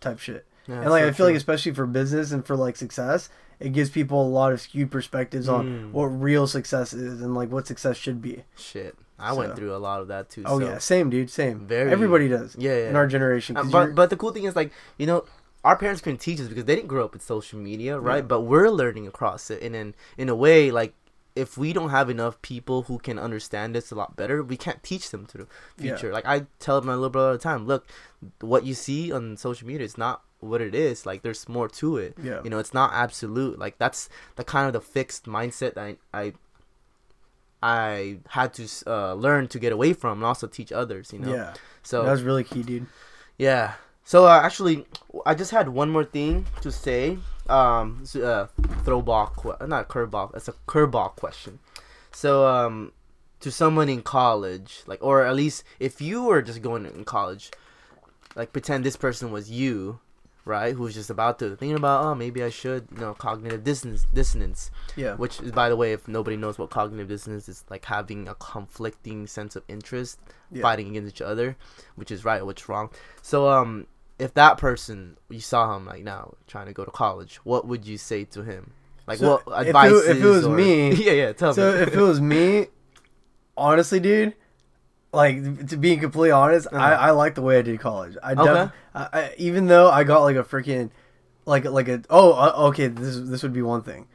type 0.00 0.18
shit. 0.18 0.46
yeah, 0.66 0.80
and 0.80 0.90
like 0.90 1.02
so 1.02 1.08
I 1.08 1.12
feel 1.12 1.26
like 1.26 1.36
especially 1.36 1.72
for 1.74 1.86
business 1.86 2.32
and 2.32 2.44
for 2.44 2.56
like 2.56 2.76
success, 2.76 3.28
it 3.60 3.72
gives 3.72 3.90
people 3.90 4.22
a 4.22 4.28
lot 4.28 4.52
of 4.52 4.60
skewed 4.60 4.90
perspectives 4.90 5.48
on 5.48 5.66
Mm. 5.66 5.92
what 5.92 6.06
real 6.06 6.46
success 6.46 6.92
is 6.94 7.20
and 7.20 7.34
like 7.34 7.50
what 7.52 7.66
success 7.66 7.96
should 7.98 8.20
be. 8.22 8.44
shit, 8.56 8.96
I 9.18 9.32
went 9.32 9.54
through 9.56 9.74
a 9.74 9.78
lot 9.78 10.00
of 10.00 10.08
that 10.08 10.28
too. 10.30 10.42
Oh 10.46 10.58
so. 10.60 10.66
yeah, 10.66 10.78
same 10.78 11.08
dude, 11.10 11.30
same. 11.30 11.66
Very- 11.66 11.90
Everybody 11.92 12.28
does 12.28 12.56
yeah, 12.58 12.76
yeah. 12.76 12.88
in 12.90 12.96
our 12.96 13.06
generation. 13.06 13.56
Uh, 13.56 13.64
but 13.64 13.94
but 13.94 14.10
the 14.10 14.16
cool 14.16 14.32
thing 14.32 14.44
is 14.44 14.56
like 14.56 14.72
you 14.98 15.06
know 15.06 15.24
our 15.64 15.76
parents 15.76 16.02
couldn't 16.02 16.18
teach 16.20 16.40
us 16.40 16.48
because 16.48 16.64
they 16.66 16.74
didn't 16.76 16.88
grow 16.88 17.04
up 17.04 17.12
with 17.14 17.22
social 17.22 17.58
media 17.58 17.98
right 17.98 18.16
Yeah. 18.16 18.22
but 18.22 18.42
we're 18.42 18.68
learning 18.70 19.06
across 19.06 19.50
it 19.50 19.62
and 19.62 19.74
in 19.74 19.94
in 20.18 20.28
a 20.28 20.34
way 20.34 20.70
like 20.70 20.92
if 21.34 21.56
we 21.58 21.72
don't 21.72 21.88
have 21.90 22.10
enough 22.10 22.40
people 22.42 22.82
who 22.82 22.98
can 22.98 23.18
understand 23.18 23.74
this 23.74 23.90
a 23.90 23.94
lot 23.94 24.14
better 24.14 24.42
we 24.42 24.56
can't 24.58 24.82
teach 24.82 25.10
them 25.10 25.24
to 25.26 25.38
the 25.38 25.46
Yeah. 25.78 25.96
future 25.96 26.12
like 26.12 26.26
i 26.26 26.46
tell 26.58 26.80
my 26.82 26.92
little 26.94 27.08
brother 27.08 27.28
all 27.28 27.32
the 27.32 27.38
time 27.38 27.66
look 27.66 27.86
what 28.40 28.64
you 28.66 28.74
see 28.74 29.10
on 29.10 29.36
social 29.38 29.66
media 29.66 29.84
is 29.86 29.96
not 29.96 30.22
what 30.40 30.60
it 30.60 30.74
is 30.74 31.06
like 31.06 31.22
there's 31.22 31.48
more 31.48 31.68
to 31.68 31.96
it 31.96 32.14
yeah, 32.22 32.40
you 32.44 32.50
know 32.50 32.58
it's 32.58 32.74
not 32.74 32.92
absolute 32.92 33.58
like 33.58 33.78
that's 33.78 34.08
the 34.36 34.44
kind 34.44 34.66
of 34.66 34.74
the 34.74 34.80
fixed 34.82 35.24
mindset 35.24 35.72
that 35.74 35.84
i 35.86 35.96
i, 36.12 36.32
I 37.64 38.18
had 38.28 38.52
to 38.54 38.64
uh, 38.86 39.14
learn 39.14 39.48
to 39.48 39.58
get 39.58 39.72
away 39.72 39.92
from 39.94 40.18
and 40.18 40.26
also 40.26 40.46
teach 40.46 40.70
others 40.70 41.12
you 41.14 41.18
know 41.18 41.34
yeah, 41.34 41.54
so 41.82 42.04
that 42.04 42.10
was 42.10 42.22
really 42.22 42.44
key, 42.44 42.62
dude. 42.62 42.86
yeah. 43.38 43.74
So 44.04 44.26
uh, 44.26 44.40
actually, 44.44 44.84
I 45.24 45.34
just 45.34 45.50
had 45.50 45.68
one 45.68 45.88
more 45.88 46.04
thing 46.04 46.44
to 46.60 46.70
say. 46.70 47.16
Um, 47.48 48.00
it's 48.02 48.14
a 48.14 48.50
throwball, 48.84 49.26
que- 49.34 49.66
not 49.66 49.84
a 49.86 49.88
curveball. 49.88 50.34
It's 50.36 50.48
a 50.48 50.54
curveball 50.68 51.16
question. 51.16 51.58
So 52.12 52.46
um, 52.46 52.92
to 53.40 53.50
someone 53.50 53.88
in 53.88 54.02
college, 54.02 54.82
like, 54.86 55.02
or 55.02 55.24
at 55.24 55.34
least 55.34 55.64
if 55.80 56.00
you 56.02 56.24
were 56.24 56.42
just 56.42 56.60
going 56.60 56.84
in 56.84 57.04
college, 57.04 57.50
like, 58.36 58.52
pretend 58.52 58.84
this 58.84 58.96
person 58.96 59.30
was 59.32 59.50
you, 59.50 60.00
right? 60.44 60.74
Who's 60.74 60.94
just 60.94 61.10
about 61.10 61.38
to 61.38 61.56
thinking 61.56 61.76
about, 61.76 62.04
oh, 62.04 62.14
maybe 62.14 62.42
I 62.42 62.50
should, 62.50 62.88
you 62.92 62.98
know, 62.98 63.14
cognitive 63.14 63.64
dissonance. 63.64 64.06
Dissonance, 64.12 64.70
Yeah, 64.96 65.14
which 65.16 65.40
is, 65.40 65.52
by 65.52 65.68
the 65.68 65.76
way, 65.76 65.92
if 65.92 66.06
nobody 66.08 66.36
knows 66.36 66.58
what 66.58 66.70
cognitive 66.70 67.08
dissonance 67.08 67.48
is, 67.48 67.64
like 67.70 67.84
having 67.84 68.28
a 68.28 68.34
conflicting 68.34 69.26
sense 69.26 69.56
of 69.56 69.62
interest 69.68 70.18
yeah. 70.52 70.62
fighting 70.62 70.88
against 70.88 71.14
each 71.16 71.22
other, 71.22 71.56
which 71.96 72.10
is 72.10 72.24
right, 72.24 72.44
which 72.44 72.68
wrong. 72.68 72.90
So 73.22 73.48
um, 73.48 73.86
if 74.18 74.34
that 74.34 74.58
person 74.58 75.16
you 75.30 75.40
saw 75.40 75.76
him 75.76 75.86
like 75.86 76.04
now 76.04 76.34
trying 76.46 76.66
to 76.66 76.72
go 76.72 76.84
to 76.84 76.90
college, 76.90 77.36
what 77.44 77.66
would 77.66 77.86
you 77.86 77.96
say 77.98 78.24
to 78.24 78.42
him? 78.42 78.72
Like 79.06 79.18
So, 79.18 79.40
what 79.44 79.66
advice? 79.66 79.92
if 80.06 80.16
it 80.22 80.24
was 80.24 80.48
me- 80.48 80.92
yeah, 81.04 81.12
yeah. 81.12 81.32
Tell 81.32 81.52
So 81.54 81.72
me. 81.74 81.78
if 81.80 81.94
it 81.94 82.00
was 82.00 82.20
me, 82.20 82.66
honestly, 83.56 84.00
dude, 84.00 84.34
like 85.14 85.68
to 85.68 85.76
be 85.76 85.96
completely 85.96 86.30
honest, 86.30 86.66
I, 86.72 86.76
Uh-huh. 86.92 87.06
I 87.06 87.10
like 87.10 87.34
the 87.34 87.42
way 87.42 87.58
I 87.58 87.62
did 87.62 87.80
college. 87.80 88.16
I, 88.22 88.32
Okay. 88.32 88.44
def- 88.44 88.70
I, 88.94 89.08
I 89.12 89.34
even 89.38 89.66
though 89.66 89.90
I 89.90 90.04
got 90.04 90.22
like 90.22 90.36
a 90.36 90.44
freaking 90.44 90.90
like 91.46 91.64
like 91.64 91.88
a 91.88 92.02
oh 92.10 92.32
uh, 92.32 92.68
okay 92.68 92.86
this 92.88 93.18
this 93.20 93.42
would 93.42 93.52
be 93.52 93.62
one 93.62 93.82
thing. 93.82 94.06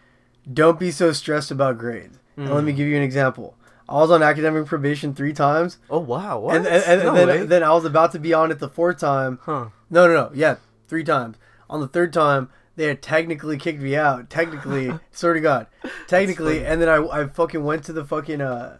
Don't 0.51 0.79
be 0.79 0.91
so 0.91 1.11
stressed 1.11 1.51
about 1.51 1.77
grades. 1.77 2.17
And 2.37 2.53
let 2.53 2.63
me 2.63 2.71
Mm. 2.71 2.77
give 2.77 2.87
you 2.87 2.95
an 2.95 3.03
example. 3.03 3.55
I 3.89 3.95
was 3.95 4.11
on 4.11 4.21
academic 4.23 4.65
probation 4.67 5.13
three 5.15 5.33
times, 5.33 5.77
oh 5.89 5.99
wow, 5.99 6.39
what? 6.39 6.55
and, 6.55 6.67
and, 6.67 6.83
and 6.83 7.03
no 7.03 7.13
then, 7.15 7.27
way. 7.27 7.45
then 7.45 7.63
I 7.63 7.73
was 7.73 7.85
about 7.85 8.11
to 8.13 8.19
be 8.19 8.33
on 8.33 8.51
it 8.51 8.59
the 8.59 8.69
fourth 8.69 8.99
time. 8.99 9.39
huh? 9.43 9.69
No, 9.89 10.07
no, 10.07 10.13
no. 10.13 10.31
Yeah, 10.33 10.55
three 10.87 11.03
times. 11.03 11.37
On 11.69 11.81
the 11.81 11.87
third 11.87 12.13
time, 12.13 12.49
they 12.75 12.85
had 12.85 13.01
technically 13.01 13.57
kicked 13.57 13.81
me 13.81 13.95
out. 13.95 14.29
Technically, 14.29 14.93
swear 15.11 15.33
to 15.33 15.39
God, 15.41 15.67
technically. 16.07 16.63
And 16.65 16.79
then 16.81 16.87
I, 16.87 16.97
I 17.07 17.27
fucking 17.27 17.63
went 17.63 17.83
to 17.85 17.93
the 17.93 18.05
fucking 18.05 18.41
uh, 18.41 18.77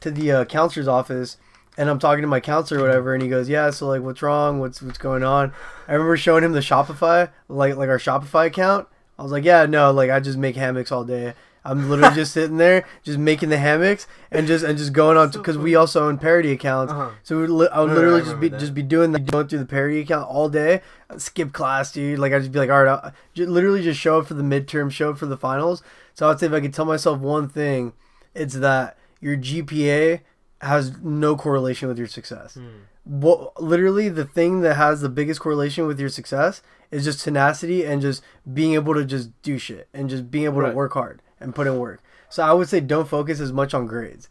to 0.00 0.10
the 0.10 0.30
uh, 0.32 0.44
counselor's 0.44 0.86
office, 0.88 1.38
and 1.78 1.88
I'm 1.88 1.98
talking 1.98 2.22
to 2.22 2.28
my 2.28 2.40
counselor 2.40 2.80
or 2.80 2.82
whatever, 2.86 3.14
and 3.14 3.22
he 3.22 3.28
goes, 3.28 3.48
"Yeah, 3.48 3.70
so 3.70 3.86
like, 3.88 4.02
what's 4.02 4.22
wrong? 4.22 4.60
What's 4.60 4.82
what's 4.82 4.98
going 4.98 5.22
on?" 5.24 5.52
I 5.88 5.92
remember 5.92 6.16
showing 6.16 6.44
him 6.44 6.52
the 6.52 6.60
Shopify, 6.60 7.30
like 7.48 7.76
like 7.76 7.88
our 7.88 7.98
Shopify 7.98 8.46
account. 8.46 8.88
I 9.18 9.22
was 9.22 9.32
like, 9.32 9.44
"Yeah, 9.44 9.66
no, 9.66 9.90
like 9.92 10.10
I 10.10 10.20
just 10.20 10.38
make 10.38 10.56
hammocks 10.56 10.92
all 10.92 11.04
day." 11.04 11.34
I'm 11.64 11.88
literally 11.88 12.12
just 12.16 12.32
sitting 12.34 12.56
there, 12.56 12.84
just 13.04 13.18
making 13.20 13.48
the 13.50 13.56
hammocks 13.56 14.08
and 14.32 14.48
just 14.48 14.64
and 14.64 14.76
just 14.76 14.92
going 14.92 15.16
on 15.16 15.30
because 15.30 15.56
we 15.56 15.76
also 15.76 16.08
own 16.08 16.18
parody 16.18 16.50
accounts. 16.50 16.92
Uh-huh. 16.92 17.10
So 17.22 17.40
we 17.40 17.46
li- 17.46 17.68
I 17.72 17.80
would 17.80 17.90
Right, 17.90 17.94
literally 17.94 18.20
I 18.22 18.24
just 18.24 18.40
be 18.40 18.48
that. 18.48 18.58
just 18.58 18.74
be 18.74 18.82
doing 18.82 19.12
that, 19.12 19.26
going 19.30 19.46
through 19.46 19.60
the 19.60 19.66
parody 19.66 20.00
account 20.00 20.28
all 20.28 20.48
day. 20.48 20.80
I'd 21.08 21.22
skip 21.22 21.52
class, 21.52 21.92
dude. 21.92 22.18
Like 22.18 22.32
I'd 22.32 22.40
just 22.40 22.50
be 22.52 22.58
like, 22.58 22.68
all 22.70 22.82
right, 22.82 22.90
I'll, 23.04 23.12
ju- 23.34 23.46
literally 23.46 23.80
just 23.80 24.00
show 24.00 24.18
up 24.18 24.26
for 24.26 24.34
the 24.34 24.42
midterm, 24.42 24.90
show 24.90 25.10
up 25.10 25.18
for 25.18 25.26
the 25.26 25.36
finals. 25.36 25.84
So 26.14 26.28
I'd 26.28 26.40
say 26.40 26.46
if 26.46 26.52
I 26.52 26.60
could 26.60 26.74
tell 26.74 26.84
myself 26.84 27.20
one 27.20 27.48
thing, 27.48 27.92
it's 28.34 28.54
that 28.54 28.98
your 29.20 29.36
GPA 29.36 30.20
has 30.62 30.96
no 31.02 31.36
correlation 31.36 31.88
with 31.88 31.98
your 31.98 32.06
success. 32.06 32.54
Hmm. 32.54 32.68
What 33.04 33.60
literally 33.60 34.08
the 34.08 34.24
thing 34.24 34.60
that 34.60 34.74
has 34.76 35.00
the 35.00 35.08
biggest 35.08 35.40
correlation 35.40 35.86
with 35.86 35.98
your 35.98 36.08
success 36.08 36.62
is 36.90 37.04
just 37.04 37.24
tenacity 37.24 37.84
and 37.84 38.00
just 38.00 38.22
being 38.52 38.74
able 38.74 38.94
to 38.94 39.04
just 39.04 39.30
do 39.42 39.58
shit 39.58 39.88
and 39.92 40.08
just 40.08 40.30
being 40.30 40.44
able 40.44 40.60
Right. 40.60 40.70
to 40.70 40.76
work 40.76 40.92
hard 40.92 41.20
and 41.40 41.54
put 41.54 41.66
in 41.66 41.78
work. 41.78 42.00
So 42.28 42.42
I 42.44 42.52
would 42.52 42.68
say 42.68 42.80
don't 42.80 43.08
focus 43.08 43.40
as 43.40 43.52
much 43.52 43.74
on 43.74 43.86
grades. 43.86 44.28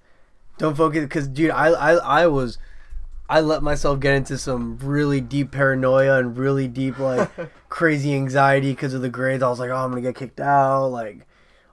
Don't 0.58 0.76
focus 0.78 1.02
because 1.04 1.28
dude, 1.28 1.52
I, 1.52 1.68
I 1.68 2.24
I 2.24 2.28
was 2.28 2.58
I 3.30 3.40
let 3.42 3.62
myself 3.64 4.00
get 4.00 4.16
into 4.16 4.38
some 4.38 4.78
really 4.82 5.22
deep 5.22 5.52
paranoia 5.52 6.20
and 6.20 6.38
really 6.38 6.68
deep 6.68 6.98
like 7.00 7.30
crazy 7.70 8.14
anxiety 8.14 8.72
because 8.72 8.94
of 8.94 9.02
the 9.02 9.10
grades. 9.10 9.44
I 9.44 9.50
was 9.50 9.60
like, 9.60 9.70
oh, 9.70 9.76
I'm 9.76 9.90
gonna 9.90 10.02
get 10.02 10.16
kicked 10.16 10.40
out, 10.40 10.88
like 10.88 11.26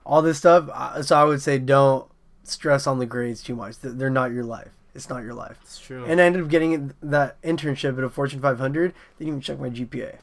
all 0.05 0.21
this 0.21 0.37
stuff. 0.37 0.69
So 1.05 1.15
I 1.15 1.23
would 1.23 1.41
say 1.41 1.59
don't 1.59 2.09
stress 2.49 2.87
on 2.87 2.99
the 2.99 3.05
grades 3.05 3.41
too 3.43 3.55
much. 3.55 3.79
They're 3.79 4.09
not 4.09 4.31
your 4.31 4.43
life. 4.43 4.69
It's 4.95 5.09
not 5.09 5.23
your 5.23 5.33
life. 5.33 5.57
It's 5.61 5.79
true. 5.79 6.03
And 6.05 6.19
I 6.19 6.25
ended 6.25 6.41
up 6.43 6.49
getting 6.49 6.93
that 7.01 7.41
internship 7.43 7.97
at 7.97 8.03
a 8.03 8.09
Fortune 8.09 8.41
500. 8.41 8.91
They 9.17 9.25
didn't 9.25 9.27
even 9.27 9.41
check 9.41 9.59
my 9.59 9.69
GPA. 9.69 10.17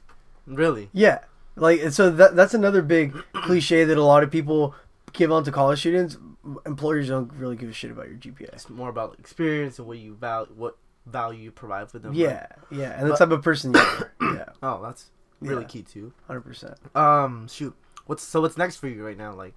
really? 0.46 0.90
Yeah, 0.92 1.20
like 1.54 1.90
so 1.92 2.10
that 2.10 2.36
that's 2.36 2.52
another 2.54 2.82
big 2.82 3.14
cliche 3.32 3.84
that 3.84 3.96
a 3.96 4.02
lot 4.02 4.22
of 4.22 4.30
people 4.30 4.74
give 5.12 5.30
on 5.32 5.44
to 5.44 5.52
college 5.52 5.78
students. 5.80 6.18
Employers 6.66 7.08
don't 7.08 7.32
really 7.34 7.56
give 7.56 7.70
a 7.70 7.72
shit 7.72 7.90
about 7.90 8.08
your 8.08 8.16
GPA. 8.18 8.52
It's 8.52 8.68
more 8.68 8.88
about 8.90 9.16
experience 9.18 9.78
and 9.78 9.88
what 9.88 9.98
you 9.98 10.14
value, 10.14 10.52
what 10.56 10.76
value 11.06 11.40
you 11.44 11.50
provide 11.52 11.90
for 11.90 11.98
them. 11.98 12.10
right? 12.10 12.18
Yeah, 12.18 12.46
yeah, 12.70 13.00
and 13.00 13.08
the 13.10 13.16
type 13.16 13.30
of 13.30 13.42
person 13.42 13.72
you 13.74 13.80
are. 13.80 14.12
Yeah, 14.34 14.44
Oh, 14.62 14.82
that's 14.82 15.10
really 15.40 15.62
Yeah. 15.62 15.68
key 15.68 15.82
too. 15.82 16.12
hundred 16.26 16.42
percent. 16.42 16.74
Um, 16.94 17.46
shoot. 17.48 17.74
What's 18.06 18.22
so? 18.24 18.40
What's 18.40 18.56
next 18.58 18.76
for 18.76 18.88
you 18.88 19.04
right 19.06 19.16
now? 19.16 19.32
Like, 19.34 19.54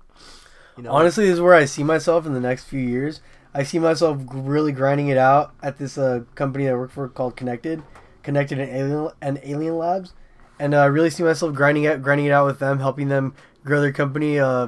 you 0.77 0.83
know, 0.83 0.91
Honestly, 0.91 1.25
this 1.25 1.35
is 1.35 1.41
where 1.41 1.53
I 1.53 1.65
see 1.65 1.83
myself 1.83 2.25
in 2.25 2.33
the 2.33 2.39
next 2.39 2.65
few 2.65 2.79
years. 2.79 3.21
I 3.53 3.63
see 3.63 3.79
myself 3.79 4.21
really 4.31 4.71
grinding 4.71 5.07
it 5.07 5.17
out 5.17 5.53
at 5.61 5.77
this 5.77 5.97
uh, 5.97 6.21
company 6.35 6.69
I 6.69 6.73
work 6.73 6.91
for 6.91 7.07
called 7.09 7.35
Connected, 7.35 7.81
Connected 8.23 8.59
and 8.59 8.69
Alien 8.69 9.11
and 9.21 9.39
Alien 9.43 9.77
Labs, 9.77 10.13
and 10.59 10.73
uh, 10.73 10.79
I 10.79 10.85
really 10.85 11.09
see 11.09 11.23
myself 11.23 11.55
grinding 11.55 11.85
it, 11.85 12.01
grinding 12.01 12.27
it 12.27 12.31
out 12.31 12.45
with 12.45 12.59
them, 12.59 12.79
helping 12.79 13.09
them 13.09 13.33
grow 13.63 13.81
their 13.81 13.91
company 13.91 14.39
uh, 14.39 14.67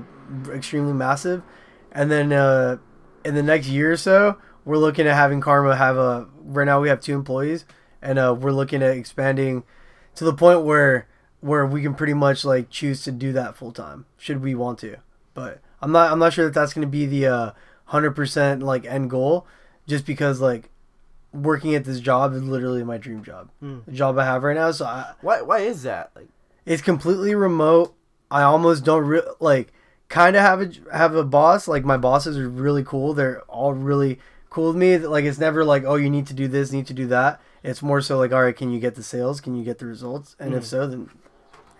extremely 0.52 0.94
massive, 0.94 1.44
and 1.92 2.10
then 2.10 2.34
uh, 2.34 2.78
in 3.24 3.36
the 3.36 3.44
next 3.44 3.68
year 3.68 3.92
or 3.92 3.98
so, 3.98 4.38
we're 4.66 4.78
looking 4.78 5.08
at 5.08 5.16
having 5.16 5.42
Karma 5.42 5.76
have 5.76 5.98
a. 5.98 6.28
Right 6.44 6.66
now, 6.66 6.82
we 6.82 6.90
have 6.90 7.02
two 7.02 7.14
employees, 7.14 7.66
and 8.02 8.18
uh, 8.18 8.36
we're 8.38 8.52
looking 8.52 8.82
at 8.82 8.98
expanding 8.98 9.64
to 10.16 10.24
the 10.24 10.34
point 10.34 10.64
where 10.64 11.08
where 11.40 11.66
we 11.66 11.82
can 11.82 11.96
pretty 11.96 12.14
much 12.14 12.46
like 12.46 12.70
choose 12.70 13.04
to 13.04 13.12
do 13.12 13.32
that 13.34 13.56
full 13.56 13.72
time 13.72 14.06
should 14.18 14.42
we 14.42 14.56
want 14.56 14.80
to. 14.80 14.98
But 15.34 15.62
I'm 15.82 15.92
not 15.92 16.12
I'm 16.12 16.20
not 16.20 16.34
sure 16.34 16.46
that 16.46 16.54
that's 16.54 16.74
going 16.74 16.86
to 16.88 16.92
be 16.92 17.06
the 17.06 17.26
uh, 17.28 17.52
100% 17.90 18.62
like 18.62 18.86
end 18.86 19.10
goal 19.10 19.46
just 19.88 20.06
because 20.06 20.40
like 20.42 20.70
working 21.34 21.76
at 21.76 21.86
this 21.86 22.00
job 22.00 22.34
is 22.34 22.44
literally 22.44 22.84
my 22.84 22.98
dream 22.98 23.24
job. 23.24 23.50
Mm. 23.64 23.86
The 23.86 23.92
job 23.92 24.18
I 24.18 24.26
have 24.26 24.44
right 24.44 24.56
now 24.56 24.72
so 24.72 24.86
I, 24.86 25.14
why? 25.22 25.42
Why 25.42 25.60
is 25.60 25.84
that? 25.84 26.12
Like, 26.16 26.28
it's 26.66 26.82
completely 26.82 27.34
remote. 27.36 27.94
I 28.30 28.44
almost 28.44 28.84
don't 28.86 29.06
re- 29.06 29.22
like 29.40 29.74
kind 30.10 30.36
of 30.36 30.42
have 30.42 30.62
a 30.62 30.72
have 30.96 31.16
a 31.16 31.24
boss. 31.24 31.68
Like 31.68 31.84
my 31.84 31.98
bosses 31.98 32.38
are 32.38 32.48
really 32.50 32.84
cool. 32.84 33.14
They're 33.14 33.42
all 33.44 33.74
really 33.74 34.20
cool 34.50 34.68
with 34.68 34.76
me. 34.78 34.98
Like 34.98 35.26
it's 35.26 35.40
never 35.40 35.64
like 35.66 35.84
oh 35.86 35.96
you 35.96 36.10
need 36.10 36.28
to 36.28 36.34
do 36.34 36.48
this, 36.48 36.72
need 36.72 36.88
to 36.88 36.94
do 36.94 37.08
that. 37.08 37.42
It's 37.64 37.82
more 37.82 38.02
so 38.02 38.18
like 38.18 38.32
all 38.32 38.44
right, 38.44 38.56
can 38.56 38.72
you 38.72 38.80
get 38.80 38.96
the 38.96 39.04
sales? 39.04 39.42
Can 39.42 39.56
you 39.56 39.64
get 39.64 39.80
the 39.80 39.86
results? 39.86 40.36
And 40.40 40.54
if 40.54 40.64
Mm. 40.64 40.68
so, 40.68 40.88
then 40.88 41.10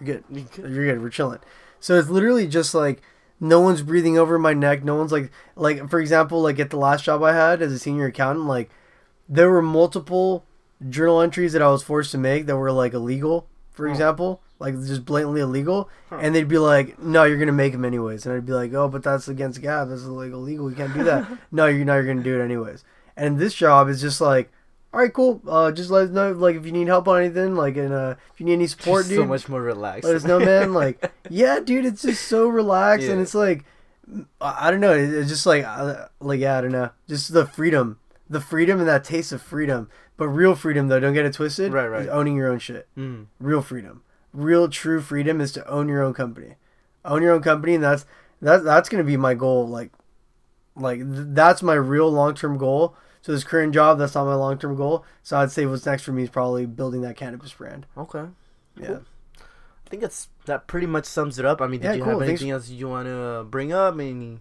you're 0.02 0.20
good. 0.22 0.48
You're 0.58 0.86
good. 0.94 1.02
We're 1.02 1.10
chilling. 1.10 1.40
So 1.80 1.98
it's 1.98 2.10
literally 2.10 2.48
just 2.48 2.74
like 2.74 3.02
no 3.42 3.60
one's 3.60 3.82
breathing 3.82 4.18
over 4.18 4.40
my 4.40 4.54
neck. 4.54 4.84
No 4.86 4.96
one's 4.96 5.12
like 5.12 5.32
like 5.58 5.90
for 5.90 6.00
example, 6.00 6.42
like 6.42 6.60
at 6.60 6.70
the 6.70 6.78
last 6.78 7.04
job 7.04 7.22
I 7.24 7.34
had 7.34 7.62
as 7.62 7.74
a 7.74 7.80
senior 7.80 8.06
accountant, 8.06 8.46
like 8.46 8.70
there 9.28 9.50
were 9.50 9.62
multiple 9.62 10.46
journal 10.90 11.20
entries 11.22 11.52
that 11.54 11.62
I 11.62 11.68
was 11.70 11.84
forced 11.84 12.12
to 12.12 12.18
make 12.18 12.46
that 12.46 12.56
were 12.58 12.72
like 12.72 12.94
illegal, 12.94 13.48
for 13.72 13.88
Oh. 13.88 13.92
example, 13.92 14.42
like 14.60 14.76
just 14.76 15.06
blatantly 15.06 15.42
illegal, 15.42 15.90
Huh. 16.10 16.20
and 16.22 16.34
they'd 16.36 16.48
be 16.48 16.58
like, 16.58 17.00
"No, 17.02 17.24
you're 17.24 17.38
gonna 17.38 17.52
make 17.52 17.72
them 17.74 17.84
anyways," 17.86 18.26
and 18.26 18.36
I'd 18.36 18.46
be 18.46 18.54
like, 18.54 18.74
"Oh, 18.74 18.88
but 18.88 19.04
that's 19.04 19.28
against 19.28 19.62
GAAP. 19.62 19.90
That's 19.90 20.04
like 20.06 20.32
illegal. 20.32 20.70
You 20.70 20.76
can't 20.76 20.94
do 20.94 21.04
that." 21.04 21.26
no, 21.52 21.66
you're 21.66 21.84
not. 21.86 21.96
You're 21.96 22.06
gonna 22.08 22.24
do 22.24 22.40
it 22.40 22.44
anyways. 22.44 22.84
And 23.18 23.38
this 23.40 23.54
job 23.54 23.90
is 23.90 24.02
just 24.02 24.22
like, 24.22 24.52
all 24.94 25.00
right, 25.00 25.14
cool. 25.14 25.42
Uh, 25.48 25.72
just 25.72 25.90
let 25.90 26.06
us 26.06 26.10
know 26.10 26.34
like 26.34 26.56
if 26.56 26.66
you 26.66 26.72
need 26.74 26.88
help 26.88 27.08
on 27.08 27.22
anything, 27.22 27.56
like 27.56 27.78
and 27.78 27.94
uh, 27.94 28.16
if 28.34 28.40
you 28.40 28.46
need 28.46 28.54
any 28.54 28.68
support, 28.68 29.08
dude. 29.08 29.20
so 29.20 29.26
much 29.26 29.48
more 29.48 29.62
relaxed. 29.62 30.04
Let 30.04 30.16
us 30.16 30.24
know, 30.26 30.40
man. 30.40 30.74
Like, 30.82 31.12
yeah, 31.30 31.60
dude, 31.60 31.86
it's 31.86 32.02
just 32.02 32.28
so 32.28 32.48
relaxed, 32.48 33.08
and 33.08 33.22
it's 33.22 33.34
like, 33.36 33.64
I 34.42 34.70
don't 34.70 34.80
know, 34.82 34.94
it's 34.94 35.30
just 35.30 35.46
like, 35.46 35.64
uh, 35.64 36.08
like 36.20 36.40
yeah, 36.40 36.58
I 36.58 36.62
don't 36.62 36.72
know, 36.72 36.90
just 37.08 37.32
the 37.34 37.46
freedom, 37.46 38.00
the 38.30 38.42
freedom 38.42 38.80
and 38.80 38.88
that 38.88 39.04
taste 39.06 39.32
of 39.32 39.42
freedom, 39.42 39.90
but 40.18 40.28
real 40.28 40.56
freedom 40.56 40.88
though. 40.90 41.00
Don't 41.00 41.14
get 41.14 41.26
it 41.26 41.34
twisted. 41.34 41.72
Right, 41.72 41.88
right. 41.88 42.04
Is 42.04 42.08
owning 42.10 42.36
your 42.36 42.52
own 42.52 42.60
shit. 42.60 42.88
Mm. 42.98 43.28
Real 43.40 43.62
freedom, 43.62 44.04
real 44.34 44.68
true 44.68 45.00
freedom 45.02 45.40
is 45.40 45.52
to 45.54 45.66
own 45.70 45.88
your 45.88 46.02
own 46.04 46.14
company, 46.14 46.56
own 47.06 47.22
your 47.22 47.32
own 47.34 47.42
company, 47.42 47.76
and 47.76 47.84
that's 47.84 48.06
that 48.42 48.64
that's 48.66 48.90
gonna 48.90 49.04
be 49.06 49.16
my 49.18 49.36
goal. 49.36 49.68
Like, 49.68 49.92
like 50.76 51.00
th- 51.00 51.28
that's 51.30 51.64
my 51.64 51.76
real 51.76 52.12
long 52.12 52.34
term 52.34 52.58
goal. 52.58 52.96
So 53.22 53.32
this 53.32 53.44
current 53.44 53.74
job, 53.74 54.00
that's 54.00 54.16
not 54.16 54.26
my 54.26 54.34
long 54.36 54.58
term 54.58 54.76
goal. 54.76 55.06
So 55.24 55.38
I'd 55.38 55.52
say 55.52 55.66
what's 55.66 55.86
next 55.86 56.04
for 56.04 56.12
me 56.12 56.24
is 56.24 56.30
probably 56.30 56.66
building 56.66 57.02
that 57.02 57.16
cannabis 57.18 57.54
brand. 57.54 57.86
Okay. 57.98 58.26
Yeah. 58.78 58.88
Cool. 58.88 59.02
I 59.86 59.90
think 59.90 60.02
that's 60.02 60.30
that 60.46 60.68
pretty 60.68 60.88
much 60.88 61.06
sums 61.06 61.38
it 61.38 61.46
up. 61.46 61.62
I 61.62 61.68
mean, 61.68 61.82
did 61.82 61.88
Yeah, 61.88 61.94
you 61.94 62.04
cool. 62.04 62.12
have 62.20 62.20
Thanks- 62.28 62.42
anything 62.42 62.52
else 62.52 62.70
you 62.70 62.88
want 62.88 63.08
to 63.08 63.46
bring 63.50 63.72
up? 63.74 63.94
Any? 64.00 64.40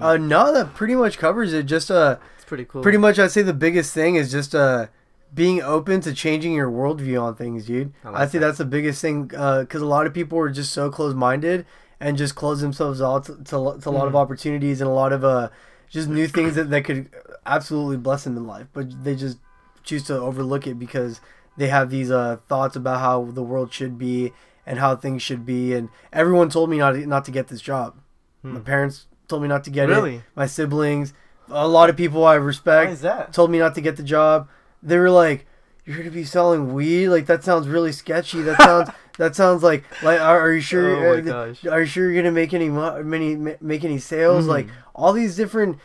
Uh, 0.00 0.16
no, 0.16 0.52
that 0.52 0.74
pretty 0.74 0.94
much 0.94 1.18
covers 1.18 1.52
it. 1.52 1.64
Just 1.66 1.90
uh, 1.90 2.16
it's 2.36 2.44
pretty 2.44 2.64
cool. 2.64 2.82
pretty 2.82 2.98
much, 2.98 3.18
I'd 3.18 3.32
say 3.32 3.42
the 3.42 3.52
biggest 3.52 3.92
thing 3.92 4.14
is 4.14 4.30
just 4.30 4.54
uh, 4.54 4.86
being 5.34 5.60
open 5.62 6.00
to 6.02 6.12
changing 6.14 6.52
your 6.52 6.70
worldview 6.70 7.20
on 7.20 7.34
things, 7.34 7.66
dude. 7.66 7.92
I 8.04 8.10
like 8.10 8.30
think 8.30 8.40
that. 8.42 8.46
that's 8.48 8.58
the 8.58 8.64
biggest 8.66 9.02
thing 9.02 9.24
because 9.24 9.82
a 9.82 9.86
lot 9.86 10.06
of 10.06 10.14
people 10.14 10.38
are 10.38 10.48
just 10.50 10.72
so 10.72 10.90
close-minded 10.90 11.66
and 11.98 12.16
just 12.16 12.34
close 12.36 12.60
themselves 12.60 13.02
out 13.02 13.24
to, 13.24 13.36
to, 13.36 13.44
to 13.80 13.88
a 13.88 13.90
lot 13.90 14.06
of 14.06 14.12
Mhm. 14.12 14.16
opportunities 14.16 14.80
and 14.80 14.88
a 14.88 14.92
lot 14.92 15.12
of 15.12 15.24
uh, 15.24 15.48
just 15.90 16.08
new 16.08 16.26
things 16.28 16.54
that, 16.54 16.70
that 16.70 16.84
could 16.84 17.10
absolutely 17.44 17.96
bless 17.98 18.24
them 18.24 18.36
in 18.36 18.46
life, 18.46 18.68
but 18.72 19.04
they 19.04 19.14
just 19.14 19.38
choose 19.82 20.02
to 20.04 20.16
overlook 20.18 20.66
it 20.66 20.78
because 20.78 21.20
they 21.56 21.68
have 21.68 21.90
these 21.90 22.10
uh, 22.10 22.38
thoughts 22.48 22.76
about 22.76 23.00
how 23.00 23.24
the 23.24 23.42
world 23.42 23.72
should 23.72 23.98
be 23.98 24.32
and 24.64 24.78
how 24.78 24.94
things 24.96 25.20
should 25.20 25.44
be. 25.44 25.74
And 25.74 25.88
everyone 26.12 26.48
told 26.48 26.70
me 26.70 26.78
not 26.78 26.92
to, 26.92 27.06
not 27.06 27.24
to 27.26 27.30
get 27.30 27.48
this 27.48 27.60
job. 27.60 27.96
Hmm. 28.42 28.54
My 28.54 28.60
parents 28.60 29.06
told 29.28 29.42
me 29.42 29.48
not 29.48 29.64
to 29.64 29.70
get 29.70 29.90
it 29.90 29.94
Really? 29.94 30.22
my 30.34 30.46
siblings, 30.46 31.12
a 31.48 31.66
lot 31.66 31.90
of 31.90 31.96
people 31.96 32.24
I 32.24 32.34
respect 32.34 33.02
told 33.32 33.50
me 33.50 33.58
not 33.58 33.74
to 33.74 33.80
get 33.80 33.96
the 33.96 34.02
job. 34.02 34.48
They 34.82 34.98
were 34.98 35.10
like, 35.10 35.46
"You're 35.84 35.98
gonna 35.98 36.10
be 36.10 36.24
selling 36.24 36.72
weed? 36.72 37.08
Like 37.08 37.26
that 37.26 37.44
sounds 37.44 37.68
really 37.68 37.92
sketchy. 37.92 38.42
That 38.42 38.60
sounds 38.60 38.90
that 39.18 39.36
sounds 39.36 39.62
like 39.62 39.84
like 40.02 40.20
are, 40.20 40.40
are 40.40 40.52
you 40.52 40.60
sure? 40.60 40.96
Oh 40.96 41.14
my 41.14 41.18
uh, 41.18 41.46
gosh. 41.52 41.66
Are 41.66 41.80
you 41.80 41.86
sure 41.86 42.10
you're 42.10 42.22
gonna 42.22 42.32
make 42.32 42.54
any 42.54 42.68
many 42.68 43.56
make 43.60 43.84
any 43.84 43.98
sales? 43.98 44.44
Mhm. 44.44 44.48
Like 44.48 44.68
all 44.94 45.12
these 45.12 45.36
different 45.36 45.78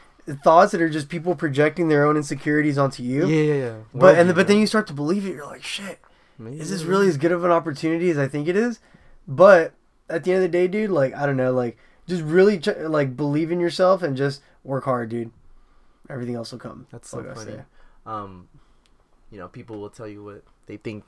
thoughts 0.44 0.72
that 0.72 0.82
are 0.82 0.90
just 0.90 1.10
people 1.10 1.36
projecting 1.36 1.88
their 1.88 2.06
own 2.06 2.18
insecurities 2.18 2.78
onto 2.78 3.04
you. 3.04 3.28
Yeah, 3.28 3.44
yeah, 3.44 3.54
yeah. 3.54 3.76
But 3.94 4.18
and 4.18 4.30
Worldview, 4.30 4.36
but 4.36 4.48
then 4.48 4.58
you 4.58 4.68
start 4.68 4.88
to 4.88 4.94
believe 4.94 5.26
it. 5.26 5.36
You're 5.36 5.46
like, 5.46 5.64
shit, 5.64 6.00
Maybe 6.38 6.60
is 6.60 6.70
this 6.70 6.84
really 6.84 7.08
as 7.08 7.18
good 7.18 7.32
of 7.32 7.44
an 7.44 7.52
opportunity 7.52 8.10
as 8.10 8.18
I 8.18 8.28
think 8.28 8.48
it 8.48 8.56
is? 8.56 8.80
But 9.28 9.74
at 10.10 10.24
the 10.24 10.32
end 10.34 10.44
of 10.44 10.52
the 10.52 10.58
day, 10.58 10.68
dude, 10.68 10.90
like 10.90 11.14
I 11.14 11.26
don't 11.26 11.38
know, 11.38 11.52
like 11.52 11.78
just 12.08 12.24
really 12.24 12.60
ch- 12.60 12.78
like 12.78 13.16
believe 13.16 13.52
in 13.52 13.60
yourself 13.60 14.04
and 14.04 14.18
just 14.18 14.42
work 14.64 14.86
hard, 14.86 15.10
dude. 15.10 15.32
Everything 16.10 16.36
else 16.36 16.52
will 16.52 16.60
come. 16.60 16.88
That's 16.92 17.10
so 17.10 17.18
Like 17.18 17.36
funny. 17.36 17.58
Um, 18.06 18.48
you 19.36 19.42
know, 19.42 19.50
people 19.50 19.82
will 19.82 19.90
tell 19.90 20.08
you 20.08 20.24
what 20.24 20.44
they 20.66 20.78
think, 20.78 21.04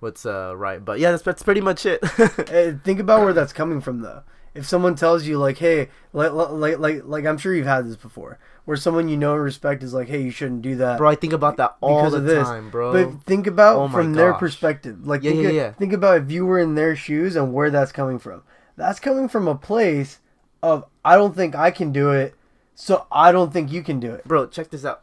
what's 0.00 0.24
uh 0.24 0.56
right. 0.56 0.82
But 0.82 1.00
yeah, 1.00 1.10
that's 1.10 1.22
that's 1.22 1.42
pretty 1.42 1.60
much 1.60 1.84
it. 1.84 2.00
Eh, 2.48 2.72
think 2.82 2.98
about 2.98 3.20
where 3.20 3.34
that's 3.34 3.52
coming 3.52 3.82
from 3.82 4.00
though. 4.00 4.22
If 4.54 4.66
someone 4.66 4.94
tells 4.94 5.26
you 5.26 5.38
like, 5.38 5.58
"Hey," 5.58 5.90
like 6.14 6.32
like 6.32 6.78
like 6.78 7.02
like 7.04 7.26
I'm 7.26 7.36
sure 7.36 7.54
you've 7.54 7.66
had 7.66 7.86
this 7.86 7.96
before, 7.96 8.38
where 8.64 8.78
someone 8.78 9.10
you 9.10 9.18
know 9.18 9.34
and 9.34 9.42
respect 9.42 9.82
is 9.82 9.92
like, 9.92 10.08
"Hey, 10.08 10.22
you 10.22 10.30
shouldn't 10.30 10.62
do 10.62 10.76
that." 10.76 10.96
bro, 10.96 11.10
I 11.10 11.14
think 11.14 11.34
about 11.34 11.58
that 11.58 11.76
all 11.82 12.08
the 12.10 12.20
this. 12.20 12.48
time, 12.48 12.70
bro. 12.70 12.92
But 12.92 13.22
think 13.24 13.46
about 13.46 13.76
Oh 13.76 13.88
from 13.88 14.14
their 14.14 14.32
perspective. 14.32 15.06
Like 15.06 15.22
Yeah, 15.22 15.32
think, 15.32 15.42
yeah, 15.42 15.50
yeah. 15.50 15.72
think 15.72 15.92
about 15.92 16.22
if 16.22 16.30
you 16.30 16.46
were 16.46 16.58
in 16.58 16.74
their 16.74 16.96
shoes 16.96 17.36
and 17.36 17.52
where 17.52 17.70
that's 17.70 17.92
coming 17.92 18.18
from. 18.18 18.42
That's 18.76 18.98
coming 18.98 19.28
from 19.28 19.46
a 19.46 19.54
place 19.54 20.20
of 20.62 20.86
I 21.04 21.16
don't 21.16 21.36
think 21.36 21.54
I 21.54 21.70
can 21.70 21.92
do 21.92 22.12
it, 22.12 22.34
so 22.74 23.06
I 23.12 23.30
don't 23.30 23.52
think 23.52 23.70
you 23.70 23.82
can 23.82 24.00
do 24.00 24.14
it. 24.14 24.24
bro, 24.26 24.46
check 24.46 24.70
this 24.70 24.86
out. 24.86 25.02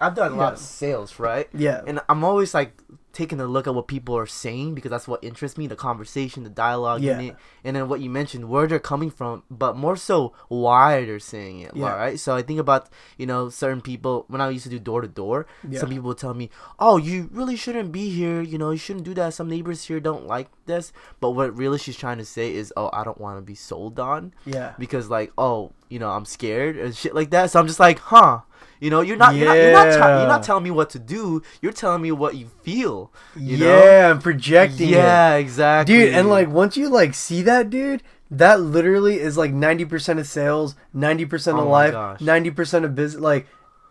I've 0.00 0.14
done 0.14 0.32
a 0.32 0.34
lot 0.36 0.46
Yeah. 0.48 0.52
of 0.54 0.58
sales, 0.58 1.18
right? 1.18 1.48
Yeah. 1.54 1.82
And 1.86 2.00
I'm 2.08 2.24
always 2.24 2.54
like 2.54 2.72
taking 3.12 3.40
a 3.40 3.46
look 3.46 3.66
at 3.66 3.74
what 3.74 3.88
people 3.88 4.14
are 4.14 4.26
saying 4.26 4.74
because 4.74 4.90
that's 4.90 5.08
what 5.08 5.24
interests 5.24 5.56
me 5.56 5.66
the 5.66 5.74
conversation, 5.74 6.42
the 6.44 6.50
dialogue 6.50 7.02
in 7.02 7.18
it. 7.30 7.36
And 7.64 7.74
then 7.74 7.88
what 7.88 8.00
you 8.00 8.10
mentioned, 8.10 8.46
where 8.50 8.66
they're 8.66 8.78
coming 8.78 9.08
from, 9.10 9.42
but 9.50 9.74
more 9.74 9.96
so 9.96 10.34
why 10.48 11.02
they're 11.06 11.18
saying 11.18 11.60
it. 11.60 11.72
Yeah. 11.74 11.84
All 11.92 11.96
right. 11.96 12.20
So 12.20 12.36
I 12.36 12.42
think 12.42 12.60
about, 12.60 12.90
you 13.16 13.24
know, 13.24 13.48
certain 13.48 13.80
people, 13.80 14.26
when 14.28 14.42
I 14.42 14.50
used 14.50 14.64
to 14.64 14.70
do 14.70 14.78
door 14.78 15.00
to 15.00 15.08
door, 15.08 15.46
Yeah. 15.66 15.80
some 15.80 15.88
people 15.88 16.08
would 16.08 16.18
tell 16.18 16.34
me, 16.34 16.50
oh, 16.78 16.98
you 16.98 17.30
really 17.32 17.56
shouldn't 17.56 17.90
be 17.90 18.10
here. 18.10 18.42
You 18.42 18.58
know, 18.58 18.70
you 18.70 18.76
shouldn't 18.76 19.06
do 19.06 19.14
that. 19.14 19.32
Some 19.32 19.48
neighbors 19.48 19.84
here 19.84 19.98
don't 20.00 20.26
like 20.26 20.48
this. 20.66 20.92
But 21.18 21.30
what 21.30 21.56
really 21.56 21.78
she's 21.78 21.96
trying 21.96 22.18
to 22.18 22.24
say 22.26 22.52
is, 22.54 22.70
oh, 22.76 22.90
I 22.92 23.02
don't 23.02 23.20
want 23.20 23.38
to 23.38 23.42
be 23.42 23.54
sold 23.54 23.98
on 23.98 24.34
Yeah. 24.44 24.74
because 24.78 25.08
like 25.08 25.32
oh 25.38 25.72
you 25.88 26.00
know 26.00 26.10
i'm 26.10 26.24
scared 26.24 26.76
and 26.76 26.96
shit 26.96 27.14
like 27.14 27.30
that 27.30 27.48
so 27.48 27.60
i'm 27.60 27.68
just 27.68 27.78
like 27.78 28.00
huh 28.00 28.40
you 28.80 28.90
know 28.90 29.00
you're 29.00 29.16
not 29.16 29.34
you're 29.34 29.46
not 29.46 29.56
you're 29.56 29.72
not, 29.72 29.84
t- 29.92 29.98
you're 30.20 30.28
not 30.28 30.42
telling 30.42 30.64
me 30.64 30.70
what 30.70 30.90
to 30.90 30.98
do 30.98 31.42
you're 31.62 31.72
telling 31.72 32.02
me 32.02 32.12
what 32.12 32.36
you 32.36 32.46
feel 32.62 33.12
you 33.36 33.56
know 33.56 33.84
yeah, 33.84 34.10
I'm 34.10 34.20
projecting 34.20 34.88
it. 34.88 34.92
yeah 34.92 35.34
exactly 35.34 35.94
dude 35.94 36.14
and 36.14 36.28
like 36.28 36.48
once 36.48 36.76
you 36.76 36.88
like 36.88 37.14
see 37.14 37.42
that 37.42 37.70
dude 37.70 38.02
that 38.30 38.60
literally 38.60 39.20
is 39.20 39.36
like 39.38 39.52
90% 39.52 40.18
of 40.18 40.26
sales 40.26 40.74
90% 40.94 41.46
Oh 41.46 41.50
of 41.50 41.56
my 41.56 41.62
life 41.62 41.92
gosh. 41.92 42.20
90% 42.20 42.84
of 42.84 42.94
business 42.94 43.22
like 43.22 43.46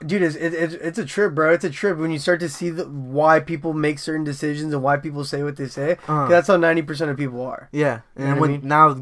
dude 0.06 0.22
it's, 0.22 0.36
it, 0.36 0.54
it's, 0.54 0.74
it's 0.74 0.98
a 1.00 1.06
trip 1.06 1.34
bro 1.34 1.54
it's 1.54 1.64
a 1.64 1.70
trip 1.70 1.98
when 1.98 2.12
you 2.12 2.20
start 2.20 2.40
to 2.42 2.50
see 2.50 2.70
the, 2.70 2.86
why 2.86 3.40
people 3.40 3.74
make 3.74 3.98
certain 3.98 4.26
decisions 4.26 4.74
and 4.74 4.84
why 4.84 4.98
people 4.98 5.24
say 5.24 5.42
what 5.42 5.56
they 5.56 5.68
say 5.68 5.94
Uh-huh. 6.08 6.28
that's 6.28 6.48
how 6.48 6.58
90% 6.58 7.10
of 7.10 7.18
people 7.18 7.42
are 7.46 7.70
yeah 7.72 8.02
You 8.18 8.26
and 8.26 8.36
know 8.36 8.42
what 8.42 8.50
I 8.50 8.52
when 8.52 8.52
mean? 8.62 8.68
now 8.68 8.96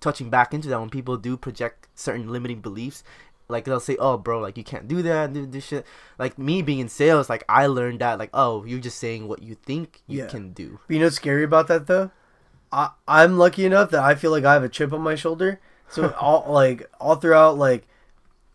touching 0.00 0.28
back 0.28 0.52
into 0.52 0.68
that 0.68 0.80
when 0.80 0.90
people 0.90 1.16
do 1.16 1.36
project 1.36 1.86
certain 1.94 2.28
limiting 2.32 2.60
beliefs 2.60 3.04
like 3.50 3.64
they'll 3.64 3.80
say 3.80 3.96
oh 3.98 4.16
bro 4.16 4.40
like 4.40 4.56
you 4.56 4.64
can't 4.64 4.86
do 4.88 5.02
that 5.02 5.32
do 5.32 5.44
this 5.46 5.64
shit 5.66 5.84
like 6.18 6.38
me 6.38 6.62
being 6.62 6.78
in 6.78 6.88
sales 6.88 7.28
like 7.28 7.44
i 7.48 7.66
learned 7.66 7.98
that 8.00 8.18
like 8.18 8.30
oh 8.34 8.64
you're 8.64 8.78
just 8.80 8.98
saying 8.98 9.26
what 9.28 9.42
you 9.42 9.54
think 9.54 10.02
you 10.06 10.18
Yeah. 10.20 10.26
can 10.26 10.52
do 10.52 10.78
But 10.86 10.94
you 10.94 11.00
know 11.00 11.06
what's 11.06 11.16
scary 11.16 11.44
about 11.44 11.68
that 11.68 11.86
though? 11.86 12.10
I 12.72 12.90
I'm 13.08 13.36
lucky 13.38 13.64
enough 13.64 13.90
that 13.90 14.02
I 14.02 14.14
feel 14.14 14.30
like 14.30 14.44
I 14.44 14.52
have 14.54 14.62
a 14.62 14.68
chip 14.68 14.92
on 14.92 15.00
my 15.02 15.14
shoulder. 15.16 15.58
So 15.88 16.10
all 16.20 16.46
like 16.52 16.88
all 17.00 17.16
throughout 17.16 17.58
like 17.58 17.86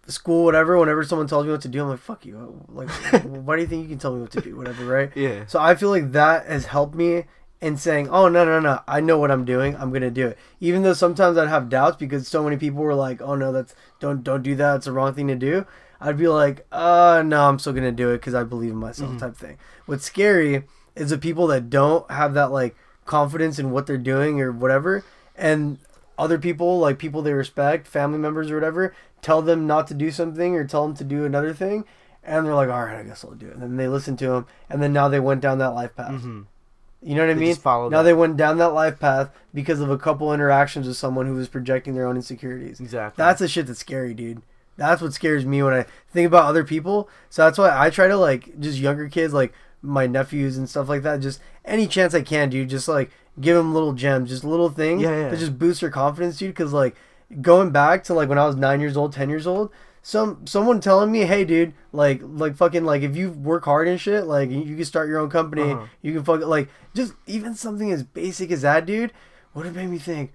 school, 0.07 0.45
whatever, 0.45 0.77
whenever 0.77 1.03
someone 1.03 1.27
tells 1.27 1.45
me 1.45 1.51
what 1.51 1.61
to 1.61 1.67
do, 1.67 1.81
I'm 1.81 1.89
like, 1.89 1.99
fuck 1.99 2.25
you. 2.25 2.63
Like 2.69 2.89
why 3.23 3.55
do 3.57 3.61
you 3.61 3.67
think 3.67 3.83
you 3.83 3.89
can 3.89 3.97
tell 3.99 4.13
me 4.15 4.21
what 4.21 4.31
to 4.31 4.41
do? 4.41 4.55
Whatever, 4.55 4.85
right? 4.85 5.11
yeah 5.15 5.45
So 5.47 5.59
I 5.59 5.75
feel 5.75 5.89
like 5.89 6.11
that 6.13 6.45
has 6.47 6.65
helped 6.67 6.95
me 6.95 7.25
in 7.61 7.77
saying, 7.77 8.09
Oh 8.09 8.27
no 8.27 8.45
no 8.45 8.59
no, 8.59 8.79
I 8.87 8.99
know 9.01 9.17
what 9.17 9.31
I'm 9.31 9.45
doing, 9.45 9.75
I'm 9.77 9.91
gonna 9.91 10.11
do 10.11 10.27
it. 10.27 10.37
Even 10.59 10.83
though 10.83 10.93
sometimes 10.93 11.37
I'd 11.37 11.47
have 11.49 11.69
doubts 11.69 11.97
because 11.97 12.27
so 12.27 12.43
many 12.43 12.57
people 12.57 12.81
were 12.83 12.95
like, 12.95 13.21
Oh 13.21 13.35
no, 13.35 13.51
that's 13.51 13.73
don't 13.99 14.23
don't 14.23 14.43
do 14.43 14.55
that, 14.55 14.77
it's 14.77 14.85
the 14.85 14.91
wrong 14.91 15.13
thing 15.13 15.27
to 15.27 15.35
do. 15.35 15.65
I'd 16.01 16.17
be 16.17 16.27
like, 16.27 16.65
uh 16.71 17.23
no, 17.25 17.47
I'm 17.47 17.57
still 17.59 17.73
gonna 17.73 17.91
do 17.91 18.09
it 18.11 18.17
because 18.17 18.35
I 18.35 18.43
believe 18.43 18.71
in 18.71 18.77
myself 18.77 19.11
Mhm. 19.13 19.19
type 19.19 19.37
thing. 19.37 19.57
What's 19.85 20.05
scary 20.05 20.63
is 20.95 21.09
the 21.09 21.17
people 21.17 21.47
that 21.47 21.69
don't 21.69 22.09
have 22.11 22.33
that 22.35 22.51
like 22.51 22.75
confidence 23.05 23.59
in 23.59 23.71
what 23.71 23.85
they're 23.87 23.97
doing 23.97 24.41
or 24.41 24.51
whatever 24.51 25.03
and 25.35 25.77
other 26.17 26.37
people 26.37 26.79
like 26.79 26.97
people 26.97 27.21
they 27.21 27.33
respect 27.33 27.85
family 27.87 28.17
members 28.17 28.49
or 28.49 28.55
whatever 28.55 28.95
tell 29.21 29.41
them 29.41 29.67
not 29.67 29.85
to 29.87 29.93
do 29.93 30.09
something 30.09 30.55
or 30.55 30.63
tell 30.65 30.87
them 30.87 30.95
to 30.95 31.03
do 31.03 31.25
another 31.25 31.53
thing 31.53 31.83
and 32.23 32.45
they're 32.45 32.55
like 32.55 32.69
all 32.69 32.85
right 32.85 32.97
i 32.97 33.03
guess 33.03 33.23
i'll 33.23 33.31
do 33.31 33.47
it 33.47 33.53
and 33.53 33.61
then 33.61 33.75
they 33.77 33.87
listen 33.87 34.15
to 34.17 34.27
them 34.29 34.47
and 34.69 34.81
then 34.81 34.91
now 34.93 35.07
they 35.09 35.19
went 35.19 35.41
down 35.41 35.57
that 35.59 35.75
life 35.75 35.93
path 35.95 36.21
hmm 36.21 36.41
you 37.05 37.15
know 37.15 37.21
what 37.25 37.29
i 37.31 37.33
mean? 37.35 37.55
follow 37.55 37.87
now 37.89 37.97
that. 37.99 38.03
they 38.03 38.13
went 38.13 38.35
down 38.35 38.57
that 38.57 38.69
life 38.73 38.99
path 38.99 39.29
because 39.53 39.79
of 39.79 39.89
a 39.89 39.97
couple 39.97 40.33
interactions 40.33 40.87
with 40.87 40.97
someone 40.97 41.27
who 41.27 41.35
was 41.35 41.47
projecting 41.47 41.93
their 41.95 42.07
own 42.07 42.15
insecurities. 42.17 42.79
Exactly. 42.81 43.21
That's 43.21 43.39
the 43.39 43.47
shit 43.47 43.67
that's 43.67 43.79
scary 43.79 44.13
dude. 44.13 44.41
That's 44.75 45.01
what 45.01 45.13
scares 45.13 45.45
me 45.45 45.63
when 45.63 45.73
i 45.73 45.85
think 46.11 46.27
about 46.27 46.45
other 46.45 46.63
people. 46.65 47.07
So 47.29 47.43
that's 47.45 47.57
why 47.57 47.71
i 47.73 47.89
try 47.89 48.07
to 48.07 48.17
like 48.17 48.59
just 48.59 48.79
younger 48.79 49.07
kids 49.07 49.33
like 49.33 49.53
my 49.81 50.07
nephews 50.07 50.57
and 50.57 50.67
stuff 50.67 50.89
like 50.89 51.03
that 51.03 51.19
just 51.21 51.39
any 51.63 51.85
chance 51.87 52.15
i 52.15 52.21
can 52.23 52.49
dude 52.49 52.69
just 52.69 52.87
like 52.87 53.11
give 53.39 53.55
them 53.55 53.71
little 53.71 53.93
gems 53.93 54.29
just 54.31 54.43
little 54.43 54.69
things 54.69 55.03
Yeah, 55.03 55.11
yeah. 55.11 55.29
that 55.29 55.37
just 55.37 55.59
boost 55.59 55.81
their 55.81 55.91
confidence 55.91 56.37
dude 56.39 56.49
because 56.55 56.73
like 56.73 56.95
going 57.41 57.71
back 57.71 58.03
to 58.03 58.13
like 58.13 58.29
when 58.29 58.37
i 58.37 58.45
was 58.45 58.55
nine 58.55 58.79
years 58.79 58.95
old 58.95 59.11
ten 59.13 59.29
years 59.29 59.47
old 59.47 59.71
some 60.01 60.45
someone 60.45 60.79
telling 60.79 61.11
me 61.11 61.21
hey 61.21 61.43
dude 61.43 61.73
like 61.91 62.21
like 62.23 62.55
fucking 62.55 62.85
like 62.85 63.01
if 63.01 63.15
you 63.15 63.31
work 63.31 63.65
hard 63.65 63.87
and 63.87 63.99
shit 63.99 64.25
like 64.25 64.49
you, 64.51 64.59
you 64.61 64.75
can 64.75 64.85
start 64.85 65.09
your 65.09 65.19
own 65.19 65.29
company 65.29 65.71
Uh-huh. 65.71 65.85
you 66.03 66.13
can 66.13 66.23
fucking 66.23 66.47
like 66.47 66.69
just 66.93 67.13
even 67.25 67.55
something 67.55 67.91
as 67.91 68.03
basic 68.03 68.51
as 68.51 68.61
that 68.61 68.85
dude 68.85 69.11
would 69.55 69.65
have 69.65 69.75
made 69.75 69.89
me 69.89 69.97
think 69.97 70.31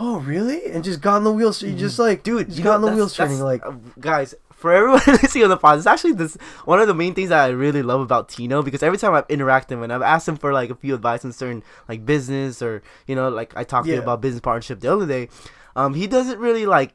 oh 0.00 0.18
really 0.20 0.66
and 0.66 0.84
just 0.84 1.00
got 1.00 1.16
on 1.16 1.24
the 1.24 1.32
wheels 1.32 1.62
you 1.62 1.74
just 1.74 1.98
like 1.98 2.22
dude 2.22 2.46
just 2.46 2.58
you 2.58 2.64
got 2.64 2.80
know, 2.80 2.86
on 2.86 2.92
the 2.92 2.96
wheels 2.96 3.14
turning 3.14 3.40
like 3.40 3.64
uh, 3.64 3.72
guys 4.00 4.34
for 4.50 4.72
everyone 4.72 5.00
listening 5.06 5.44
on 5.44 5.50
the 5.50 5.56
pod 5.56 5.76
it's 5.78 5.86
actually 5.86 6.12
this 6.12 6.34
one 6.66 6.78
of 6.80 6.86
the 6.86 6.94
main 6.94 7.14
things 7.14 7.30
that 7.30 7.44
i 7.44 7.48
really 7.48 7.82
love 7.82 8.00
about 8.00 8.28
tino 8.28 8.62
because 8.62 8.82
every 8.82 8.96
time 8.98 9.12
i've 9.14 9.26
interacted 9.28 9.62
with 9.68 9.72
him 9.72 9.82
and 9.84 9.92
i've 9.92 10.02
asked 10.02 10.28
him 10.28 10.36
for 10.36 10.52
like 10.52 10.70
a 10.70 10.74
few 10.74 10.94
advice 10.94 11.24
on 11.24 11.32
certain 11.32 11.62
like 11.88 12.04
business 12.06 12.60
or 12.62 12.82
you 13.06 13.14
know 13.16 13.28
like 13.28 13.54
i 13.56 13.64
talked 13.64 13.86
to 13.86 13.90
Yeah. 13.92 13.98
him 13.98 14.02
about 14.04 14.20
business 14.20 14.40
partnership 14.40 14.80
the 14.80 14.92
other 14.92 15.06
day 15.06 15.28
um 15.76 15.94
he 15.94 16.06
doesn't 16.06 16.38
really 16.38 16.66
like 16.66 16.92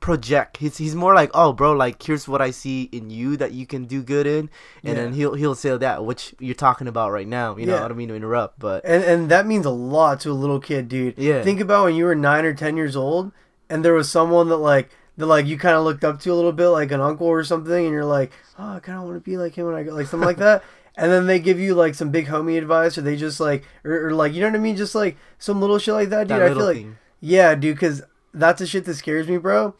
project 0.00 0.56
he's, 0.56 0.76
he's 0.78 0.94
more 0.94 1.14
like 1.14 1.30
oh 1.34 1.52
bro 1.52 1.72
like 1.72 2.02
here's 2.02 2.26
what 2.26 2.42
i 2.42 2.50
see 2.50 2.84
in 2.90 3.10
you 3.10 3.36
that 3.36 3.52
you 3.52 3.64
can 3.66 3.84
do 3.84 4.02
good 4.02 4.26
in 4.26 4.50
and 4.82 4.96
then 4.98 5.12
he'll 5.12 5.34
he'll 5.34 5.54
say 5.54 5.76
that 5.76 6.04
which 6.04 6.34
you're 6.40 6.54
talking 6.54 6.88
about 6.88 7.12
right 7.12 7.28
now 7.28 7.56
you 7.56 7.64
know 7.64 7.76
Yeah. 7.76 7.84
i 7.84 7.88
don't 7.88 7.96
mean 7.96 8.08
to 8.08 8.14
interrupt 8.16 8.58
but 8.58 8.84
and 8.84 9.04
and 9.04 9.30
that 9.30 9.46
means 9.46 9.66
a 9.66 9.70
lot 9.70 10.20
to 10.20 10.30
a 10.30 10.32
little 10.32 10.58
kid 10.58 10.88
dude 10.88 11.16
Yeah. 11.16 11.42
think 11.42 11.60
about 11.60 11.84
when 11.84 11.94
you 11.94 12.06
were 12.06 12.14
nine 12.16 12.44
or 12.44 12.54
ten 12.54 12.76
years 12.76 12.96
old 12.96 13.30
and 13.70 13.84
there 13.84 13.94
was 13.94 14.10
someone 14.10 14.48
that 14.48 14.56
like 14.56 14.90
that 15.16 15.26
like 15.26 15.46
you 15.46 15.56
kind 15.56 15.76
of 15.76 15.84
looked 15.84 16.02
up 16.02 16.18
to 16.20 16.32
a 16.32 16.34
little 16.34 16.52
bit 16.52 16.68
like 16.68 16.90
an 16.90 17.00
uncle 17.00 17.28
or 17.28 17.44
something 17.44 17.84
and 17.84 17.92
you're 17.94 18.04
like 18.04 18.32
oh 18.58 18.74
i 18.74 18.80
kind 18.80 18.98
of 18.98 19.04
want 19.04 19.16
to 19.16 19.20
be 19.20 19.36
like 19.36 19.54
him 19.54 19.66
when 19.66 19.76
i 19.76 19.84
go 19.84 19.92
like 19.94 20.06
something 20.08 20.26
like 20.26 20.38
that 20.38 20.64
and 20.96 21.12
then 21.12 21.26
they 21.28 21.38
give 21.38 21.60
you 21.60 21.72
like 21.74 21.94
some 21.94 22.10
big 22.10 22.26
homie 22.26 22.58
advice 22.58 22.98
or 22.98 23.02
they 23.02 23.16
just 23.16 23.38
like 23.38 23.62
or, 23.84 24.08
or 24.08 24.12
like 24.12 24.32
you 24.32 24.40
know 24.40 24.48
what 24.48 24.56
i 24.56 24.58
mean 24.58 24.76
just 24.76 24.94
like 24.94 25.16
some 25.38 25.60
little 25.60 25.78
shit 25.78 25.94
like 25.94 26.08
that 26.08 26.26
dude 26.26 26.40
that 26.40 26.42
i 26.42 26.48
feel 26.48 26.64
like 26.64 26.76
thing. 26.76 26.96
Yeah, 27.26 27.54
dude, 27.54 27.76
because 27.76 28.02
that's 28.34 28.58
the 28.60 28.66
shit 28.66 28.84
that 28.84 28.94
scares 28.96 29.26
me, 29.28 29.38
bro. 29.38 29.74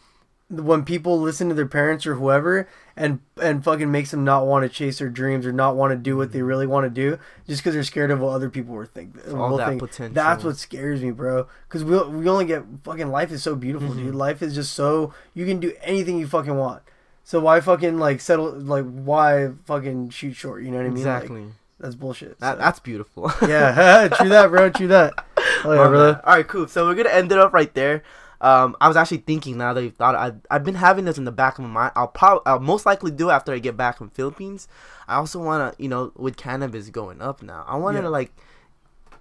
When 0.51 0.84
people 0.84 1.20
listen 1.20 1.49
to 1.49 1.55
their 1.55 1.66
parents 1.66 2.07
or 2.07 2.14
whoever 2.14 2.68
and 2.97 3.20
and 3.42 3.64
fucking 3.64 3.90
makes 3.90 4.11
them 4.12 4.24
not 4.24 4.47
want 4.47 4.62
to 4.62 4.68
chase 4.68 4.99
their 4.99 5.09
dreams 5.09 5.47
or 5.47 5.53
not 5.53 5.74
want 5.74 5.90
to 5.92 5.97
do 5.97 6.16
what 6.16 6.32
they 6.32 6.42
really 6.42 6.66
want 6.66 6.84
to 6.84 6.90
do 6.90 7.18
just 7.47 7.61
because 7.62 7.74
they're 7.74 7.82
scared 7.82 8.11
of 8.11 8.20
what 8.20 8.28
other 8.30 8.51
people 8.51 8.74
will 8.74 8.84
think. 8.84 9.16
all 9.32 9.51
will 9.51 9.57
that 9.57 9.68
think. 9.70 9.80
potential. 9.80 10.14
That's 10.14 10.45
what 10.45 10.57
scares 10.59 11.03
me, 11.03 11.11
bro. 11.11 11.47
Because 11.68 11.82
we 11.82 11.99
we 12.09 12.28
only 12.28 12.45
get 12.45 12.62
fucking 12.84 13.09
life 13.11 13.32
is 13.32 13.42
so 13.42 13.57
beautiful, 13.57 13.88
Mm-hmm. 13.88 14.05
dude. 14.07 14.14
Life 14.14 14.42
is 14.42 14.55
just 14.55 14.74
so 14.74 15.12
you 15.32 15.45
can 15.47 15.61
do 15.61 15.72
anything 15.82 16.18
you 16.18 16.26
fucking 16.26 16.57
want. 16.57 16.82
So 17.24 17.40
why 17.40 17.61
fucking 17.61 17.99
like 17.99 18.20
settle 18.20 18.53
like 18.53 18.84
why 18.84 19.51
fucking 19.64 20.11
shoot 20.11 20.34
short? 20.34 20.62
You 20.62 20.70
know 20.70 20.76
what 20.76 20.86
I 20.86 20.90
mean? 20.90 21.05
Like, 21.05 21.22
exactly 21.22 21.45
that's 21.80 21.95
bullshit. 21.97 22.38
that, 22.40 22.53
so. 22.57 22.59
that's 22.61 22.80
beautiful 22.80 23.32
yeah, 23.42 24.09
true 24.16 24.28
that, 24.28 24.49
bro. 24.51 24.70
True 24.70 24.88
that. 24.88 25.12
Oh 25.68 25.72
yeah, 25.72 25.88
that. 25.88 26.24
All 26.24 26.34
right, 26.34 26.46
cool. 26.46 26.68
So 26.68 26.86
we're 26.86 26.94
gonna 26.94 27.10
end 27.10 27.32
it 27.32 27.38
up 27.38 27.52
right 27.52 27.72
there. 27.74 28.02
Um, 28.40 28.76
I 28.80 28.88
was 28.88 28.96
actually 28.96 29.18
thinking 29.18 29.56
now 29.56 29.72
that 29.72 29.82
you 29.82 29.90
thought 29.90 30.14
I 30.14 30.32
I've 30.50 30.64
been 30.64 30.74
having 30.74 31.04
this 31.06 31.16
in 31.16 31.24
the 31.24 31.32
back 31.32 31.58
of 31.58 31.64
my 31.64 31.70
mind. 31.70 31.92
I'll 31.96 32.08
probably 32.08 32.42
I'll 32.46 32.60
most 32.60 32.84
likely 32.84 33.10
do 33.10 33.30
it 33.30 33.32
after 33.32 33.52
I 33.52 33.58
get 33.58 33.76
back 33.76 33.96
from 33.96 34.10
Philippines. 34.10 34.68
I 35.08 35.14
also 35.16 35.40
wanna 35.42 35.72
you 35.78 35.88
know 35.88 36.12
with 36.16 36.36
cannabis 36.36 36.90
going 36.90 37.22
up 37.22 37.42
now, 37.42 37.64
I 37.66 37.76
wanted 37.76 37.98
Yeah. 37.98 38.02
to 38.02 38.10
like 38.10 38.32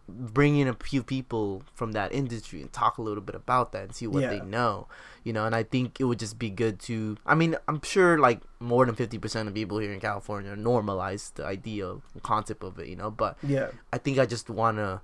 bring 0.09 0.57
in 0.57 0.67
a 0.67 0.73
few 0.73 1.01
people 1.01 1.63
from 1.73 1.93
that 1.93 2.11
industry 2.11 2.61
and 2.61 2.71
talk 2.73 2.97
a 2.97 3.01
little 3.01 3.21
bit 3.23 3.35
about 3.35 3.71
that 3.71 3.83
and 3.83 3.95
see 3.95 4.05
what 4.05 4.29
they 4.29 4.41
know. 4.41 4.87
You 5.23 5.31
know, 5.31 5.45
and 5.45 5.55
I 5.55 5.63
think 5.63 6.01
it 6.01 6.03
would 6.03 6.19
just 6.19 6.37
be 6.37 6.49
good 6.49 6.79
to. 6.81 7.15
I 7.25 7.33
mean, 7.35 7.55
I'm 7.69 7.81
sure 7.81 8.17
like 8.17 8.41
more 8.59 8.85
than 8.85 8.95
fifty 8.95 9.17
percent 9.17 9.47
of 9.47 9.53
people 9.55 9.77
here 9.77 9.93
in 9.93 10.01
California 10.01 10.53
normalize 10.57 11.33
the 11.35 11.45
idea, 11.45 11.95
concept 12.23 12.61
of 12.63 12.77
it. 12.79 12.87
You 12.89 12.97
know, 12.97 13.09
but 13.09 13.37
Yeah. 13.41 13.69
I 13.93 13.97
think 13.99 14.19
I 14.19 14.25
just 14.25 14.49
want 14.49 14.77
to 14.77 14.99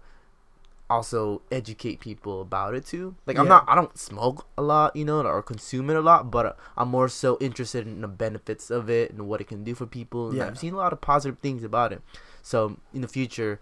also 0.90 1.42
educate 1.52 2.00
people 2.00 2.42
about 2.42 2.74
it 2.76 2.86
too. 2.86 3.16
Like 3.26 3.38
I'm 3.38 3.48
not 3.48 3.66
I 3.68 3.76
don't 3.76 3.96
smoke 3.98 4.48
a 4.58 4.62
lot, 4.62 4.96
you 4.96 5.06
know, 5.06 5.22
or 5.22 5.42
consume 5.44 5.90
it 5.90 5.96
a 5.96 6.02
lot, 6.02 6.32
but 6.32 6.58
I'm 6.78 6.88
more 6.90 7.08
so 7.10 7.38
interested 7.40 7.86
in 7.88 8.02
the 8.02 8.08
benefits 8.08 8.72
of 8.72 8.90
it 8.90 9.12
and 9.12 9.28
what 9.28 9.40
it 9.42 9.48
can 9.48 9.64
do 9.64 9.76
for 9.76 9.86
people. 9.86 10.30
And 10.30 10.38
Yeah. 10.38 10.48
I've 10.48 10.58
seen 10.58 10.74
a 10.74 10.78
lot 10.78 10.92
of 10.94 11.02
positive 11.02 11.40
things 11.40 11.64
about 11.64 11.94
it. 11.94 12.02
So 12.42 12.78
in 12.94 13.02
the 13.02 13.08
future, 13.08 13.60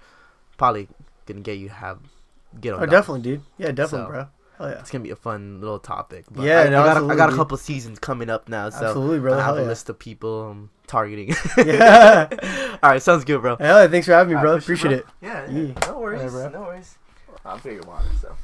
probably 0.57 0.88
gonna 1.25 1.41
get 1.41 1.57
you 1.57 1.69
have 1.69 1.99
get 2.61 2.73
on. 2.73 2.82
Oh, 2.84 2.86
definitely, 2.86 3.21
dude. 3.21 3.41
Yeah, 3.57 3.71
definitely, 3.71 4.05
So, 4.07 4.11
bro. 4.11 4.28
Oh 4.59 4.67
yeah. 4.69 4.80
it's 4.80 4.89
gonna 4.89 5.03
be 5.03 5.11
a 5.11 5.15
fun 5.15 5.59
little 5.61 5.78
topic. 5.80 6.25
But 6.32 6.43
Yeah, 6.45 6.61
I, 6.61 6.69
no, 6.69 6.82
I 6.82 6.86
got 6.93 7.03
a, 7.03 7.05
I 7.07 7.15
got 7.15 7.32
a 7.32 7.36
couple 7.36 7.57
seasons 7.57 7.99
coming 7.99 8.30
up 8.30 8.47
now, 8.49 8.69
so 8.69 8.86
Absolutely, 8.88 9.19
brother. 9.19 9.41
I 9.41 9.45
have 9.45 9.55
Hell 9.55 9.57
a 9.57 9.61
yeah. 9.63 9.67
list 9.67 9.89
of 9.89 9.99
people 9.99 10.49
I'm 10.49 10.69
targeting. 10.88 11.36
Yeah. 11.57 12.28
All 12.82 12.89
right, 12.91 13.01
sounds 13.01 13.23
good, 13.25 13.41
bro. 13.41 13.57
Hell 13.57 13.82
yeah, 13.84 13.88
thanks 13.88 14.07
for 14.07 14.13
having 14.13 14.34
me, 14.34 14.41
bro. 14.41 14.53
right, 14.53 14.63
sure, 14.63 14.75
Appreciate 14.75 14.93
it. 14.99 15.05
Yeah, 15.21 15.49
Yeah. 15.51 15.73
no 15.86 15.99
worries, 15.99 16.32
bro. 16.32 16.49
no 16.49 16.61
worries. 16.61 16.97
I'm 17.48 17.60
figuring 17.60 17.88
water, 17.88 18.10
so. 18.22 18.36